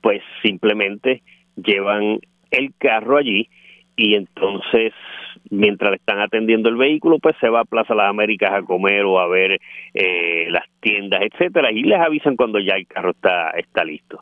pues 0.00 0.22
simplemente 0.42 1.22
llevan 1.56 2.18
el 2.50 2.74
carro 2.78 3.16
allí 3.16 3.48
y 3.96 4.14
entonces 4.14 4.92
mientras 5.50 5.94
están 5.94 6.20
atendiendo 6.20 6.68
el 6.68 6.76
vehículo 6.76 7.18
pues 7.18 7.34
se 7.40 7.48
va 7.48 7.60
a 7.60 7.64
Plaza 7.64 7.94
Las 7.94 8.10
Américas 8.10 8.52
a 8.52 8.62
comer 8.62 9.04
o 9.04 9.18
a 9.18 9.26
ver 9.26 9.58
eh, 9.94 10.46
las 10.50 10.64
tiendas 10.80 11.22
etcétera 11.22 11.72
y 11.72 11.82
les 11.82 11.98
avisan 11.98 12.36
cuando 12.36 12.58
ya 12.58 12.74
el 12.74 12.86
carro 12.86 13.10
está 13.10 13.50
está 13.50 13.84
listo. 13.84 14.20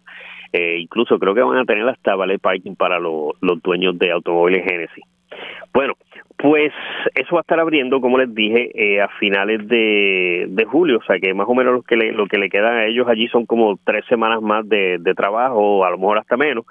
Eh, 0.53 0.79
incluso 0.79 1.18
creo 1.18 1.35
que 1.35 1.43
van 1.43 1.59
a 1.59 1.64
tener 1.64 1.89
hasta 1.89 2.14
valet 2.14 2.41
parking 2.41 2.77
para 2.77 3.01
los 3.01 3.35
dueños 3.62 3.99
de 3.99 4.12
automóviles 4.12 4.64
Genesis. 4.64 5.05
Bueno 5.72 5.95
pues 6.37 6.72
eso 7.14 7.35
va 7.35 7.41
a 7.41 7.43
estar 7.43 7.59
abriendo, 7.59 8.03
como 8.03 8.18
les 8.18 8.35
dije, 8.35 8.70
eh, 8.75 9.01
a 9.01 9.09
finales 9.18 9.66
de, 9.66 10.66
julio, 10.70 10.99
o 10.99 11.05
sea 11.05 11.18
que 11.18 11.33
más 11.33 11.49
o 11.49 11.55
menos 11.55 11.72
lo 11.72 11.83
que, 11.83 11.97
le, 11.97 12.12
lo 12.12 12.27
que 12.27 12.39
le 12.39 12.51
queda 12.51 12.70
a 12.70 12.87
ellos 12.87 13.07
allí 13.09 13.29
son 13.29 13.47
como 13.47 13.79
tres 13.83 14.05
semanas 14.11 14.43
más 14.43 14.68
de, 14.68 14.99
de 14.99 15.14
trabajo, 15.14 15.85
a 15.85 15.91
lo 15.91 15.97
mejor 15.97 16.18
hasta 16.18 16.37
menos, 16.37 16.66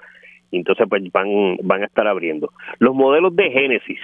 entonces 0.56 0.86
pues 0.88 1.02
van, 1.12 1.56
van 1.62 1.82
a 1.82 1.86
estar 1.86 2.06
abriendo. 2.06 2.50
Los 2.78 2.94
modelos 2.94 3.34
de 3.36 3.50
Genesis, 3.50 4.00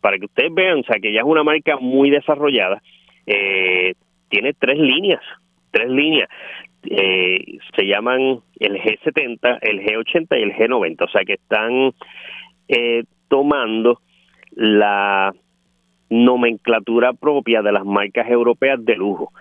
para 0.00 0.18
que 0.18 0.26
ustedes 0.26 0.52
vean, 0.52 0.80
o 0.80 0.84
sea 0.84 1.00
que 1.00 1.12
ya 1.12 1.20
es 1.20 1.26
una 1.26 1.44
marca 1.44 1.76
muy 1.78 2.10
desarrollada, 2.10 2.82
eh, 3.26 3.94
tiene 4.28 4.52
tres 4.54 4.78
líneas, 4.78 5.22
tres 5.70 5.88
líneas. 5.88 6.28
Eh, 6.90 7.58
se 7.74 7.86
llaman 7.86 8.40
el 8.60 8.76
G70, 8.78 9.58
el 9.62 9.80
G80 9.80 10.38
y 10.38 10.42
el 10.42 10.52
G90, 10.52 11.04
o 11.04 11.08
sea 11.08 11.24
que 11.24 11.34
están 11.34 11.92
eh, 12.68 13.04
tomando 13.28 14.00
la 14.52 15.32
nomenclatura 16.10 17.12
propia 17.14 17.62
de 17.62 17.72
las 17.72 17.84
marcas 17.84 18.28
europeas 18.30 18.84
de 18.84 18.96
lujo 18.96 19.32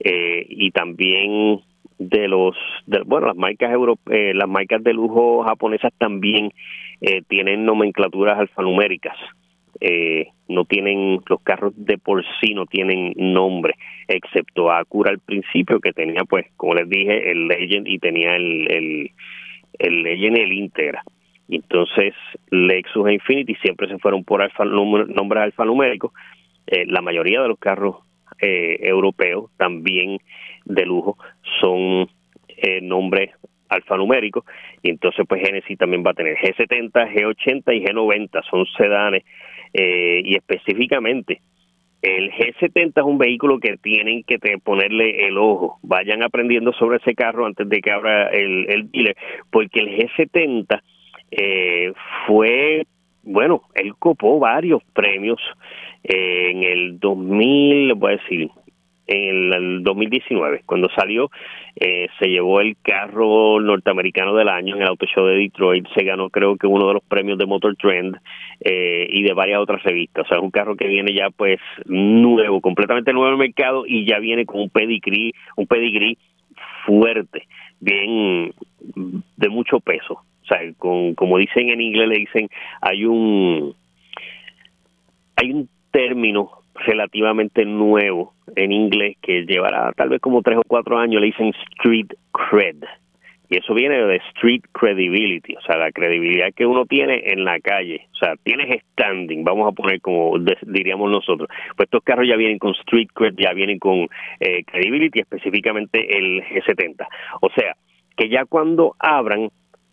eh, 0.00 0.46
y 0.48 0.70
también 0.70 1.60
de 1.98 2.28
los 2.28 2.56
bueno 3.06 3.28
las 3.28 3.36
marcas 3.36 3.70
eh, 4.10 4.32
las 4.34 4.48
marcas 4.48 4.82
de 4.82 4.92
lujo 4.92 5.42
japonesas 5.44 5.92
también 5.98 6.50
eh, 7.00 7.22
tienen 7.28 7.64
nomenclaturas 7.64 8.38
alfanuméricas. 8.38 9.16
Eh, 9.80 10.28
no 10.48 10.64
tienen 10.64 11.20
los 11.26 11.40
carros 11.42 11.72
de 11.76 11.98
por 11.98 12.22
sí 12.40 12.54
no 12.54 12.66
tienen 12.66 13.14
nombre 13.16 13.74
excepto 14.06 14.70
Acura 14.70 15.10
al 15.10 15.18
principio 15.18 15.80
que 15.80 15.92
tenía 15.92 16.22
pues 16.24 16.46
como 16.56 16.74
les 16.74 16.88
dije 16.88 17.30
el 17.30 17.48
Legend 17.48 17.88
y 17.88 17.98
tenía 17.98 18.36
el 18.36 18.70
el, 18.70 19.10
el 19.78 20.02
Legend 20.02 20.38
el 20.38 20.52
Integra. 20.52 21.02
Entonces 21.48 22.14
Lexus 22.50 23.08
e 23.08 23.14
Infinity 23.14 23.54
siempre 23.56 23.88
se 23.88 23.98
fueron 23.98 24.24
por 24.24 24.42
alfa, 24.42 24.64
nombres 24.64 25.42
alfanuméricos. 25.42 26.12
Eh, 26.66 26.86
la 26.86 27.02
mayoría 27.02 27.42
de 27.42 27.48
los 27.48 27.58
carros 27.58 27.96
eh, 28.42 28.76
europeos 28.80 29.50
también 29.56 30.18
de 30.64 30.84
lujo 30.84 31.16
son 31.60 32.08
eh, 32.48 32.80
nombres 32.82 33.30
alfanuméricos 33.68 34.44
y 34.82 34.90
entonces 34.90 35.24
pues 35.26 35.40
Genesis 35.42 35.78
también 35.78 36.04
va 36.06 36.10
a 36.10 36.14
tener 36.14 36.36
G70, 36.36 36.92
G80 36.92 37.74
y 37.74 37.84
G90 37.84 38.42
son 38.50 38.66
sedanes 38.76 39.24
eh, 39.72 40.20
y 40.24 40.34
específicamente 40.36 41.40
el 42.02 42.32
G70 42.32 42.92
es 42.96 43.04
un 43.04 43.16
vehículo 43.16 43.60
que 43.60 43.76
tienen 43.76 44.24
que 44.24 44.38
ponerle 44.58 45.28
el 45.28 45.38
ojo. 45.38 45.78
Vayan 45.82 46.24
aprendiendo 46.24 46.72
sobre 46.72 46.96
ese 46.96 47.14
carro 47.14 47.46
antes 47.46 47.68
de 47.68 47.80
que 47.80 47.92
abra 47.92 48.26
el, 48.30 48.68
el 48.68 48.90
dealer, 48.90 49.16
porque 49.50 49.80
el 49.80 49.88
G70 49.96 50.82
eh, 51.30 51.92
fue, 52.26 52.86
bueno, 53.22 53.62
él 53.76 53.94
copó 53.98 54.40
varios 54.40 54.82
premios 54.92 55.40
en 56.04 56.64
el 56.64 56.98
2000, 56.98 57.94
voy 57.94 58.12
a 58.12 58.16
decir, 58.16 58.50
en 59.06 59.52
el 59.52 59.82
2019, 59.82 60.62
cuando 60.64 60.88
salió, 60.96 61.30
eh, 61.76 62.08
se 62.18 62.28
llevó 62.28 62.60
el 62.60 62.76
carro 62.82 63.60
norteamericano 63.60 64.34
del 64.34 64.48
año 64.48 64.76
en 64.76 64.82
el 64.82 64.88
Auto 64.88 65.06
Show 65.06 65.26
de 65.26 65.36
Detroit, 65.36 65.86
se 65.94 66.04
ganó 66.04 66.30
creo 66.30 66.56
que 66.56 66.66
uno 66.66 66.86
de 66.86 66.94
los 66.94 67.04
premios 67.04 67.38
de 67.38 67.46
Motor 67.46 67.76
Trend 67.76 68.16
eh, 68.60 69.06
y 69.10 69.22
de 69.22 69.32
varias 69.34 69.60
otras 69.60 69.82
revistas, 69.82 70.24
o 70.24 70.28
sea, 70.28 70.38
es 70.38 70.42
un 70.42 70.50
carro 70.50 70.76
que 70.76 70.86
viene 70.86 71.14
ya 71.14 71.30
pues 71.30 71.58
nuevo, 71.86 72.60
completamente 72.60 73.12
nuevo 73.12 73.28
en 73.28 73.32
el 73.34 73.48
mercado 73.48 73.84
y 73.86 74.06
ya 74.06 74.18
viene 74.18 74.46
con 74.46 74.60
un 74.60 74.70
pedigrí, 74.70 75.32
un 75.56 75.66
pedigrí 75.66 76.16
fuerte, 76.86 77.48
bien 77.80 78.52
de 79.36 79.48
mucho 79.48 79.80
peso, 79.80 80.14
o 80.14 80.46
sea, 80.46 80.58
con, 80.78 81.14
como 81.14 81.38
dicen 81.38 81.70
en 81.70 81.80
inglés 81.80 82.08
le 82.08 82.18
dicen, 82.18 82.48
hay 82.80 83.04
un 83.04 83.74
hay 85.36 85.52
un 85.52 85.68
término 85.92 86.50
relativamente 86.74 87.64
nuevo 87.64 88.34
en 88.56 88.72
inglés 88.72 89.16
que 89.22 89.44
llevará 89.44 89.92
tal 89.92 90.08
vez 90.08 90.20
como 90.20 90.42
tres 90.42 90.58
o 90.58 90.62
cuatro 90.66 90.98
años, 90.98 91.20
le 91.20 91.28
dicen 91.28 91.52
street 91.70 92.14
cred. 92.32 92.76
Y 93.48 93.58
eso 93.58 93.74
viene 93.74 94.02
de 94.02 94.16
street 94.30 94.62
credibility, 94.72 95.54
o 95.54 95.60
sea, 95.60 95.76
la 95.76 95.92
credibilidad 95.92 96.54
que 96.56 96.64
uno 96.64 96.86
tiene 96.86 97.22
en 97.26 97.44
la 97.44 97.60
calle. 97.60 98.06
O 98.14 98.16
sea, 98.16 98.34
tienes 98.42 98.82
standing, 98.92 99.44
vamos 99.44 99.68
a 99.68 99.72
poner 99.72 100.00
como 100.00 100.38
diríamos 100.62 101.10
nosotros. 101.10 101.50
Pues 101.76 101.86
estos 101.86 102.02
carros 102.02 102.26
ya 102.26 102.36
vienen 102.36 102.58
con 102.58 102.72
street 102.72 103.08
cred, 103.12 103.34
ya 103.36 103.52
vienen 103.52 103.78
con 103.78 104.08
eh, 104.40 104.64
credibility, 104.64 105.20
específicamente 105.20 106.16
el 106.16 106.42
G70. 106.44 107.06
O 107.42 107.50
sea, 107.54 107.76
que 108.16 108.30
ya 108.30 108.46
cuando 108.46 108.96
abran 108.98 109.50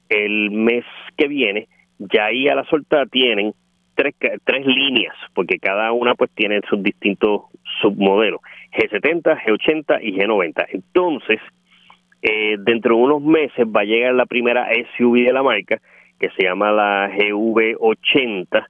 el 0.07 0.51
mes 0.51 0.85
que 1.17 1.27
viene, 1.27 1.67
ya 1.97 2.27
ahí 2.27 2.47
a 2.47 2.55
la 2.55 2.63
solta 2.63 3.05
tienen 3.07 3.53
tres, 3.99 4.15
tres 4.45 4.65
líneas, 4.65 5.13
porque 5.33 5.59
cada 5.59 5.91
una 5.91 6.15
pues 6.15 6.31
tiene 6.31 6.61
sus 6.69 6.81
distintos 6.81 7.41
submodelos, 7.81 8.39
G70, 8.71 9.43
G80 9.43 9.99
y 10.01 10.13
G90. 10.13 10.67
Entonces, 10.71 11.41
eh, 12.21 12.55
dentro 12.59 12.95
de 12.95 13.01
unos 13.01 13.21
meses 13.21 13.67
va 13.67 13.81
a 13.81 13.83
llegar 13.83 14.13
la 14.13 14.25
primera 14.25 14.69
SUV 14.95 15.25
de 15.25 15.33
la 15.33 15.43
marca, 15.43 15.81
que 16.17 16.29
se 16.29 16.43
llama 16.43 16.71
la 16.71 17.11
GV80, 17.11 18.67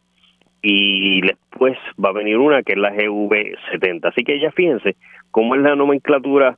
y 0.64 1.22
después 1.22 1.78
va 2.04 2.10
a 2.10 2.14
venir 2.14 2.38
una 2.38 2.64
que 2.64 2.74
es 2.74 2.80
la 2.80 2.92
GV70. 2.92 4.10
Así 4.10 4.24
que 4.24 4.40
ya 4.40 4.52
fíjense 4.52 4.96
cómo 5.30 5.54
es 5.54 5.62
la 5.62 5.76
nomenclatura 5.76 6.58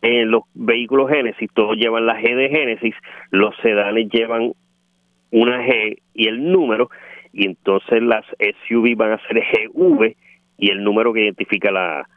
en 0.00 0.30
los 0.30 0.44
vehículos 0.54 1.10
Genesis, 1.10 1.50
todos 1.52 1.76
llevan 1.76 2.06
la 2.06 2.18
G 2.18 2.34
de 2.34 2.48
Genesis, 2.48 2.94
los 3.30 3.54
sedanes 3.62 4.08
llevan 4.10 4.52
una 5.30 5.66
G 5.66 5.98
y 6.14 6.28
el 6.28 6.50
número, 6.50 6.88
y 7.36 7.46
entonces 7.46 8.02
las 8.02 8.24
SUV 8.66 8.96
van 8.96 9.12
a 9.12 9.28
ser 9.28 9.42
GV 9.52 10.16
y 10.58 10.70
el 10.70 10.82
número 10.82 11.12
que 11.12 11.20
identifica 11.20 11.70
la, 11.70 12.08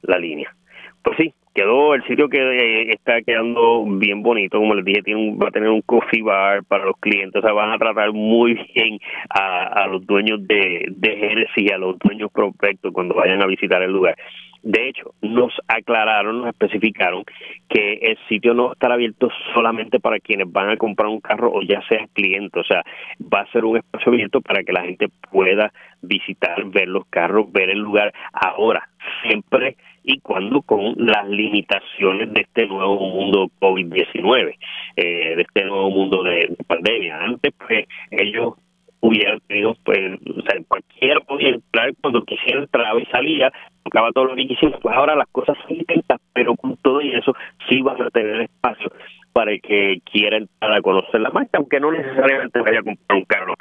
la 0.00 0.18
línea. 0.18 0.54
Pues 1.02 1.18
sí, 1.18 1.34
quedó 1.54 1.94
el 1.94 2.02
sitio 2.04 2.28
que 2.30 2.38
eh, 2.38 2.90
está 2.92 3.20
quedando 3.20 3.84
bien 3.84 4.22
bonito, 4.22 4.58
como 4.58 4.74
les 4.74 4.84
dije, 4.84 5.02
tiene 5.02 5.36
va 5.36 5.48
a 5.48 5.50
tener 5.50 5.68
un 5.68 5.82
coffee 5.82 6.22
bar 6.22 6.64
para 6.64 6.86
los 6.86 6.96
clientes, 6.98 7.42
o 7.42 7.46
sea, 7.46 7.52
van 7.52 7.72
a 7.72 7.78
tratar 7.78 8.12
muy 8.12 8.54
bien 8.74 8.98
a, 9.28 9.84
a 9.84 9.86
los 9.88 10.06
dueños 10.06 10.46
de, 10.46 10.86
de 10.88 11.16
Genesis 11.16 11.70
y 11.70 11.70
a 11.70 11.76
los 11.76 11.98
dueños 11.98 12.30
prospectos 12.32 12.92
cuando 12.92 13.14
vayan 13.14 13.42
a 13.42 13.46
visitar 13.46 13.82
el 13.82 13.92
lugar. 13.92 14.16
De 14.62 14.88
hecho, 14.88 15.14
nos 15.20 15.52
aclararon, 15.66 16.38
nos 16.38 16.48
especificaron 16.48 17.24
que 17.68 17.94
el 17.94 18.18
sitio 18.28 18.54
no 18.54 18.72
estará 18.72 18.94
abierto 18.94 19.28
solamente 19.54 19.98
para 19.98 20.20
quienes 20.20 20.50
van 20.50 20.70
a 20.70 20.76
comprar 20.76 21.08
un 21.08 21.20
carro 21.20 21.52
o 21.52 21.62
ya 21.62 21.82
sea 21.88 22.06
cliente, 22.12 22.60
o 22.60 22.64
sea, 22.64 22.84
va 23.20 23.40
a 23.40 23.52
ser 23.52 23.64
un 23.64 23.78
espacio 23.78 24.12
abierto 24.12 24.40
para 24.40 24.62
que 24.62 24.72
la 24.72 24.82
gente 24.82 25.08
pueda 25.30 25.72
visitar, 26.00 26.64
ver 26.66 26.88
los 26.88 27.06
carros, 27.06 27.50
ver 27.50 27.70
el 27.70 27.78
lugar. 27.78 28.12
Ahora, 28.32 28.88
siempre 29.22 29.76
y 30.04 30.20
cuando 30.20 30.62
con 30.62 30.94
las 30.96 31.28
limitaciones 31.28 32.32
de 32.32 32.42
este 32.42 32.66
nuevo 32.66 32.98
mundo 32.98 33.50
COVID-19, 33.60 34.56
eh, 34.96 35.36
de 35.36 35.42
este 35.42 35.64
nuevo 35.64 35.90
mundo 35.90 36.22
de 36.22 36.56
pandemia. 36.66 37.20
Antes, 37.20 37.52
pues, 37.58 37.86
ellos 38.10 38.54
hubiera 39.02 39.36
tenido, 39.48 39.76
pues, 39.84 39.98
o 40.30 40.42
sea, 40.42 40.62
cualquiera 40.68 41.20
podía 41.20 41.48
entrar 41.48 41.92
cuando 42.00 42.24
quisiera 42.24 42.60
entrar 42.60 42.98
y 43.00 43.04
salía, 43.06 43.52
tocaba 43.82 44.12
todo 44.12 44.26
lo 44.26 44.36
que 44.36 44.46
quisiera, 44.46 44.78
pues 44.78 44.94
ahora 44.94 45.16
las 45.16 45.26
cosas 45.32 45.58
son 45.58 45.76
distintas, 45.76 46.20
pero 46.32 46.54
con 46.54 46.76
todo 46.76 47.02
y 47.02 47.12
eso 47.12 47.34
sí 47.68 47.82
van 47.82 48.00
a 48.00 48.10
tener 48.10 48.42
espacio 48.42 48.92
para 49.32 49.50
el 49.50 49.60
que 49.60 50.00
quiera 50.10 50.36
entrar 50.36 50.72
a 50.72 50.80
conocer 50.80 51.20
la 51.20 51.30
marca, 51.30 51.58
aunque 51.58 51.80
no 51.80 51.90
necesariamente 51.90 52.60
vaya 52.60 52.78
a 52.78 52.82
comprar 52.84 53.18
un 53.18 53.24
carro 53.24 53.54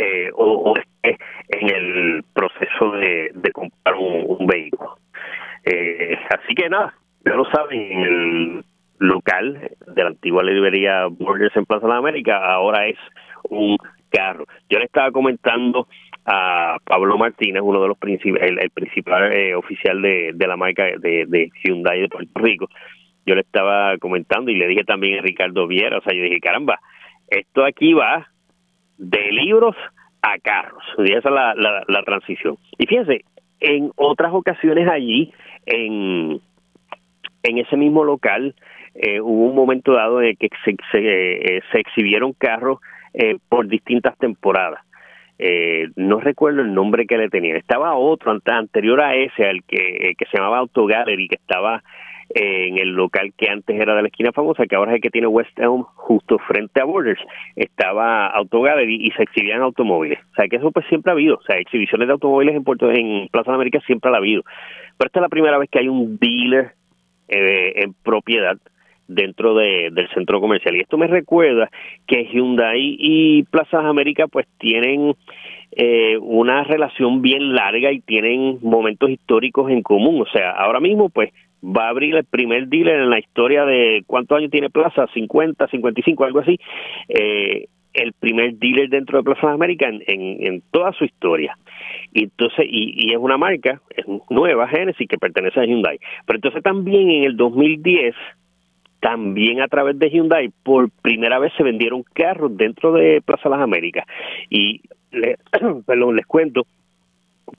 eh, 0.00 0.30
o, 0.34 0.74
esté 0.76 1.24
en 1.48 1.68
el 1.68 2.24
proceso 2.34 2.90
de, 2.92 3.30
comprar 3.52 3.94
un, 3.94 4.46
vehículo. 4.48 4.96
Eh, 5.64 6.18
así 6.30 6.54
que 6.56 6.68
nada, 6.68 6.92
ya 7.24 7.34
lo 7.34 7.44
saben, 7.52 7.80
en 7.80 8.00
el 8.00 8.64
local 8.98 9.70
de 9.86 10.02
la 10.02 10.08
antigua 10.08 10.42
librería 10.42 11.06
Borders 11.06 11.56
en 11.56 11.66
Plaza 11.66 11.86
de 11.86 11.94
América 11.94 12.52
ahora 12.52 12.88
es 12.88 12.98
un 13.48 13.76
carro. 14.10 14.44
Yo 14.68 14.78
le 14.78 14.86
estaba 14.86 15.10
comentando 15.10 15.88
a 16.24 16.76
Pablo 16.84 17.16
Martínez, 17.16 17.62
uno 17.64 17.80
de 17.80 17.88
los 17.88 17.98
principales, 17.98 18.52
el, 18.60 18.70
principal 18.70 19.32
eh, 19.32 19.54
oficial 19.54 20.02
de, 20.02 20.34
la 20.38 20.56
marca 20.56 20.84
de, 20.84 21.24
de, 21.26 21.50
Hyundai 21.64 22.02
de 22.02 22.08
Puerto 22.08 22.40
Rico. 22.40 22.68
yo 23.24 23.34
le 23.34 23.40
estaba 23.40 23.96
comentando 23.98 24.50
y 24.50 24.56
le 24.56 24.68
dije 24.68 24.84
también 24.84 25.18
a 25.18 25.22
Ricardo 25.22 25.66
Viera, 25.66 25.98
o 25.98 26.02
sea, 26.02 26.14
yo 26.14 26.22
dije, 26.22 26.40
caramba, 26.40 26.80
esto 27.28 27.64
aquí 27.64 27.94
va 27.94 28.26
de 28.98 29.32
libros 29.32 29.76
a 30.20 30.38
carros, 30.38 30.82
y 30.98 31.12
esa 31.12 31.28
es 31.28 31.34
la, 31.34 31.54
la, 31.86 32.02
transición. 32.02 32.56
Y 32.76 32.86
fíjense, 32.86 33.24
en 33.60 33.92
otras 33.96 34.32
ocasiones 34.32 34.88
allí, 34.88 35.32
en, 35.64 36.40
en 37.42 37.58
ese 37.58 37.76
mismo 37.76 38.04
local, 38.04 38.54
eh, 38.94 39.20
hubo 39.20 39.46
un 39.50 39.54
momento 39.54 39.92
dado 39.92 40.20
en 40.20 40.36
que 40.36 40.48
se, 40.64 40.74
se, 40.90 40.98
eh, 40.98 41.62
se 41.70 41.80
exhibieron 41.80 42.32
carros 42.32 42.80
eh, 43.14 43.36
por 43.48 43.66
distintas 43.66 44.16
temporadas. 44.18 44.80
Eh, 45.38 45.88
no 45.96 46.18
recuerdo 46.18 46.62
el 46.62 46.74
nombre 46.74 47.06
que 47.06 47.16
le 47.16 47.28
tenían. 47.28 47.56
Estaba 47.56 47.94
otro 47.94 48.36
anterior 48.44 49.00
a 49.00 49.14
ese, 49.14 49.46
al 49.46 49.62
que, 49.64 50.14
que 50.18 50.24
se 50.26 50.36
llamaba 50.36 50.58
Auto 50.58 50.86
Gallery, 50.86 51.28
que 51.28 51.36
estaba 51.36 51.82
en 52.30 52.78
el 52.78 52.90
local 52.90 53.32
que 53.36 53.48
antes 53.48 53.80
era 53.80 53.94
de 53.94 54.02
la 54.02 54.08
esquina 54.08 54.32
famosa, 54.32 54.66
que 54.66 54.76
ahora 54.76 54.92
es 54.92 54.96
el 54.96 55.00
que 55.00 55.10
tiene 55.10 55.26
West 55.26 55.58
Elm 55.58 55.82
justo 55.94 56.38
frente 56.38 56.80
a 56.80 56.84
Borders, 56.84 57.20
estaba 57.56 58.26
Auto 58.26 58.60
Gallery 58.60 58.98
y 59.00 59.10
se 59.12 59.22
exhibían 59.22 59.62
automóviles. 59.62 60.18
O 60.32 60.34
sea, 60.34 60.46
que 60.46 60.56
eso 60.56 60.70
pues 60.70 60.86
siempre 60.88 61.10
ha 61.10 61.14
habido, 61.14 61.36
o 61.36 61.42
sea, 61.42 61.56
exhibiciones 61.56 62.06
de 62.06 62.12
automóviles 62.12 62.54
en 62.54 62.64
Puerto 62.64 62.90
en 62.90 63.28
Plaza 63.28 63.50
de 63.50 63.54
América 63.54 63.80
siempre 63.86 64.10
ha 64.10 64.16
habido. 64.16 64.42
Pero 64.98 65.08
esta 65.08 65.20
es 65.20 65.22
la 65.22 65.28
primera 65.28 65.58
vez 65.58 65.70
que 65.70 65.78
hay 65.78 65.88
un 65.88 66.18
dealer 66.18 66.72
eh, 67.28 67.82
en 67.82 67.94
propiedad 67.94 68.58
dentro 69.08 69.54
de, 69.54 69.90
del 69.90 70.08
centro 70.10 70.40
comercial. 70.40 70.76
Y 70.76 70.80
esto 70.80 70.98
me 70.98 71.06
recuerda 71.06 71.70
que 72.06 72.26
Hyundai 72.26 72.96
y 72.98 73.42
Plaza 73.44 73.80
América 73.80 74.26
pues 74.28 74.46
tienen 74.58 75.14
eh, 75.72 76.16
una 76.18 76.64
relación 76.64 77.22
bien 77.22 77.54
larga 77.54 77.90
y 77.92 78.00
tienen 78.00 78.58
momentos 78.62 79.10
históricos 79.10 79.70
en 79.70 79.82
común. 79.82 80.22
O 80.22 80.26
sea, 80.30 80.50
ahora 80.52 80.80
mismo 80.80 81.08
pues 81.08 81.32
va 81.64 81.86
a 81.86 81.90
abrir 81.90 82.14
el 82.14 82.24
primer 82.24 82.68
dealer 82.68 83.00
en 83.00 83.10
la 83.10 83.18
historia 83.18 83.64
de 83.64 84.02
cuántos 84.06 84.38
años 84.38 84.50
tiene 84.50 84.70
Plaza, 84.70 85.06
50, 85.12 85.66
55, 85.68 86.24
algo 86.24 86.40
así, 86.40 86.58
eh, 87.08 87.66
el 87.94 88.12
primer 88.12 88.54
dealer 88.54 88.88
dentro 88.88 89.18
de 89.18 89.24
Plaza 89.24 89.50
América 89.50 89.88
en, 89.88 90.02
en, 90.06 90.62
toda 90.70 90.92
su 90.92 91.04
historia. 91.04 91.56
Y 92.12 92.24
entonces, 92.24 92.66
y, 92.68 93.10
y, 93.10 93.12
es 93.12 93.18
una 93.18 93.36
marca, 93.38 93.80
es 93.96 94.04
nueva, 94.30 94.68
Genesis, 94.68 95.08
que 95.08 95.18
pertenece 95.18 95.58
a 95.58 95.64
Hyundai. 95.64 95.98
Pero 96.26 96.36
entonces 96.36 96.62
también 96.62 97.10
en 97.10 97.24
el 97.24 97.36
2010, 97.36 98.14
también 99.00 99.60
a 99.60 99.68
través 99.68 99.98
de 99.98 100.10
Hyundai, 100.10 100.50
por 100.62 100.90
primera 100.90 101.38
vez 101.38 101.52
se 101.56 101.62
vendieron 101.62 102.02
carros 102.12 102.56
dentro 102.56 102.92
de 102.92 103.22
Plaza 103.24 103.48
Las 103.48 103.60
Américas. 103.60 104.04
Y, 104.50 104.82
perdón, 105.86 106.16
les 106.16 106.26
cuento 106.26 106.66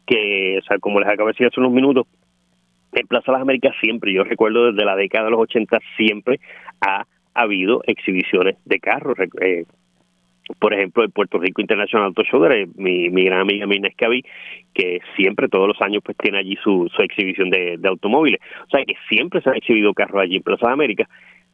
que, 0.06 0.60
o 0.60 0.66
sea, 0.66 0.78
como 0.80 1.00
les 1.00 1.10
acabo 1.10 1.28
de 1.28 1.34
decir 1.34 1.48
hace 1.48 1.60
unos 1.60 1.72
minutos, 1.72 2.08
en 2.94 3.08
Plaza 3.08 3.32
Las 3.32 3.42
Américas 3.42 3.76
siempre, 3.82 4.14
yo 4.14 4.24
recuerdo 4.24 4.72
desde 4.72 4.86
la 4.86 4.96
década 4.96 5.26
de 5.26 5.32
los 5.32 5.42
80, 5.42 5.80
siempre 5.96 6.40
ha 6.82 7.06
habido 7.34 7.82
exhibiciones 7.86 8.58
de 8.66 8.80
carros. 8.80 9.18
Eh, 9.42 9.66
por 10.58 10.74
ejemplo, 10.74 11.04
el 11.04 11.12
Puerto 11.12 11.38
Rico 11.38 11.62
International 11.62 12.08
Auto 12.08 12.24
Show, 12.24 12.48
mi, 12.76 13.10
mi 13.10 13.26
gran 13.26 13.42
amiga 13.42 13.68
Mina 13.68 13.88
Escaví, 13.88 14.24
que 14.74 15.00
siempre, 15.16 15.48
todos 15.48 15.68
los 15.68 15.82
años, 15.82 16.02
pues 16.04 16.18
tiene 16.18 16.40
allí 16.40 16.58
su, 16.64 16.90
su 16.96 17.02
exhibición 17.02 17.50
de, 17.50 17.78
de, 17.78 17.90
automóviles. 17.90 18.40
O 18.66 18.70
sea, 18.70 18.84
que 18.86 18.96
siempre 19.08 19.42
se 19.42 19.50
han 19.50 19.58
exhibido 19.58 19.94
carros 19.94 20.22
allí 20.22 20.38
en 20.38 20.44
Plaza 20.44 20.68
de 20.68 20.74
América. 20.74 21.10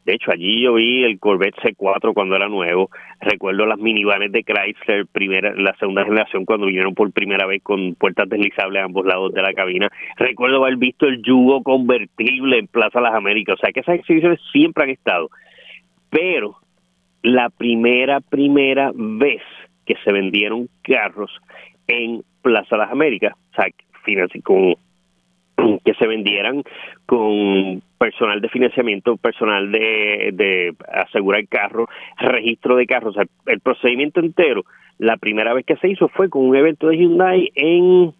De 0.06 0.14
hecho, 0.14 0.32
allí 0.32 0.62
yo 0.62 0.76
vi 0.76 1.04
el 1.04 1.20
Corvette 1.20 1.56
C4 1.56 2.14
cuando 2.14 2.36
era 2.36 2.48
nuevo. 2.48 2.92
Recuerdo 3.20 3.66
las 3.66 3.80
minivanes 3.80 4.32
de 4.32 4.44
Chrysler, 4.44 5.08
primera, 5.08 5.54
la 5.56 5.76
segunda 5.78 6.04
generación, 6.04 6.46
cuando 6.46 6.68
vinieron 6.68 6.94
por 6.94 7.12
primera 7.12 7.48
vez 7.48 7.64
con 7.64 7.96
puertas 7.96 8.30
deslizables 8.30 8.84
a 8.84 8.86
ambos 8.86 9.06
lados 9.06 9.34
de 9.34 9.42
la 9.42 9.54
cabina. 9.54 9.90
Recuerdo 10.18 10.64
haber 10.64 10.78
visto 10.78 11.08
el 11.08 11.24
Yugo 11.24 11.64
convertible 11.64 12.60
en 12.60 12.68
Plaza 12.68 13.02
Las 13.02 13.16
Américas. 13.16 13.56
O 13.56 13.58
sea, 13.58 13.74
que 13.74 13.80
esas 13.80 13.96
exhibiciones 13.96 14.40
siempre 14.52 14.84
han 14.84 14.92
estado. 14.92 15.30
Pero 16.12 16.58
la 17.26 17.50
primera, 17.50 18.22
primera 18.22 18.92
vez 18.94 19.42
que 19.86 19.96
se 20.04 20.12
vendieron 20.12 20.70
carros 20.84 21.32
en 21.88 22.24
Plaza 22.42 22.78
Las 22.78 22.92
Américas, 22.92 23.34
o 23.52 23.56
sea, 23.56 23.68
con 24.44 24.76
que 25.84 25.94
se 25.96 26.08
vendieran 26.08 26.64
con 27.08 27.82
personal 27.98 28.42
de 28.42 28.50
financiamiento, 28.50 29.18
personal 29.18 29.72
de, 29.72 30.30
de 30.34 30.76
asegurar 30.92 31.48
carro, 31.48 31.88
registro 32.20 32.76
de 32.76 32.86
carros, 32.86 33.16
o 33.16 33.22
sea, 33.22 33.26
el 33.48 33.60
procedimiento 33.60 34.20
entero, 34.20 34.64
la 35.00 35.18
primera 35.18 35.54
vez 35.54 35.66
que 35.66 35.78
se 35.78 35.90
hizo 35.90 36.08
fue 36.10 36.30
con 36.30 36.46
un 36.46 36.56
evento 36.56 36.88
de 36.88 36.98
Hyundai 36.98 37.52
en 37.56 38.14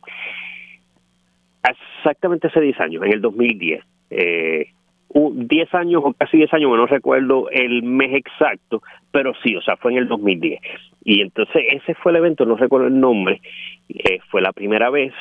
exactamente 1.64 2.48
hace 2.48 2.62
10 2.62 2.80
años, 2.80 3.04
en 3.04 3.14
el 3.14 3.22
2010. 3.22 3.84
Eh, 4.10 4.68
10 5.16 5.74
años 5.74 6.02
o 6.04 6.14
casi 6.14 6.38
10 6.38 6.54
años, 6.54 6.72
no 6.76 6.86
recuerdo 6.88 7.50
el 7.50 7.84
mes 7.84 8.14
exacto, 8.16 8.82
pero 9.12 9.34
sí, 9.44 9.56
o 9.56 9.62
sea, 9.62 9.78
fue 9.78 9.94
en 9.94 10.00
el 10.00 10.08
2010. 10.10 10.60
Y 11.06 11.22
entonces 11.22 11.64
ese 11.72 11.94
fue 11.96 12.12
el 12.12 12.18
evento, 12.18 12.46
no 12.46 12.58
recuerdo 12.58 12.88
el 12.88 13.00
nombre, 13.00 13.42
eh, 13.88 14.20
fue 14.30 14.42
la 14.42 14.52
primera 14.52 14.90
vez 14.90 15.14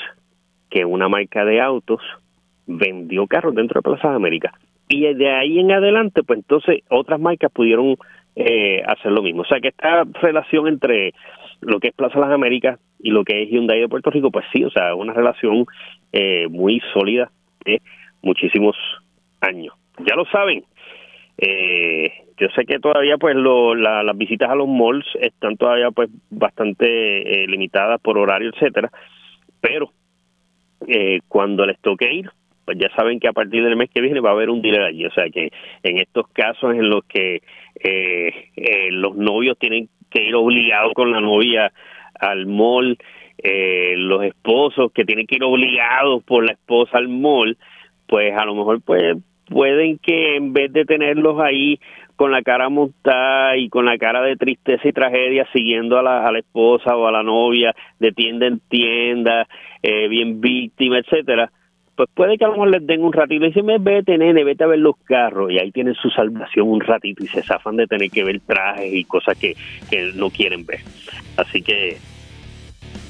que 0.68 0.84
una 0.84 1.08
marca 1.08 1.44
de 1.44 1.60
autos 1.60 2.00
vendió 2.66 3.28
carros 3.28 3.54
dentro 3.54 3.78
de 3.78 3.82
Plaza 3.82 4.10
de 4.10 4.16
América. 4.16 4.52
Y 4.88 5.02
de 5.14 5.30
ahí 5.30 5.60
en 5.60 5.70
adelante, 5.70 6.24
pues 6.24 6.40
entonces 6.40 6.82
otras 6.90 7.20
marcas 7.20 7.52
pudieron 7.52 7.96
eh, 8.34 8.82
hacer 8.84 9.12
lo 9.12 9.22
mismo. 9.22 9.42
O 9.42 9.46
sea 9.46 9.60
que 9.60 9.68
esta 9.68 10.02
relación 10.20 10.66
entre 10.66 11.14
lo 11.60 11.78
que 11.78 11.88
es 11.88 11.94
Plaza 11.94 12.16
de 12.16 12.26
las 12.26 12.34
Américas 12.34 12.80
y 12.98 13.10
lo 13.10 13.22
que 13.22 13.44
es 13.44 13.48
Hyundai 13.48 13.78
de 13.78 13.88
Puerto 13.88 14.10
Rico, 14.10 14.32
pues 14.32 14.44
sí, 14.52 14.64
o 14.64 14.70
sea, 14.70 14.96
una 14.96 15.12
relación 15.12 15.66
eh, 16.12 16.48
muy 16.48 16.82
sólida 16.92 17.30
de 17.64 17.80
muchísimos 18.22 18.76
años 19.40 19.74
ya 19.98 20.16
lo 20.16 20.24
saben. 20.26 20.64
Eh, 21.38 22.12
yo 22.36 22.48
sé 22.54 22.64
que 22.64 22.78
todavía 22.78 23.16
pues 23.18 23.36
lo, 23.36 23.74
las 23.74 24.16
visitas 24.16 24.50
a 24.50 24.54
los 24.54 24.68
malls 24.68 25.06
están 25.20 25.56
todavía 25.56 25.90
pues 25.90 26.10
bastante 26.30 27.42
eh, 27.42 27.46
limitadas 27.46 28.00
por 28.00 28.18
horario, 28.18 28.50
etcétera, 28.50 28.90
pero 29.60 29.90
eh, 30.86 31.20
cuando 31.28 31.64
les 31.64 31.78
toque 31.80 32.12
ir, 32.12 32.30
pues 32.64 32.78
ya 32.78 32.88
saben 32.96 33.20
que 33.20 33.28
a 33.28 33.32
partir 33.32 33.62
del 33.62 33.76
mes 33.76 33.90
que 33.90 34.00
viene 34.00 34.20
va 34.20 34.30
a 34.30 34.32
haber 34.32 34.50
un 34.50 34.62
dealer 34.62 34.82
allí, 34.82 35.04
o 35.06 35.12
sea 35.12 35.28
que 35.28 35.50
en 35.82 35.98
estos 35.98 36.26
casos 36.28 36.74
en 36.74 36.88
los 36.88 37.04
que 37.04 37.42
eh, 37.82 38.88
los 38.90 39.16
novios 39.16 39.58
tienen 39.58 39.88
que 40.10 40.24
ir 40.24 40.34
obligados 40.34 40.92
con 40.94 41.12
la 41.12 41.20
novia 41.20 41.72
al 42.18 42.46
mall, 42.46 42.96
los 43.96 44.24
esposos 44.24 44.90
que 44.92 45.04
tienen 45.04 45.26
que 45.26 45.36
ir 45.36 45.44
obligados 45.44 46.22
por 46.24 46.44
la 46.44 46.52
esposa 46.52 46.98
al 46.98 47.08
mall, 47.08 47.58
pues 48.06 48.32
a 48.34 48.44
lo 48.44 48.54
mejor 48.54 48.80
pues 48.80 49.16
pueden 49.46 49.98
que 49.98 50.36
en 50.36 50.52
vez 50.52 50.72
de 50.72 50.84
tenerlos 50.84 51.40
ahí 51.40 51.78
con 52.16 52.30
la 52.30 52.42
cara 52.42 52.68
montada 52.68 53.56
y 53.56 53.68
con 53.68 53.86
la 53.86 53.98
cara 53.98 54.22
de 54.22 54.36
tristeza 54.36 54.86
y 54.88 54.92
tragedia 54.92 55.46
siguiendo 55.52 55.98
a 55.98 56.02
la, 56.02 56.26
a 56.26 56.32
la 56.32 56.38
esposa 56.38 56.96
o 56.96 57.06
a 57.06 57.12
la 57.12 57.22
novia 57.22 57.74
de 57.98 58.12
tienda 58.12 58.46
en 58.46 58.60
tienda, 58.60 59.46
eh, 59.82 60.08
bien 60.08 60.40
víctima, 60.40 60.98
etcétera, 60.98 61.50
pues 61.96 62.08
puede 62.14 62.36
que 62.36 62.44
a 62.44 62.48
lo 62.48 62.54
mejor 62.54 62.70
les 62.70 62.86
den 62.86 63.04
un 63.04 63.12
ratito 63.12 63.44
y 63.44 63.48
dicen, 63.48 63.66
vete 63.82 64.18
nene, 64.18 64.44
vete 64.44 64.64
a 64.64 64.68
ver 64.68 64.78
los 64.78 64.96
carros 65.04 65.50
y 65.50 65.58
ahí 65.58 65.70
tienen 65.70 65.94
su 65.94 66.10
salvación 66.10 66.68
un 66.68 66.80
ratito 66.80 67.24
y 67.24 67.28
se 67.28 67.42
zafan 67.42 67.76
de 67.76 67.86
tener 67.86 68.10
que 68.10 68.24
ver 68.24 68.40
trajes 68.40 68.92
y 68.92 69.04
cosas 69.04 69.38
que, 69.38 69.54
que 69.90 70.12
no 70.14 70.30
quieren 70.30 70.66
ver. 70.66 70.80
Así 71.36 71.62
que 71.62 71.96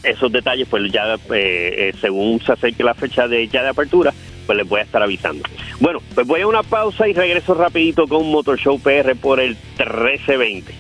esos 0.03 0.31
detalles 0.31 0.69
pues 0.69 0.91
ya 0.93 1.15
eh, 1.15 1.19
eh, 1.35 1.93
según 1.99 2.41
se 2.41 2.53
acerque 2.53 2.85
la 2.85 2.95
fecha 2.95 3.27
de 3.27 3.49
ya 3.49 3.63
de 3.63 3.71
apertura 3.71 4.13
pues 4.47 4.59
les 4.59 4.69
voy 4.69 4.81
a 4.81 4.85
estar 4.85 5.03
avisando. 5.03 5.43
Bueno, 5.81 6.01
pues 6.15 6.27
voy 6.27 6.43
a 6.43 6.47
una 6.47 6.63
pausa 6.63 7.09
y 7.09 7.13
regreso 7.13 7.55
rapidito 7.55 8.07
con 8.07 8.31
Motor 8.31 8.59
Show 8.59 8.79
PR 8.81 9.15
por 9.17 9.41
el 9.41 9.57
1320. 9.79 10.75